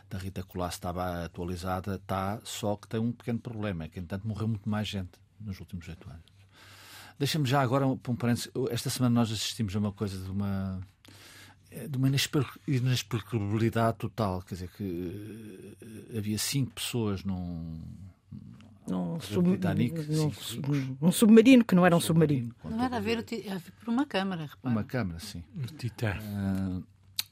da 0.10 0.18
Rita 0.18 0.44
Colasso 0.44 0.78
estava 0.78 1.24
atualizada, 1.24 1.96
está, 1.96 2.40
só 2.44 2.76
que 2.76 2.88
tem 2.88 3.00
um 3.00 3.12
pequeno 3.12 3.40
problema, 3.40 3.86
é 3.86 3.88
que, 3.88 4.00
entanto, 4.00 4.28
morreu 4.28 4.48
muito 4.48 4.70
mais 4.70 4.88
gente 4.88 5.12
nos 5.40 5.60
últimos 5.60 5.88
oito 5.88 6.10
anos. 6.10 6.24
Deixa-me 7.18 7.48
já 7.48 7.62
agora, 7.62 7.88
um 7.88 7.98
parênteses, 7.98 8.52
esta 8.70 8.90
semana 8.90 9.16
nós 9.16 9.32
assistimos 9.32 9.76
a 9.76 9.80
uma 9.80 9.92
coisa 9.92 10.22
de 10.22 10.30
uma 10.30 10.82
de 11.90 11.98
uma 11.98 12.10
inexplicabilidade 12.68 13.98
total. 13.98 14.42
Quer 14.42 14.56
dizer, 14.56 14.70
que 14.70 14.84
uh, 14.84 16.18
havia 16.18 16.38
cinco 16.38 16.72
pessoas 16.74 17.24
num. 17.24 17.82
Num, 18.88 19.20
sub, 19.20 19.50
Titanic, 19.50 19.96
num, 20.12 20.32
num, 21.02 21.12
submarino, 21.12 21.66
que 21.66 21.74
não 21.74 21.84
era 21.88 21.96
um 21.96 22.00
submarino. 22.00 22.54
submarino. 22.62 22.78
Não 22.78 22.86
era 22.86 22.98
a 22.98 23.00
ver, 23.00 23.26
por 23.80 23.90
uma 23.90 24.06
câmara, 24.06 24.44
repara. 24.44 24.76
Uma 24.76 24.84
câmara, 24.84 25.20
sim. 25.20 25.44
O 25.58 25.66
Titã. 25.66 26.16
Uh, 26.20 26.84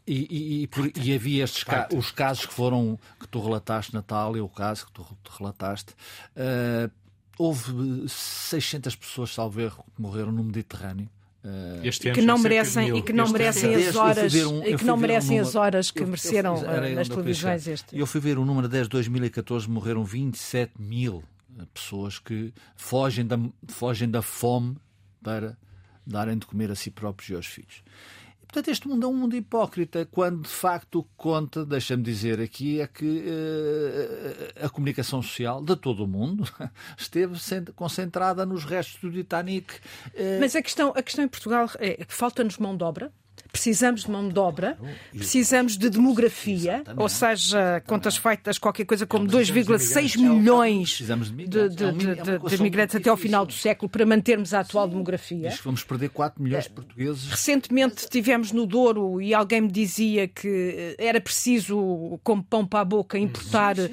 e, 0.05 0.27
e, 0.29 0.63
e, 0.63 0.67
por, 0.67 0.91
e, 0.97 1.13
havia 1.13 1.43
estes 1.43 1.63
ca 1.63 1.87
os 1.93 2.11
casos 2.11 2.45
que 2.45 2.53
foram 2.53 2.99
que 3.19 3.27
tu 3.27 3.39
relataste, 3.39 3.93
Natália, 3.93 4.43
o 4.43 4.49
caso 4.49 4.87
que 4.87 4.91
tu, 4.91 5.05
tu 5.23 5.31
relataste. 5.37 5.93
Uh, 6.35 6.91
houve 7.37 8.07
600 8.09 8.95
pessoas, 8.95 9.33
salvo 9.33 9.61
erro, 9.61 9.85
que 9.95 10.01
morreram 10.01 10.31
no 10.31 10.43
Mediterrâneo. 10.43 11.09
Uh, 11.43 12.13
que 12.13 12.21
não 12.21 12.39
merecem 12.39 12.97
e 12.97 13.01
que 13.01 13.11
não 13.11 13.29
merecem 13.29 13.75
as 13.75 13.95
horas 13.97 14.33
um, 14.33 14.63
e 14.63 14.77
que 14.77 14.85
não 14.85 14.95
merecem 14.95 15.39
um 15.39 15.41
as 15.41 15.55
horas 15.55 15.91
que 15.91 16.01
eu, 16.01 16.07
mereceram 16.07 16.55
eu, 16.55 16.95
nas 16.95 17.09
televisões 17.09 17.67
este. 17.67 17.99
Eu 17.99 18.07
fui 18.07 18.21
ver 18.21 18.37
o 18.37 18.45
número 18.45 18.69
10 18.69 18.83
de 18.83 18.89
2014 18.91 19.69
morreram 19.69 20.05
27 20.05 20.71
mil 20.79 21.21
pessoas 21.73 22.17
que 22.17 22.53
fogem 22.75 23.25
da, 23.25 23.37
fogem 23.67 24.09
da 24.09 24.21
fome 24.21 24.77
para 25.21 25.57
darem 26.05 26.37
de 26.37 26.45
comer 26.45 26.71
a 26.71 26.75
si 26.75 26.89
próprios 26.89 27.29
e 27.29 27.35
aos 27.35 27.45
filhos. 27.45 27.83
Portanto, 28.53 28.69
este 28.69 28.87
mundo 28.87 29.07
é 29.07 29.09
um 29.09 29.15
mundo 29.15 29.35
hipócrita, 29.35 30.07
quando 30.11 30.43
de 30.43 30.47
facto 30.47 30.99
o 30.99 31.03
que 31.03 31.09
conta, 31.17 31.65
deixa-me 31.65 32.03
dizer 32.03 32.39
aqui, 32.39 32.79
é 32.79 32.85
que 32.85 33.03
uh, 33.03 34.65
a 34.65 34.69
comunicação 34.69 35.23
social 35.23 35.59
de 35.59 35.75
todo 35.75 36.03
o 36.03 36.07
mundo 36.07 36.47
esteve 36.95 37.35
concentrada 37.75 38.45
nos 38.45 38.63
restos 38.63 39.01
do 39.01 39.11
Titanic. 39.11 39.73
Uh... 40.13 40.39
Mas 40.39 40.55
a 40.55 40.61
questão, 40.61 40.93
a 40.95 41.01
questão 41.01 41.25
em 41.25 41.27
Portugal 41.27 41.67
é 41.79 42.05
que 42.05 42.13
falta-nos 42.13 42.59
mão 42.59 42.77
de 42.77 42.83
obra? 42.83 43.11
Precisamos 43.53 44.01
de 44.01 44.09
mão 44.09 44.27
de 44.27 44.39
obra, 44.39 44.75
precisamos 45.11 45.77
de 45.77 45.87
demografia, 45.87 46.73
Exatamente. 46.77 47.01
ou 47.01 47.07
seja, 47.07 47.83
contas 47.85 48.17
feitas 48.17 48.57
qualquer 48.57 48.83
coisa 48.83 49.05
como 49.05 49.27
2,6 49.27 50.17
milhões 50.17 50.97
de, 50.97 51.69
de, 51.69 51.69
de, 51.69 52.49
de, 52.49 52.55
imigrantes 52.55 52.95
até 52.95 53.11
ao 53.11 53.15
final 53.15 53.45
do 53.45 53.53
século 53.53 53.87
para 53.87 54.07
mantermos 54.07 54.55
a 54.55 54.61
atual 54.61 54.87
demografia. 54.87 55.49
Diz 55.49 55.59
que 55.59 55.65
vamos 55.65 55.83
perder 55.83 56.09
4 56.09 56.41
milhões 56.41 56.63
de 56.63 56.71
portugueses. 56.71 57.29
Recentemente 57.29 58.09
tivemos 58.09 58.51
no 58.51 58.65
Douro 58.65 59.21
e 59.21 59.35
alguém 59.35 59.61
me 59.61 59.71
dizia 59.71 60.27
que 60.27 60.95
era 60.97 61.21
preciso, 61.21 62.19
como 62.23 62.43
pão 62.43 62.65
para 62.65 62.79
a 62.79 62.85
boca, 62.85 63.19
importar 63.19 63.77
uh, 63.77 63.89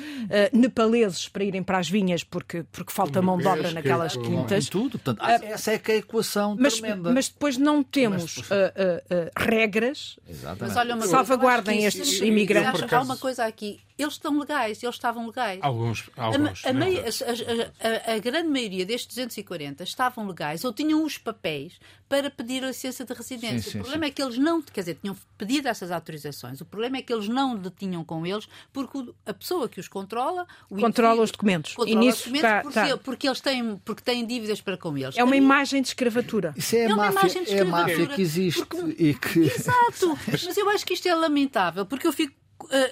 nepaleses 0.54 1.28
para 1.28 1.44
irem 1.44 1.62
para 1.62 1.76
as 1.76 1.90
vinhas 1.90 2.24
porque, 2.24 2.64
porque 2.72 2.90
falta 2.90 3.20
mão 3.20 3.36
de 3.36 3.46
obra 3.46 3.72
naquelas 3.72 4.16
quintas. 4.16 4.70
Tudo, 4.70 4.98
portanto, 4.98 5.22
essa 5.22 5.72
é 5.72 5.78
que 5.78 5.92
é 5.92 5.94
a 5.96 5.98
equação 5.98 6.56
mas, 6.58 6.80
tremenda. 6.80 7.12
Mas 7.12 7.28
depois 7.28 7.58
não 7.58 7.82
temos 7.82 8.38
uh, 8.38 8.40
uh, 8.40 9.49
regras 9.50 10.18
Exatamente. 10.28 10.96
Mas 10.98 11.10
salvaguardem 11.10 11.84
estes 11.84 12.20
imigrantes. 12.20 12.92
Há 12.92 13.00
uma 13.02 13.16
coisa 13.16 13.44
aqui. 13.44 13.80
Eles 14.00 14.14
estão 14.14 14.38
legais, 14.38 14.82
eles 14.82 14.94
estavam 14.94 15.26
legais. 15.26 15.58
Alguns. 15.62 16.10
alguns 16.16 16.64
a, 16.64 16.70
a, 16.70 16.72
meia, 16.72 17.04
a, 17.04 18.14
a, 18.14 18.18
grande 18.18 18.48
maioria 18.48 18.86
destes 18.86 19.08
240 19.08 19.84
estavam 19.84 20.26
legais 20.26 20.64
ou 20.64 20.72
tinham 20.72 21.04
os 21.04 21.18
papéis 21.18 21.78
para 22.08 22.30
pedir 22.30 22.64
a 22.64 22.68
licença 22.68 23.04
de 23.04 23.12
residência. 23.12 23.60
Sim, 23.60 23.70
sim, 23.70 23.78
o 23.78 23.82
problema 23.82 24.06
sim. 24.06 24.10
é 24.10 24.14
que 24.14 24.22
eles 24.22 24.38
não, 24.38 24.62
quer 24.62 24.80
dizer, 24.80 24.98
tinham 25.00 25.16
pedido 25.38 25.68
essas 25.68 25.90
autorizações. 25.90 26.60
O 26.60 26.64
problema 26.64 26.96
é 26.96 27.02
que 27.02 27.12
eles 27.12 27.28
não 27.28 27.56
detinham 27.56 28.04
com 28.04 28.26
eles 28.26 28.48
porque 28.72 29.12
a 29.24 29.34
pessoa 29.34 29.68
que 29.68 29.78
os 29.78 29.86
controla 29.86 30.46
controla 30.68 31.22
os 31.22 31.30
documentos. 31.30 31.74
Controla 31.74 32.02
e 32.02 32.06
nisso 32.06 32.18
os 32.18 32.24
documentos 32.24 32.50
tá, 32.50 32.62
porque, 32.62 32.88
tá. 32.90 32.96
porque, 32.98 33.28
eles 33.28 33.40
têm, 33.40 33.76
porque 33.84 34.02
têm 34.02 34.26
dívidas 34.26 34.60
para 34.60 34.76
com 34.76 34.96
eles. 34.96 35.16
É 35.16 35.22
uma 35.22 35.36
imagem 35.36 35.82
de 35.82 35.88
escravatura. 35.88 36.52
Isso 36.56 36.74
é, 36.74 36.84
é 36.84 36.94
uma 36.94 37.12
máfia, 37.12 37.42
é 37.46 37.60
a 37.60 37.64
máfia 37.64 38.06
que 38.08 38.22
existe 38.22 38.64
porque, 38.64 39.02
e 39.02 39.14
que... 39.14 39.40
Exato. 39.40 40.18
Mas 40.26 40.56
eu 40.56 40.68
acho 40.70 40.84
que 40.84 40.94
isto 40.94 41.06
é 41.06 41.14
lamentável 41.14 41.86
porque 41.86 42.06
eu 42.06 42.12
fico 42.12 42.34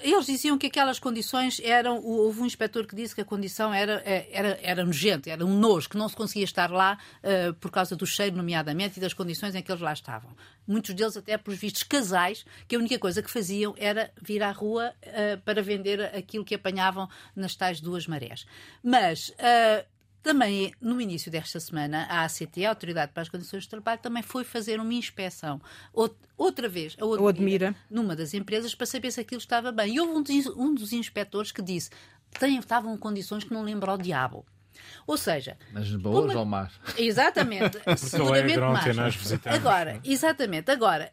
eles 0.03 0.25
diziam 0.25 0.57
que 0.57 0.67
aquelas 0.67 0.99
condições 0.99 1.59
eram. 1.63 2.03
Houve 2.03 2.41
um 2.41 2.45
inspetor 2.45 2.87
que 2.87 2.95
disse 2.95 3.13
que 3.13 3.21
a 3.21 3.25
condição 3.25 3.73
era, 3.73 4.01
eh, 4.05 4.27
era, 4.31 4.59
era 4.61 4.85
nojenta, 4.85 5.29
era 5.29 5.45
um 5.45 5.57
nojo, 5.57 5.89
que 5.89 5.97
não 5.97 6.09
se 6.09 6.15
conseguia 6.15 6.43
estar 6.43 6.71
lá 6.71 6.97
uh, 7.23 7.53
por 7.55 7.71
causa 7.71 7.95
do 7.95 8.05
cheiro, 8.05 8.35
nomeadamente, 8.35 8.97
e 8.97 9.01
das 9.01 9.13
condições 9.13 9.55
em 9.55 9.61
que 9.61 9.71
eles 9.71 9.81
lá 9.81 9.93
estavam. 9.93 10.31
Muitos 10.67 10.93
deles, 10.93 11.15
até 11.17 11.37
por 11.37 11.53
vistos 11.55 11.83
casais, 11.83 12.45
que 12.67 12.75
a 12.75 12.79
única 12.79 12.97
coisa 12.97 13.21
que 13.21 13.29
faziam 13.29 13.75
era 13.77 14.11
vir 14.21 14.43
à 14.43 14.51
rua 14.51 14.93
uh, 15.03 15.41
para 15.41 15.61
vender 15.61 16.01
aquilo 16.15 16.45
que 16.45 16.55
apanhavam 16.55 17.07
nas 17.35 17.55
tais 17.55 17.79
duas 17.79 18.07
marés. 18.07 18.45
Mas. 18.83 19.29
Uh, 19.29 19.98
também, 20.21 20.73
no 20.81 20.99
início 20.99 21.31
desta 21.31 21.59
semana, 21.59 22.05
a 22.09 22.23
ACT, 22.25 22.65
a 22.65 22.69
Autoridade 22.69 23.11
para 23.13 23.21
as 23.21 23.29
Condições 23.29 23.63
de 23.63 23.69
Trabalho, 23.69 23.99
também 24.01 24.21
foi 24.21 24.43
fazer 24.43 24.79
uma 24.79 24.93
inspeção, 24.93 25.61
outra 26.37 26.67
vez, 26.67 26.95
a 26.99 27.05
Odmira, 27.05 27.23
Odmira. 27.23 27.75
numa 27.89 28.15
das 28.15 28.33
empresas, 28.33 28.75
para 28.75 28.85
saber 28.85 29.11
se 29.11 29.21
aquilo 29.21 29.39
estava 29.39 29.71
bem. 29.71 29.95
E 29.95 29.99
houve 29.99 30.13
um 30.13 30.21
dos, 30.21 30.45
um 30.57 30.73
dos 30.73 30.93
inspectores 30.93 31.51
que 31.51 31.61
disse 31.61 31.89
que 32.31 32.45
estavam 32.45 32.97
condições 32.97 33.43
que 33.43 33.53
não 33.53 33.63
lembram 33.63 33.95
o 33.95 33.97
diabo. 33.97 34.45
Ou 35.07 35.17
seja. 35.17 35.57
Mas 35.73 35.93
boas 35.95 36.31
uma... 36.31 36.39
ou 36.39 36.45
más? 36.45 36.73
Exatamente. 36.97 37.79
seguramente 37.97 38.59
más. 38.59 39.45
Agora, 39.45 39.99
exatamente. 40.03 40.69
Agora, 40.71 41.11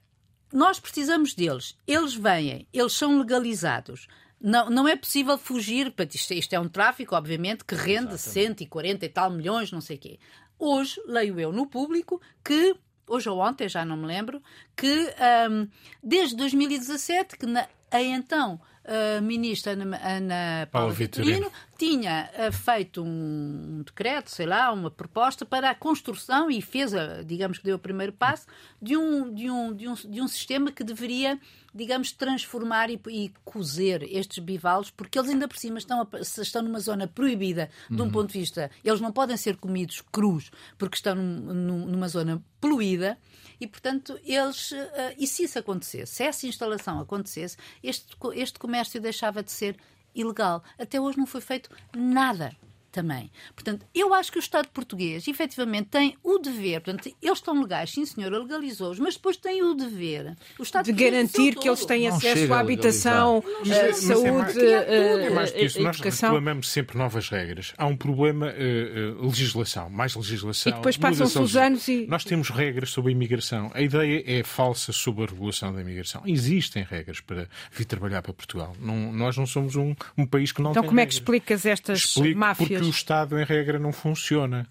nós 0.52 0.78
precisamos 0.78 1.34
deles. 1.34 1.76
Eles 1.86 2.14
vêm, 2.14 2.66
eles 2.72 2.92
são 2.92 3.18
legalizados. 3.18 4.06
Não, 4.40 4.68
não 4.70 4.86
é 4.86 4.94
possível 4.94 5.38
fugir, 5.38 5.94
isto, 6.14 6.34
isto 6.34 6.52
é 6.52 6.60
um 6.60 6.68
tráfico, 6.68 7.16
obviamente, 7.16 7.64
que 7.64 7.74
rende 7.74 8.14
Exatamente. 8.14 8.64
140 8.66 9.06
e 9.06 9.08
tal 9.08 9.30
milhões, 9.30 9.72
não 9.72 9.80
sei 9.80 9.96
o 9.96 10.00
quê. 10.00 10.18
Hoje, 10.58 11.00
leio 11.06 11.40
eu 11.40 11.52
no 11.52 11.66
público 11.66 12.20
que 12.44 12.76
hoje 13.08 13.28
ou 13.28 13.38
ontem, 13.38 13.68
já 13.68 13.84
não 13.84 13.96
me 13.96 14.06
lembro, 14.06 14.42
que 14.74 15.14
um, 15.50 15.68
desde 16.02 16.36
2017, 16.36 17.36
que 17.36 17.46
na, 17.46 17.68
a 17.90 18.02
então 18.02 18.60
a 18.86 19.20
ministra 19.20 19.72
Ana, 19.72 20.68
Paula 20.70 20.92
Vitorino 20.92 21.50
tinha 21.76 22.30
uh, 22.38 22.52
feito 22.52 23.02
um, 23.02 23.82
decreto, 23.84 24.30
sei 24.30 24.46
lá, 24.46 24.72
uma 24.72 24.90
proposta 24.90 25.44
para 25.44 25.70
a 25.70 25.74
construção 25.74 26.48
e 26.48 26.62
fez, 26.62 26.94
a, 26.94 27.22
digamos 27.22 27.58
que 27.58 27.64
deu 27.64 27.76
o 27.76 27.80
primeiro 27.80 28.12
passo, 28.12 28.46
de 28.80 28.96
um, 28.96 29.34
de 29.34 29.50
um, 29.50 29.74
de 29.74 29.88
um, 29.88 29.94
de 29.94 30.20
um 30.22 30.28
sistema 30.28 30.70
que 30.70 30.84
deveria, 30.84 31.38
digamos, 31.74 32.12
transformar 32.12 32.88
e, 32.88 33.00
e 33.08 33.32
cozer 33.44 34.04
estes 34.04 34.38
bivalves, 34.38 34.90
porque 34.90 35.18
eles 35.18 35.30
ainda 35.30 35.48
por 35.48 35.58
cima 35.58 35.78
estão, 35.78 36.00
a, 36.00 36.18
estão 36.20 36.62
numa 36.62 36.78
zona 36.78 37.08
proibida 37.08 37.68
de 37.90 38.00
um 38.00 38.04
uhum. 38.04 38.10
ponto 38.12 38.32
de 38.32 38.38
vista. 38.38 38.70
Eles 38.84 39.00
não 39.00 39.10
podem 39.10 39.36
ser 39.36 39.56
comidos 39.56 40.00
crus, 40.12 40.50
porque 40.78 40.94
estão 40.94 41.16
num, 41.16 41.86
numa 41.86 42.08
zona 42.08 42.40
poluída 42.60 43.18
e, 43.60 43.66
portanto, 43.66 44.18
eles. 44.24 44.72
Uh, 44.72 45.14
e 45.18 45.26
se 45.26 45.44
isso 45.44 45.58
acontecesse, 45.58 46.14
se 46.14 46.22
essa 46.22 46.46
instalação 46.46 47.00
acontecesse, 47.00 47.56
este, 47.82 48.16
este 48.34 48.58
comércio 48.58 49.00
deixava 49.00 49.42
de 49.42 49.50
ser 49.50 49.76
ilegal. 50.14 50.62
Até 50.78 51.00
hoje 51.00 51.18
não 51.18 51.26
foi 51.26 51.40
feito 51.40 51.70
nada. 51.94 52.54
Também. 52.96 53.30
Portanto, 53.54 53.84
eu 53.94 54.14
acho 54.14 54.32
que 54.32 54.38
o 54.38 54.40
Estado 54.40 54.68
português, 54.68 55.28
efetivamente, 55.28 55.88
tem 55.90 56.16
o 56.24 56.38
dever, 56.38 56.80
portanto, 56.80 57.14
eles 57.20 57.38
estão 57.38 57.60
legais, 57.60 57.90
sim 57.90 58.06
senhor, 58.06 58.32
legalizou-os, 58.32 58.98
mas 58.98 59.16
depois 59.16 59.36
tem 59.36 59.62
o 59.62 59.74
dever 59.74 60.34
o 60.58 60.62
Estado 60.62 60.86
de 60.86 60.92
garantir 60.92 61.54
que 61.56 61.68
eles 61.68 61.84
têm 61.84 62.08
não 62.08 62.16
acesso 62.16 62.54
à 62.54 62.60
habitação, 62.60 63.44
à 63.60 63.92
saúde, 63.92 64.60
é 64.60 65.30
mais, 65.30 65.52
é 65.54 65.64
isso. 65.64 65.82
Nós 65.82 66.00
reclamamos 66.00 66.70
sempre 66.70 66.96
novas 66.96 67.28
regras. 67.28 67.74
Há 67.76 67.86
um 67.86 67.96
problema, 67.96 68.46
uh, 68.46 69.22
uh, 69.22 69.26
legislação, 69.26 69.90
mais 69.90 70.14
legislação. 70.14 70.72
E 70.72 70.74
depois 70.74 70.96
passam-se 70.96 71.38
os 71.38 71.54
anos 71.54 71.86
e... 71.88 72.06
Nós 72.06 72.24
temos 72.24 72.48
regras 72.48 72.90
sobre 72.90 73.10
a 73.10 73.12
imigração. 73.12 73.70
A 73.74 73.82
ideia 73.82 74.22
é 74.26 74.42
falsa 74.42 74.92
sobre 74.92 75.24
a 75.24 75.26
regulação 75.26 75.74
da 75.74 75.82
imigração. 75.82 76.22
Existem 76.24 76.82
regras 76.82 77.20
para 77.20 77.48
vir 77.70 77.84
trabalhar 77.84 78.22
para 78.22 78.32
Portugal. 78.32 78.74
Não, 78.80 79.12
nós 79.12 79.36
não 79.36 79.46
somos 79.46 79.76
um, 79.76 79.94
um 80.16 80.26
país 80.26 80.52
que 80.52 80.62
não 80.62 80.70
então, 80.70 80.82
tem 80.82 80.86
Então 80.86 80.90
como 80.90 80.98
regras. 81.00 81.02
é 81.02 81.06
que 81.06 81.14
explicas 81.14 81.66
estas 81.66 81.98
Explico 81.98 82.38
máfias? 82.38 82.85
O 82.86 82.90
Estado, 82.90 83.38
em 83.38 83.44
regra, 83.44 83.78
não 83.78 83.92
funciona. 83.92 84.66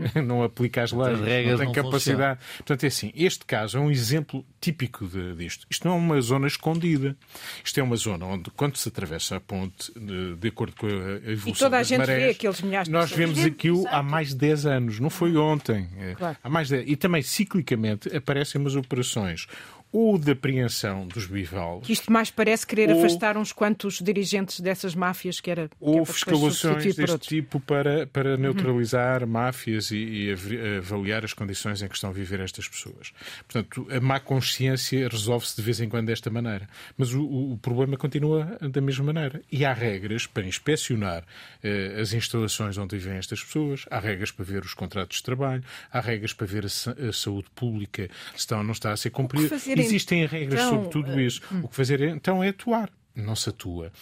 Não 0.24 0.42
aplica 0.42 0.82
as 0.82 0.92
leis, 0.92 1.20
as 1.20 1.26
regras 1.26 1.50
não 1.52 1.58
tem 1.58 1.66
não 1.66 1.72
capacidade. 1.74 2.38
Funcionam. 2.38 2.56
Portanto, 2.58 2.84
é 2.84 2.86
assim, 2.86 3.12
este 3.14 3.44
caso 3.44 3.78
é 3.78 3.80
um 3.80 3.90
exemplo 3.90 4.44
típico 4.60 5.06
de, 5.06 5.34
disto. 5.34 5.66
Isto 5.70 5.86
não 5.86 5.94
é 5.94 5.98
uma 5.98 6.20
zona 6.20 6.46
escondida. 6.46 7.16
Isto 7.62 7.80
é 7.80 7.82
uma 7.82 7.96
zona 7.96 8.24
onde, 8.26 8.50
quando 8.50 8.76
se 8.76 8.88
atravessa 8.88 9.36
a 9.36 9.40
ponte, 9.40 9.92
de, 9.98 10.36
de 10.36 10.48
acordo 10.48 10.74
com 10.76 10.86
a 10.86 11.30
evolução 11.30 11.48
E 11.48 11.52
toda 11.52 11.76
a 11.76 11.80
das 11.80 11.88
gente 11.88 11.98
marés, 11.98 12.22
vê 12.22 12.30
aqueles 12.30 12.62
milhares 12.62 12.88
de 12.88 12.92
nós 12.92 13.10
vemos 13.10 13.44
aquilo 13.44 13.86
há 13.88 14.02
mais 14.02 14.28
de 14.28 14.36
10 14.36 14.66
anos. 14.66 15.00
Não 15.00 15.10
foi 15.10 15.36
ontem. 15.36 15.88
É, 15.98 16.14
Claro. 16.14 16.36
Há 16.42 16.48
mais 16.48 16.68
de... 16.68 16.82
E 16.82 16.96
também, 16.96 17.22
ciclicamente, 17.22 18.14
aparecem 18.14 18.60
umas 18.60 18.76
operações 18.76 19.46
ou 19.92 20.18
de 20.18 20.30
apreensão 20.32 21.06
dos 21.06 21.26
bivalves, 21.26 21.86
Que 21.86 21.92
isto 21.92 22.12
mais 22.12 22.30
parece 22.30 22.66
querer 22.66 22.90
Ou- 22.90 22.98
afastar 22.98 23.36
uns 23.36 23.52
quantos 23.52 23.98
dirigentes 24.00 24.60
dessas 24.60 24.94
máfias 24.94 25.40
que 25.40 25.50
era 25.50 25.68
que 25.68 25.74
é 25.74 25.76
ou 25.80 26.04
fiscalizações 26.04 26.82
substituir 26.82 27.06
por 27.06 27.18
deste 27.18 27.28
tipo 27.28 27.60
para, 27.60 28.06
para 28.06 28.36
neutralizar 28.36 29.26
máfias 29.26 29.90
e, 29.90 29.96
e 29.96 30.78
avaliar 30.78 31.24
as 31.24 31.32
condições 31.32 31.82
em 31.82 31.88
que 31.88 31.94
estão 31.94 32.10
a 32.10 32.12
viver 32.12 32.40
estas 32.40 32.68
pessoas. 32.68 33.12
Portanto, 33.48 33.86
a 33.90 34.00
má 34.00 34.20
consciência 34.20 35.08
resolve-se 35.08 35.56
de 35.56 35.62
vez 35.62 35.80
em 35.80 35.88
quando 35.88 36.06
desta 36.06 36.30
maneira. 36.30 36.68
Mas 36.96 37.12
o, 37.12 37.22
o 37.22 37.58
problema 37.60 37.96
continua 37.96 38.58
da 38.60 38.80
mesma 38.80 39.12
maneira. 39.12 39.42
E 39.50 39.64
há 39.64 39.72
regras 39.72 40.26
para 40.26 40.44
inspecionar 40.46 41.24
eh, 41.62 41.98
as 42.00 42.12
instalações 42.12 42.78
onde 42.78 42.96
vivem 42.96 43.18
estas 43.18 43.42
pessoas, 43.42 43.84
há 43.90 43.98
regras 43.98 44.30
para 44.30 44.44
ver 44.44 44.62
os 44.62 44.74
contratos 44.74 45.18
de 45.18 45.22
trabalho, 45.24 45.62
há 45.92 46.00
regras 46.00 46.32
para 46.32 46.46
ver 46.46 46.64
a, 46.64 47.08
a 47.08 47.12
saúde 47.12 47.48
pública 47.54 48.08
se 48.32 48.38
está 48.38 48.58
ou 48.58 48.64
não 48.64 48.72
está 48.72 48.92
a 48.92 48.96
ser 48.96 49.10
cumprida. 49.10 49.48
Fazer 49.82 49.88
Existem 49.88 50.26
regras 50.26 50.60
então, 50.60 50.70
sobre 50.70 50.88
tudo 50.90 51.20
isso. 51.20 51.40
O 51.62 51.68
que 51.68 51.76
fazer 51.76 52.00
é- 52.00 52.10
então 52.10 52.42
é 52.42 52.48
atuar 52.48 52.90
não 53.20 53.36
se 53.36 53.50
atua. 53.50 53.92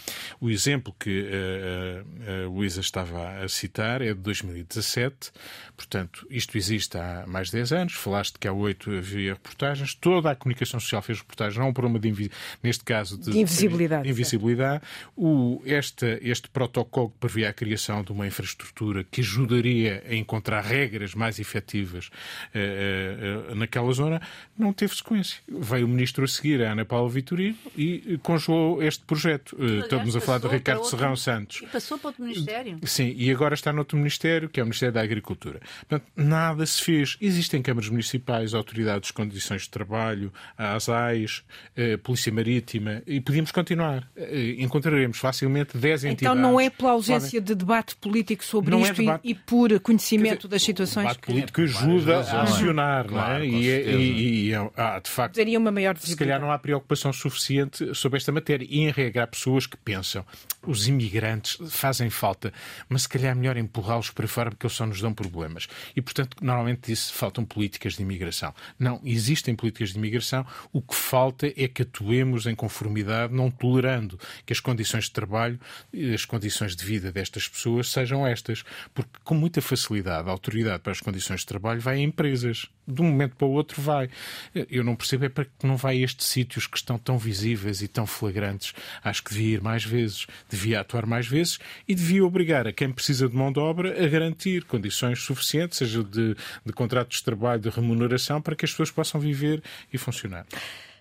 O 0.40 0.50
exemplo 0.50 0.94
que 0.98 1.28
eh, 1.30 2.02
a, 2.26 2.44
a 2.44 2.48
Luísa 2.48 2.80
estava 2.80 3.42
a 3.42 3.48
citar 3.48 4.02
é 4.02 4.14
de 4.14 4.20
2017, 4.20 5.30
portanto, 5.76 6.26
isto 6.30 6.56
existe 6.56 6.96
há 6.96 7.24
mais 7.26 7.48
de 7.48 7.54
10 7.54 7.72
anos. 7.72 7.92
Falaste 7.94 8.38
que 8.38 8.48
há 8.48 8.52
8 8.52 8.90
havia 8.90 9.34
reportagens, 9.34 9.94
toda 9.94 10.30
a 10.30 10.36
comunicação 10.36 10.80
social 10.80 11.02
fez 11.02 11.18
reportagens, 11.18 11.56
não 11.58 11.66
há 11.66 11.68
um 11.68 11.72
problema 11.72 11.98
de, 11.98 12.30
neste 12.62 12.84
caso, 12.84 13.18
de, 13.18 13.32
De 13.32 13.38
invisibilidade, 13.38 14.04
de 14.04 14.10
invisibilidade. 14.10 14.82
O, 15.16 15.62
este, 15.64 16.18
este 16.22 16.48
protocolo 16.48 17.10
que 17.10 17.18
previa 17.18 17.50
a 17.50 17.52
criação 17.52 18.02
de 18.02 18.12
uma 18.12 18.26
infraestrutura 18.26 19.04
que 19.04 19.20
ajudaria 19.20 20.02
a 20.08 20.14
encontrar 20.14 20.62
regras 20.62 21.14
mais 21.14 21.38
efetivas 21.38 22.10
eh, 22.54 23.48
eh, 23.50 23.54
naquela 23.54 23.92
zona, 23.92 24.20
não 24.56 24.72
teve 24.72 24.94
sequência. 24.94 25.40
Veio 25.48 25.86
o 25.86 25.88
ministro 25.88 26.24
a 26.24 26.28
seguir, 26.28 26.62
a 26.62 26.72
Ana 26.72 26.84
Paula 26.84 27.08
Vitorino, 27.08 27.56
e 27.76 28.14
eh, 28.14 28.18
congelou 28.22 28.82
este 28.82 29.04
projeto. 29.09 29.56
Eh, 29.59 29.64
Aliás, 29.64 29.84
Estamos 29.84 30.14
a 30.16 30.20
falar 30.20 30.38
do 30.38 30.48
Ricardo 30.48 30.78
outro- 30.82 30.96
Serrão 30.96 31.16
Santos. 31.16 31.61
E 31.62 31.66
passou 31.66 31.98
para 31.98 32.09
outro 32.09 32.22
Ministério. 32.22 32.78
Sim, 32.84 33.12
e 33.16 33.30
agora 33.30 33.54
está 33.54 33.72
noutro 33.72 33.96
Ministério, 33.96 34.48
que 34.48 34.61
é 34.61 34.62
o 34.62 34.66
Ministério 34.66 34.92
da 34.94 35.00
Agricultura. 35.02 35.61
Portanto, 35.88 36.04
nada 36.14 36.64
se 36.66 36.82
fez. 36.82 37.16
Existem 37.20 37.61
câmaras 37.62 37.88
municipais, 37.88 38.54
autoridades 38.54 39.09
de 39.09 39.12
condições 39.14 39.62
de 39.62 39.70
trabalho, 39.70 40.32
ASAIS, 40.56 41.42
eh, 41.76 41.96
Polícia 41.96 42.32
Marítima, 42.32 43.02
e 43.06 43.20
podíamos 43.20 43.50
continuar. 43.50 44.09
Eh, 44.16 44.56
encontraremos 44.59 45.18
facilmente 45.18 45.76
10 45.76 46.04
Então 46.04 46.12
entidades. 46.12 46.42
não 46.42 46.61
é 46.61 46.68
pela 46.70 46.90
ausência 46.92 47.40
de 47.40 47.54
debate 47.54 47.96
político 47.96 48.44
sobre 48.44 48.70
Não 48.70 48.78
é 48.80 48.82
isto 48.82 49.00
e- 49.02 49.04
debate. 49.06 49.20
e, 49.28 49.34
por 49.34 49.80
conhecimento 49.80 50.36
dizer, 50.42 50.48
das 50.48 50.62
situações 50.62 51.04
O 51.04 51.09
debate 51.09 51.20
que 51.20 51.26
político 51.32 51.61
ajuda 51.62 52.22
Várias 52.22 52.28
a 52.34 52.42
acionar, 52.42 53.06
Claro, 53.06 53.28
não 53.28 53.36
é? 53.36 53.38
com 53.50 53.56
E, 53.56 53.68
é- 53.70 53.92
e, 53.96 54.46
e 54.48 54.52
é- 54.52 54.70
há, 54.76 54.98
de 54.98 55.11
facto, 55.11 55.36
daria 55.36 55.59
uma 55.59 55.70
maior 55.70 55.96
se 55.96 56.02
visibilidade. 56.02 56.28
calhar 56.38 56.40
não 56.46 56.52
há 56.52 56.59
preocupação 56.59 57.12
suficiente 57.12 57.94
sobre 57.94 58.18
esta 58.18 58.30
matéria. 58.32 58.66
E, 58.68 58.88
há 59.18 59.26
pessoas 59.26 59.66
que 59.66 59.76
pensam 59.76 60.24
os 60.66 60.89
imigrantes 60.89 61.57
fazem 61.70 62.11
falta, 62.11 62.53
mas 62.89 63.03
se 63.03 63.09
calhar 63.09 63.32
é 63.32 63.34
melhor 63.34 63.57
empurrá-los 63.57 64.11
para 64.11 64.26
fora 64.26 64.51
porque 64.51 64.66
eles 64.66 64.76
só 64.76 64.84
nos 64.84 65.01
dão 65.01 65.14
problemas. 65.14 65.68
E, 65.95 66.03
portanto, 66.03 66.36
normalmente 66.43 66.89
diz 66.89 67.11
faltam 67.11 67.45
políticas 67.45 67.95
de 67.95 68.03
imigração. 68.03 68.55
Não, 68.78 69.01
existem 69.05 69.55
políticas 69.55 69.91
de 69.91 69.99
imigração. 69.99 70.45
O 70.72 70.82
que 70.82 70.95
falta 70.95 71.47
é 71.47 71.68
que 71.68 71.82
atuemos 71.82 72.47
em 72.47 72.55
conformidade, 72.55 73.32
não 73.32 73.51
tolerando 73.51 74.18
que 74.45 74.53
as 74.53 74.61
condições 74.61 75.05
de 75.05 75.12
trabalho 75.12 75.59
e 75.93 76.12
as 76.12 76.24
condições 76.24 76.74
de 76.74 76.84
vida 76.84 77.12
destas 77.12 77.49
pessoas 77.49 77.91
sejam 77.91 78.26
estas. 78.26 78.64
Porque, 78.93 79.11
com 79.24 79.34
muita 79.34 79.62
facilidade, 79.62 80.28
a 80.28 80.32
autoridade 80.32 80.82
para 80.82 80.93
as 80.93 81.01
condições 81.01 81.41
de 81.41 81.47
trabalho 81.47 81.80
vai 81.80 81.97
a 81.97 82.03
empresas. 82.03 82.66
De 82.86 83.03
um 83.03 83.07
momento 83.07 83.36
para 83.36 83.47
o 83.47 83.51
outro 83.51 83.80
vai. 83.80 84.09
Eu 84.55 84.82
não 84.82 84.97
percebo 84.97 85.26
é 85.26 85.28
para 85.28 85.45
que 85.45 85.66
não 85.66 85.76
vai 85.76 85.99
a 85.99 86.05
estes 86.05 86.26
sítios 86.26 86.66
que 86.66 86.76
estão 86.76 86.99
tão 86.99 87.18
visíveis 87.18 87.82
e 87.82 87.89
tão 87.89 88.07
flagrantes. 88.07 88.72
Acho 89.03 89.22
que 89.22 89.31
devia 89.31 89.55
ir 89.55 89.61
mais 89.61 89.85
vezes, 89.85 90.26
devia 90.49 90.81
atuar 90.81 91.07
mais 91.07 91.26
vezes 91.26 91.59
e 91.87 91.95
devia 91.95 92.24
obrigar 92.24 92.66
a 92.66 92.72
quem 92.72 92.91
precisa 92.91 93.29
de 93.29 93.37
mão 93.37 93.53
de 93.53 93.59
obra 93.59 94.05
a 94.05 94.09
garantir 94.09 94.64
condições 94.64 95.22
suficientes, 95.22 95.79
seja 95.79 96.03
de, 96.03 96.37
de 96.64 96.72
contratos 96.72 97.18
de 97.18 97.24
trabalho, 97.24 97.61
de 97.61 97.68
remuneração, 97.68 98.41
para 98.41 98.57
que 98.57 98.64
as 98.64 98.70
pessoas 98.70 98.91
possam 98.91 99.20
viver 99.20 99.62
e 99.93 99.99
funcionar. 99.99 100.47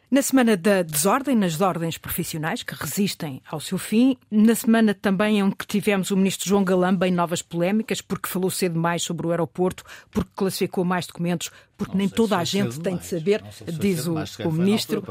Na 0.10 0.22
semana 0.22 0.56
da 0.56 0.84
desordem, 0.84 1.36
nas 1.36 1.60
ordens 1.60 1.98
profissionais 1.98 2.64
que 2.64 2.74
resistem 2.74 3.42
ao 3.46 3.60
seu 3.60 3.78
fim, 3.78 4.16
na 4.32 4.56
semana 4.56 4.94
também 4.94 5.42
em 5.42 5.52
que 5.52 5.68
tivemos 5.68 6.12
o 6.12 6.16
ministro 6.16 6.48
João 6.48 6.64
Galamba 6.64 7.10
em 7.10 7.12
novas 7.12 7.42
polémicas, 7.42 8.00
porque 8.00 8.30
falou 8.30 8.50
cedo 8.50 8.80
mais 8.80 9.04
sobre 9.04 9.28
o 9.28 9.32
aeroporto, 9.32 9.84
porque 10.10 10.32
classificou 10.34 10.86
mais 10.86 11.06
documentos, 11.06 11.52
porque 11.76 11.92
Não 11.92 11.98
nem 11.98 12.08
toda 12.08 12.38
a 12.38 12.44
gente 12.46 12.80
tem 12.80 12.96
de 12.96 13.06
saber, 13.06 13.44
diz 13.78 14.08
o, 14.08 14.16
o 14.48 14.52
ministro. 14.52 15.04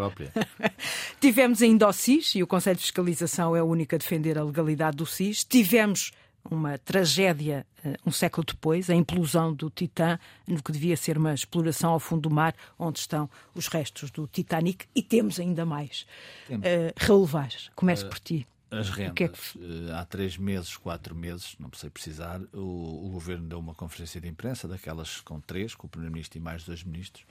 Tivemos 1.20 1.60
ainda 1.60 1.88
o 1.88 1.92
SIS 1.92 2.34
e 2.36 2.42
o 2.42 2.46
Conselho 2.46 2.76
de 2.76 2.82
Fiscalização 2.82 3.54
é 3.54 3.62
o 3.62 3.66
único 3.66 3.94
a 3.94 3.98
defender 3.98 4.38
a 4.38 4.44
legalidade 4.44 4.96
do 4.96 5.04
SIS. 5.04 5.44
Tivemos 5.44 6.10
uma 6.50 6.78
tragédia 6.78 7.66
eh, 7.84 7.96
um 8.06 8.10
século 8.12 8.44
depois, 8.46 8.88
a 8.90 8.94
implosão 8.94 9.52
do 9.54 9.68
Titã, 9.70 10.18
no 10.46 10.62
que 10.62 10.72
devia 10.72 10.96
ser 10.96 11.16
uma 11.18 11.32
exploração 11.34 11.92
ao 11.92 12.00
fundo 12.00 12.28
do 12.28 12.30
mar, 12.34 12.54
onde 12.78 12.98
estão 12.98 13.28
os 13.54 13.68
restos 13.68 14.10
do 14.10 14.26
Titanic. 14.26 14.86
E 14.94 15.02
temos 15.02 15.38
ainda 15.40 15.64
mais. 15.66 16.06
Uh, 16.50 16.92
Raul 16.96 17.26
Vaz, 17.26 17.70
começo 17.74 18.06
por 18.08 18.18
ti. 18.18 18.46
As 18.68 18.90
rendas, 18.90 19.20
é 19.20 19.28
que- 19.28 19.58
eh, 19.88 19.92
há 19.94 20.04
três 20.04 20.36
meses, 20.36 20.76
quatro 20.76 21.14
meses, 21.14 21.54
não 21.60 21.70
sei 21.72 21.88
precisar, 21.88 22.40
o, 22.52 23.06
o 23.06 23.10
governo 23.10 23.46
deu 23.48 23.60
uma 23.60 23.74
conferência 23.74 24.20
de 24.20 24.26
imprensa, 24.26 24.66
daquelas 24.66 25.20
com 25.20 25.40
três, 25.40 25.74
com 25.74 25.86
o 25.86 25.90
primeiro-ministro 25.90 26.36
e 26.38 26.40
mais 26.42 26.64
dois 26.64 26.82
ministros, 26.82 27.24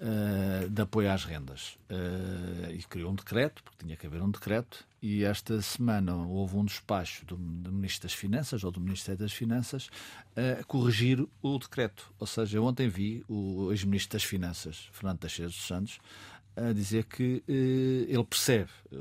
eh, 0.00 0.68
de 0.70 0.80
apoio 0.82 1.10
às 1.12 1.24
rendas. 1.24 1.76
E 2.72 2.82
criou 2.84 3.12
um 3.12 3.14
decreto, 3.14 3.62
porque 3.62 3.84
tinha 3.84 3.94
que 3.96 4.06
haver 4.06 4.22
um 4.22 4.30
decreto, 4.30 4.84
e 5.02 5.24
esta 5.24 5.60
semana 5.62 6.14
houve 6.14 6.56
um 6.56 6.64
despacho 6.64 7.24
do, 7.24 7.36
do 7.36 7.72
Ministro 7.72 8.08
das 8.08 8.12
Finanças, 8.12 8.64
ou 8.64 8.70
do 8.70 8.80
Ministério 8.80 9.18
das 9.18 9.32
Finanças, 9.32 9.88
a 10.36 10.62
corrigir 10.64 11.26
o 11.42 11.58
decreto. 11.58 12.12
Ou 12.18 12.26
seja, 12.26 12.60
ontem 12.60 12.88
vi 12.88 13.24
o 13.28 13.70
ex-ministro 13.70 14.18
das 14.18 14.24
Finanças, 14.24 14.88
Fernando 14.92 15.18
Teixeira 15.18 15.48
dos 15.50 15.66
Santos, 15.66 15.98
a 16.56 16.72
dizer 16.72 17.04
que 17.04 17.42
eh, 17.48 18.12
ele 18.12 18.24
percebe, 18.24 18.70
eh, 18.92 18.96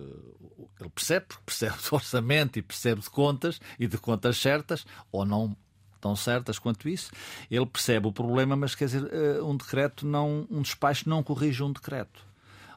ele 0.80 0.90
percebe 0.90 1.26
porque 1.28 1.44
percebe 1.46 1.76
de 1.78 1.90
orçamento 1.92 2.60
e 2.60 2.62
percebe 2.62 3.02
de 3.02 3.10
contas 3.10 3.60
e 3.78 3.88
de 3.88 3.98
contas 3.98 4.38
certas 4.38 4.86
ou 5.12 5.26
não 5.26 5.56
tão 6.00 6.16
certas 6.16 6.58
quanto 6.58 6.88
isso. 6.88 7.12
Ele 7.52 7.66
percebe 7.66 8.08
o 8.08 8.14
problema, 8.14 8.56
mas 8.56 8.76
quer 8.76 8.86
dizer, 8.86 9.10
eh, 9.12 9.42
um 9.42 9.58
decreto 9.58 10.06
não, 10.06 10.48
um 10.50 10.62
despacho 10.62 11.10
não 11.10 11.24
corrige 11.24 11.62
um 11.64 11.72
decreto. 11.72 12.29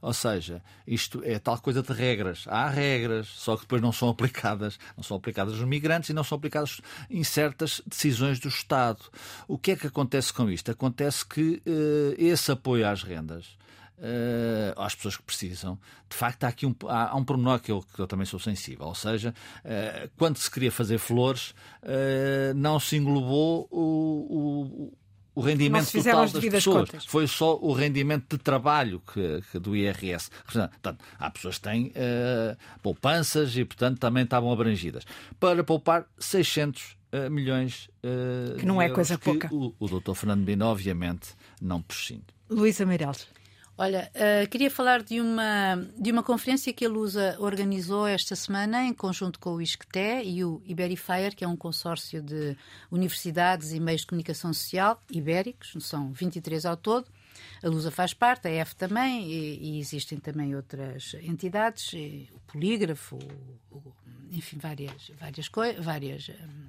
Ou 0.02 0.12
seja, 0.12 0.60
isto 0.86 1.22
é 1.24 1.38
tal 1.38 1.58
coisa 1.58 1.82
de 1.82 1.92
regras. 1.92 2.44
Há 2.48 2.68
regras, 2.68 3.28
só 3.28 3.54
que 3.54 3.62
depois 3.62 3.80
não 3.80 3.92
são 3.92 4.08
aplicadas. 4.10 4.78
Não 4.96 5.04
são 5.04 5.16
aplicadas 5.16 5.54
aos 5.54 5.64
migrantes 5.64 6.10
e 6.10 6.12
não 6.12 6.24
são 6.24 6.36
aplicadas 6.36 6.80
em 7.08 7.22
certas 7.22 7.80
decisões 7.86 8.40
do 8.40 8.48
Estado. 8.48 9.00
O 9.46 9.56
que 9.56 9.70
é 9.70 9.76
que 9.76 9.86
acontece 9.86 10.32
com 10.32 10.50
isto? 10.50 10.70
Acontece 10.70 11.24
que 11.24 11.62
eh, 11.64 12.16
esse 12.18 12.50
apoio 12.50 12.86
às 12.86 13.02
rendas 13.04 13.56
eh, 14.04 14.74
às 14.76 14.96
pessoas 14.96 15.16
que 15.16 15.22
precisam. 15.22 15.78
De 16.10 16.16
facto, 16.16 16.42
há 16.42 16.48
aqui 16.48 16.66
um, 16.66 16.74
há, 16.88 17.10
há 17.10 17.14
um 17.14 17.24
pormenor 17.24 17.60
que 17.60 17.70
eu, 17.70 17.80
que 17.94 18.00
eu 18.00 18.06
também 18.08 18.26
sou 18.26 18.40
sensível. 18.40 18.86
Ou 18.86 18.96
seja, 18.96 19.32
eh, 19.64 20.10
quando 20.18 20.38
se 20.38 20.50
queria 20.50 20.72
fazer 20.72 20.98
flores, 20.98 21.54
eh, 21.84 22.52
não 22.56 22.80
se 22.80 22.96
englobou 22.96 23.68
o, 23.70 24.92
o 25.34 25.40
rendimento 25.40 25.80
Não 25.80 25.86
se 25.86 25.92
fizeram 25.92 26.18
total 26.18 26.24
as 26.24 26.32
das 26.32 26.50
pessoas. 26.50 26.90
contas. 26.90 27.06
Foi 27.06 27.26
só 27.26 27.58
o 27.58 27.72
rendimento 27.72 28.36
de 28.36 28.42
trabalho 28.42 29.00
que, 29.00 29.42
que 29.50 29.58
do 29.58 29.74
IRS. 29.74 30.30
Portanto, 30.44 30.98
há 31.18 31.30
pessoas 31.30 31.56
que 31.56 31.62
têm 31.62 31.92
eh, 31.94 32.56
poupanças 32.82 33.56
e, 33.56 33.64
portanto, 33.64 33.98
também 33.98 34.24
estavam 34.24 34.52
abrangidas. 34.52 35.04
Para 35.40 35.64
poupar 35.64 36.06
600 36.18 36.96
uh, 37.12 37.30
milhões 37.30 37.88
uh, 38.04 38.56
que 38.58 38.66
não 38.66 38.80
é 38.80 38.88
coisa 38.88 39.16
pouca. 39.18 39.48
O, 39.52 39.74
o 39.78 39.88
doutor 39.88 40.14
Fernando 40.14 40.44
Bino, 40.44 40.66
obviamente, 40.66 41.30
não 41.60 41.80
prescinde. 41.80 42.26
Luísa 42.50 42.84
Meireles. 42.84 43.26
Olha, 43.76 44.10
uh, 44.14 44.48
queria 44.48 44.70
falar 44.70 45.02
de 45.02 45.20
uma, 45.20 45.76
de 45.98 46.12
uma 46.12 46.22
conferência 46.22 46.72
que 46.72 46.84
a 46.84 46.88
Lusa 46.88 47.36
organizou 47.38 48.06
esta 48.06 48.36
semana 48.36 48.84
em 48.84 48.92
conjunto 48.92 49.38
com 49.38 49.54
o 49.54 49.62
ISCTE 49.62 50.22
e 50.24 50.44
o 50.44 50.62
Iberifier, 50.66 51.34
que 51.34 51.42
é 51.42 51.48
um 51.48 51.56
consórcio 51.56 52.20
de 52.22 52.56
universidades 52.90 53.72
e 53.72 53.80
meios 53.80 54.02
de 54.02 54.08
comunicação 54.08 54.52
social 54.52 55.00
ibéricos, 55.10 55.74
são 55.80 56.12
23 56.12 56.66
ao 56.66 56.76
todo. 56.76 57.06
A 57.62 57.68
Lusa 57.68 57.90
faz 57.90 58.12
parte, 58.12 58.48
a 58.48 58.50
F 58.50 58.74
também, 58.74 59.30
e, 59.30 59.76
e 59.76 59.78
existem 59.78 60.18
também 60.18 60.54
outras 60.56 61.14
entidades, 61.22 61.92
o 62.32 62.40
Polígrafo, 62.40 63.16
o, 63.70 63.76
o 63.76 63.92
enfim, 64.32 64.58
várias, 64.58 65.12
várias, 65.18 65.50
várias 65.78 66.28
um, 66.28 66.68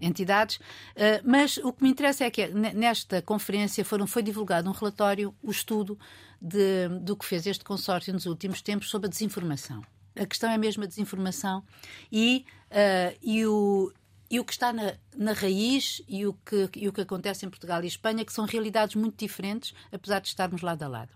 entidades. 0.00 0.56
Uh, 0.56 1.22
mas 1.24 1.56
o 1.58 1.72
que 1.72 1.82
me 1.82 1.90
interessa 1.90 2.24
é 2.24 2.30
que 2.30 2.48
nesta 2.48 3.22
conferência 3.22 3.84
foram, 3.84 4.06
foi 4.06 4.22
divulgado 4.22 4.68
um 4.68 4.72
relatório, 4.72 5.34
o 5.42 5.50
estudo 5.50 5.98
de, 6.40 6.88
do 7.00 7.16
que 7.16 7.24
fez 7.24 7.46
este 7.46 7.64
consórcio 7.64 8.12
nos 8.12 8.26
últimos 8.26 8.60
tempos 8.60 8.90
sobre 8.90 9.06
a 9.06 9.10
desinformação. 9.10 9.82
A 10.16 10.26
questão 10.26 10.50
é 10.50 10.58
mesmo 10.58 10.84
a 10.84 10.86
desinformação 10.86 11.64
e, 12.10 12.44
uh, 12.70 13.18
e 13.22 13.46
o, 13.46 13.92
e 14.30 14.40
o 14.40 14.44
que 14.44 14.52
está 14.52 14.72
na, 14.72 14.94
na 15.16 15.32
raiz 15.32 16.02
e 16.08 16.26
o, 16.26 16.32
que, 16.32 16.68
e 16.76 16.88
o 16.88 16.92
que 16.92 17.00
acontece 17.00 17.44
em 17.44 17.50
Portugal 17.50 17.82
e 17.84 17.86
Espanha, 17.86 18.24
que 18.24 18.32
são 18.32 18.46
realidades 18.46 18.94
muito 18.96 19.16
diferentes, 19.16 19.74
apesar 19.92 20.20
de 20.20 20.28
estarmos 20.28 20.62
lado 20.62 20.82
a 20.82 20.88
lado. 20.88 21.10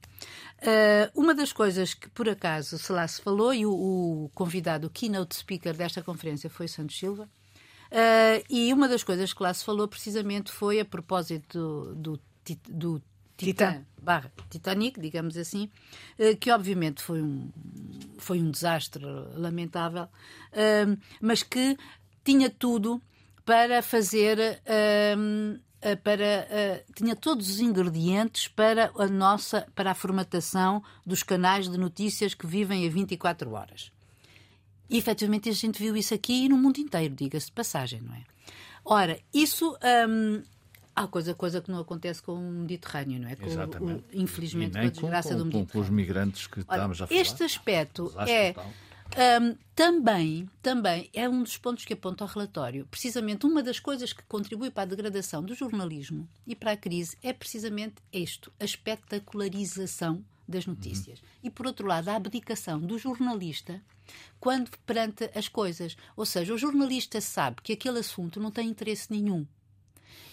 Uh, 0.61 1.20
uma 1.20 1.34
das 1.34 1.52
coisas 1.52 1.94
que, 1.94 2.09
por 2.11 2.28
acaso, 2.28 2.78
se 2.78 2.92
lá 2.92 3.06
se 3.06 3.22
falou, 3.22 3.54
e 3.54 3.64
o, 3.64 3.72
o 3.72 4.30
convidado, 4.34 4.86
o 4.86 4.90
keynote 4.90 5.36
speaker 5.36 5.74
desta 5.74 6.02
conferência 6.02 6.50
foi 6.50 6.68
Santos 6.68 6.98
Silva, 6.98 7.24
uh, 7.24 8.44
e 8.50 8.72
uma 8.72 8.88
das 8.88 9.02
coisas 9.02 9.32
que 9.32 9.42
lá 9.42 9.54
se 9.54 9.64
falou 9.64 9.88
precisamente 9.88 10.50
foi 10.50 10.80
a 10.80 10.84
propósito 10.84 11.94
do, 11.94 12.20
do, 12.44 12.61
do 12.68 13.02
Titã 13.36 13.84
barra 14.02 14.32
Titanic, 14.50 15.00
digamos 15.00 15.36
assim, 15.36 15.70
uh, 16.18 16.36
que 16.36 16.50
obviamente 16.50 17.02
foi 17.02 17.22
um, 17.22 17.50
foi 18.18 18.40
um 18.40 18.50
desastre 18.50 19.04
lamentável, 19.34 20.09
mas 21.20 21.42
que 21.42 21.76
tinha 22.29 22.51
tudo 22.51 23.01
para 23.45 23.83
fazer. 23.83 24.61
Uh, 24.66 25.59
para, 26.03 26.49
uh, 26.51 26.93
tinha 26.93 27.14
todos 27.14 27.49
os 27.49 27.61
ingredientes 27.61 28.49
para 28.49 28.91
a 28.99 29.07
nossa 29.07 29.64
para 29.76 29.93
a 29.93 29.95
formatação 29.95 30.83
dos 31.07 31.22
canais 31.22 31.68
de 31.68 31.79
notícias 31.79 32.35
que 32.35 32.49
vivem 32.49 32.85
a 32.87 32.91
24 32.91 33.53
horas. 33.53 33.93
E 34.91 34.99
efetivamente 34.99 35.49
a 35.49 35.53
gente 35.53 35.79
viu 35.79 35.97
isso 35.97 36.12
aqui 36.12 36.47
e 36.47 36.49
no 36.49 36.59
mundo 36.59 36.79
inteiro, 36.79 37.14
diga-se 37.14 37.47
de 37.47 37.53
passagem, 37.53 38.01
não 38.01 38.12
é? 38.12 38.24
Ora, 38.85 39.20
isso 39.33 39.79
um, 40.09 40.43
há 40.97 41.07
coisa, 41.07 41.33
coisa 41.33 41.61
que 41.61 41.70
não 41.70 41.79
acontece 41.79 42.20
com 42.20 42.33
o 42.33 42.41
Mediterrâneo, 42.41 43.20
não 43.20 43.29
é? 43.29 43.37
Com, 43.37 43.47
Exatamente. 43.47 44.16
O, 44.16 44.20
infelizmente, 44.20 44.72
com 44.72 44.81
a 44.81 44.91
desgraça 44.91 45.29
com, 45.29 45.37
do 45.37 45.45
Mediterrâneo. 45.45 45.72
Com, 45.72 45.81
os 45.81 45.91
migrantes 45.91 46.47
que 46.49 46.59
Ora, 46.66 46.76
estamos 46.76 47.03
a 47.03 47.07
falar. 47.07 47.20
Este 47.20 47.45
aspecto 47.45 48.12
é. 48.26 48.53
Total 48.53 48.72
um, 49.16 49.56
também, 49.74 50.48
também 50.62 51.09
é 51.12 51.28
um 51.28 51.42
dos 51.42 51.56
pontos 51.56 51.84
que 51.84 51.92
aponta 51.92 52.24
o 52.24 52.26
relatório. 52.26 52.86
Precisamente 52.90 53.46
uma 53.46 53.62
das 53.62 53.80
coisas 53.80 54.12
que 54.12 54.22
contribui 54.24 54.70
para 54.70 54.82
a 54.82 54.86
degradação 54.86 55.42
do 55.42 55.54
jornalismo 55.54 56.28
e 56.46 56.54
para 56.54 56.72
a 56.72 56.76
crise 56.76 57.16
é 57.22 57.32
precisamente 57.32 57.96
isto, 58.12 58.52
a 58.61 58.64
espetacularização 58.64 60.24
das 60.46 60.66
notícias. 60.66 61.20
Uhum. 61.20 61.26
E, 61.44 61.50
por 61.50 61.66
outro 61.66 61.86
lado, 61.86 62.09
a 62.09 62.16
abdicação 62.16 62.80
do 62.80 62.98
jornalista 62.98 63.82
quando 64.40 64.70
perante 64.86 65.30
as 65.34 65.48
coisas. 65.48 65.96
Ou 66.16 66.24
seja, 66.24 66.54
o 66.54 66.59
jornalista 66.59 67.20
sabe 67.20 67.62
que 67.62 67.72
aquele 67.72 67.98
assunto 67.98 68.40
não 68.40 68.50
tem 68.50 68.68
interesse 68.68 69.11
nenhum. 69.11 69.46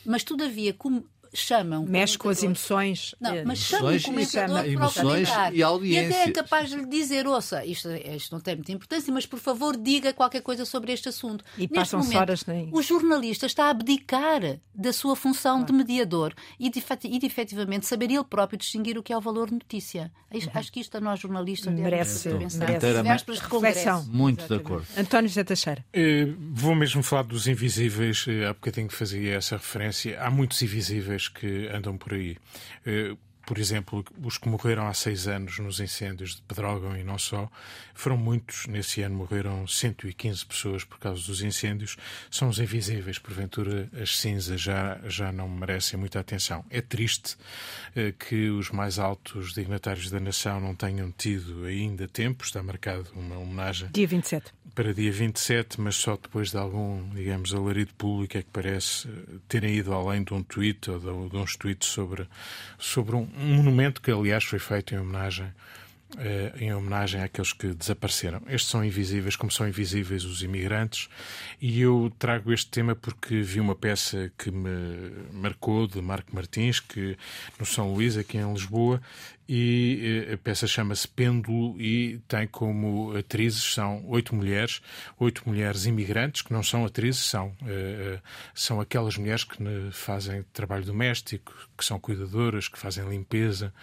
Mas, 0.05 0.23
todavia, 0.23 0.73
como 0.73 1.09
chamam. 1.39 1.85
Mexe 1.85 2.17
com 2.17 2.29
as 2.29 2.41
emoções. 2.43 3.15
Não, 3.19 3.33
eh, 3.33 3.43
mas 3.45 3.59
chamam 3.59 3.95
o 3.95 4.01
comentador 4.01 4.55
para 4.57 4.67
emoções 4.67 5.29
e 5.53 5.63
audiência. 5.63 6.01
E 6.01 6.21
até 6.21 6.29
é 6.29 6.31
capaz 6.31 6.69
de 6.69 6.75
lhe 6.77 6.85
dizer, 6.85 7.27
ouça, 7.27 7.65
isto, 7.65 7.89
isto 7.91 8.31
não 8.31 8.39
tem 8.39 8.55
muita 8.55 8.71
importância, 8.71 9.13
mas 9.13 9.25
por 9.25 9.39
favor 9.39 9.77
diga 9.77 10.13
qualquer 10.13 10.41
coisa 10.41 10.65
sobre 10.65 10.91
este 10.91 11.09
assunto. 11.09 11.43
E 11.57 11.67
passam-se 11.67 12.15
horas 12.15 12.45
nem... 12.45 12.69
O 12.71 12.81
jornalista 12.81 13.45
está 13.45 13.65
a 13.65 13.69
abdicar 13.69 14.59
da 14.73 14.91
sua 14.91 15.15
função 15.15 15.63
de 15.63 15.71
mediador 15.71 16.33
e 16.59 16.69
de, 16.69 16.83
e 17.05 17.19
de 17.19 17.25
efetivamente 17.25 17.85
saber 17.85 18.11
ele 18.11 18.23
próprio 18.23 18.57
distinguir 18.57 18.97
o 18.97 19.03
que 19.03 19.13
é 19.13 19.17
o 19.17 19.21
valor 19.21 19.47
de 19.47 19.53
notícia. 19.53 20.11
Uhum. 20.33 20.41
Acho 20.53 20.71
que 20.71 20.79
isto 20.79 20.97
a 20.97 21.01
nós 21.01 21.19
jornalistas 21.19 21.73
merece, 21.73 22.29
pensar. 22.29 22.67
Merece. 22.67 23.25
reflexão. 23.31 24.03
Muito 24.05 24.41
Exatamente. 24.41 24.47
de 24.47 24.53
acordo. 24.55 24.87
António 24.97 25.29
José 25.29 25.43
Teixeira. 25.43 25.85
Uh, 25.95 26.35
vou 26.51 26.75
mesmo 26.75 27.01
falar 27.01 27.23
dos 27.23 27.47
invisíveis. 27.47 28.25
Uh, 28.27 28.47
há 28.49 28.53
bocadinho 28.53 28.87
que 28.87 28.93
fazia 28.93 29.35
essa 29.35 29.55
referência. 29.55 30.21
Há 30.21 30.29
muitos 30.29 30.61
invisíveis 30.61 31.24
que 31.27 31.67
andam 31.67 31.97
por 31.97 32.13
aí. 32.13 32.37
Por 33.45 33.59
exemplo, 33.59 34.03
os 34.23 34.37
que 34.37 34.49
morreram 34.49 34.87
há 34.87 34.93
seis 34.93 35.27
anos 35.27 35.59
nos 35.59 35.79
incêndios 35.79 36.35
de 36.35 36.41
Pedrógão 36.41 36.97
e 36.97 37.03
não 37.03 37.17
só, 37.17 37.49
foram 37.93 38.17
muitos. 38.17 38.65
Nesse 38.67 39.01
ano 39.01 39.15
morreram 39.15 39.67
115 39.67 40.45
pessoas 40.45 40.83
por 40.83 40.99
causa 40.99 41.25
dos 41.25 41.41
incêndios. 41.41 41.95
São 42.29 42.49
os 42.49 42.59
invisíveis. 42.59 43.19
Porventura, 43.19 43.89
as 44.01 44.17
cinzas 44.17 44.59
já, 44.59 44.99
já 45.05 45.31
não 45.31 45.47
merecem 45.47 45.99
muita 45.99 46.19
atenção. 46.19 46.65
É 46.69 46.81
triste 46.81 47.37
eh, 47.95 48.13
que 48.17 48.49
os 48.49 48.71
mais 48.71 48.99
altos 48.99 49.53
dignatários 49.53 50.09
da 50.09 50.19
nação 50.19 50.59
não 50.59 50.75
tenham 50.75 51.11
tido 51.11 51.65
ainda 51.65 52.07
tempo. 52.07 52.43
Está 52.43 52.63
marcado 52.63 53.09
uma 53.15 53.37
homenagem. 53.37 53.89
Dia 53.93 54.07
27. 54.07 54.53
Para 54.73 54.93
dia 54.93 55.11
27, 55.11 55.79
mas 55.79 55.95
só 55.95 56.17
depois 56.17 56.51
de 56.51 56.57
algum, 56.57 57.07
digamos, 57.09 57.53
alarido 57.53 57.93
público 57.93 58.37
é 58.37 58.41
que 58.41 58.49
parece 58.51 59.07
eh, 59.07 59.37
terem 59.47 59.75
ido 59.75 59.93
além 59.93 60.23
de 60.23 60.33
um 60.33 60.43
tweet 60.43 60.91
ou 60.91 60.99
de, 60.99 61.29
de 61.29 61.37
uns 61.37 61.55
tweets 61.55 61.87
sobre, 61.87 62.27
sobre 62.77 63.15
um, 63.15 63.29
um 63.37 63.55
monumento 63.55 64.01
que, 64.01 64.11
aliás, 64.11 64.43
foi 64.43 64.59
feito 64.59 64.93
em 64.95 64.99
homenagem 64.99 65.51
eh, 66.17 66.53
em 66.59 66.73
homenagem 66.73 67.21
àqueles 67.21 67.51
que 67.51 67.73
desapareceram. 67.73 68.41
Estes 68.47 68.69
são 68.69 68.85
invisíveis, 68.85 69.35
como 69.35 69.51
são 69.51 69.67
invisíveis 69.67 70.23
os 70.23 70.43
imigrantes, 70.43 71.09
e 71.59 71.81
eu 71.81 72.13
trago 72.17 72.53
este 72.53 72.69
tema 72.69 72.95
porque 72.95 73.41
vi 73.41 73.59
uma 73.59 73.75
peça 73.75 74.31
que 74.37 74.49
me 74.49 75.11
marcou, 75.33 75.87
de 75.87 76.01
Marco 76.01 76.33
Martins, 76.33 76.79
que 76.79 77.17
no 77.59 77.65
São 77.65 77.91
Luís, 77.93 78.15
aqui 78.17 78.37
em 78.37 78.53
Lisboa, 78.53 79.01
e 79.47 80.25
eh, 80.27 80.33
a 80.33 80.37
peça 80.37 80.65
chama-se 80.65 81.07
Pêndulo 81.07 81.79
e 81.79 82.19
tem 82.27 82.47
como 82.47 83.15
atrizes 83.15 83.73
são 83.73 84.03
oito 84.07 84.33
mulheres, 84.35 84.81
oito 85.19 85.43
mulheres 85.47 85.85
imigrantes 85.85 86.41
que 86.41 86.51
não 86.51 86.63
são 86.63 86.85
atrizes, 86.85 87.25
são, 87.25 87.49
uh, 87.61 88.21
são 88.53 88.81
aquelas 88.81 89.17
mulheres 89.17 89.43
que 89.43 89.57
fazem 89.91 90.43
trabalho 90.53 90.85
doméstico, 90.85 91.53
que 91.77 91.85
são 91.85 91.99
cuidadoras, 91.99 92.67
que 92.67 92.79
fazem 92.79 93.07
limpeza 93.07 93.73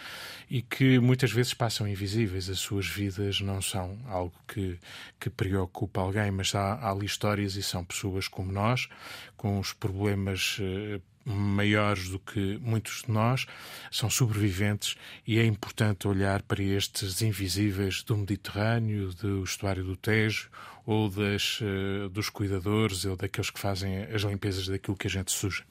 e 0.50 0.62
que 0.62 0.98
muitas 0.98 1.30
vezes 1.30 1.54
passam 1.54 1.86
invisíveis. 1.86 2.50
As 2.50 2.58
suas 2.58 2.86
vidas 2.86 3.40
não 3.40 3.62
são 3.62 3.98
algo 4.06 4.34
que, 4.48 4.78
que 5.20 5.30
preocupa 5.30 6.00
alguém, 6.00 6.30
mas 6.30 6.54
há, 6.54 6.74
há 6.74 6.90
ali 6.90 7.06
histórias 7.06 7.56
e 7.56 7.62
são 7.62 7.84
pessoas 7.84 8.26
como 8.26 8.50
nós, 8.50 8.88
com 9.36 9.58
os 9.58 9.72
problemas 9.72 10.58
uh, 10.58 11.00
maiores 11.24 12.08
do 12.08 12.18
que 12.18 12.58
muitos 12.60 13.02
de 13.06 13.12
nós, 13.12 13.46
são 13.90 14.10
sobreviventes 14.10 14.96
e 15.26 15.38
é 15.38 15.44
importante 15.44 16.08
olhar 16.08 16.42
para 16.42 16.62
estes 16.62 17.22
invisíveis 17.22 18.02
do 18.02 18.16
Mediterrâneo, 18.16 19.12
do 19.14 19.42
estuário 19.44 19.84
do 19.84 19.96
Tejo 19.96 20.50
ou 20.86 21.08
das, 21.08 21.60
uh, 21.60 22.08
dos 22.08 22.28
cuidadores 22.28 23.04
ou 23.04 23.16
daqueles 23.16 23.50
que 23.50 23.60
fazem 23.60 24.02
as 24.04 24.22
limpezas 24.22 24.66
daquilo 24.66 24.96
que 24.96 25.06
a 25.06 25.10
gente 25.10 25.30
suja. 25.30 25.62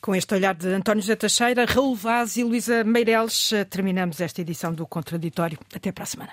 Com 0.00 0.16
este 0.16 0.34
olhar 0.34 0.54
de 0.54 0.66
António 0.68 1.00
José 1.00 1.14
Teixeira, 1.14 1.64
Raul 1.64 1.94
Vaz 1.94 2.36
e 2.36 2.42
Luísa 2.42 2.82
Meireles, 2.82 3.52
eh, 3.52 3.64
terminamos 3.64 4.20
esta 4.20 4.40
edição 4.40 4.74
do 4.74 4.84
Contraditório. 4.84 5.56
Até 5.72 5.92
para 5.92 6.02
a 6.02 6.06
semana. 6.06 6.32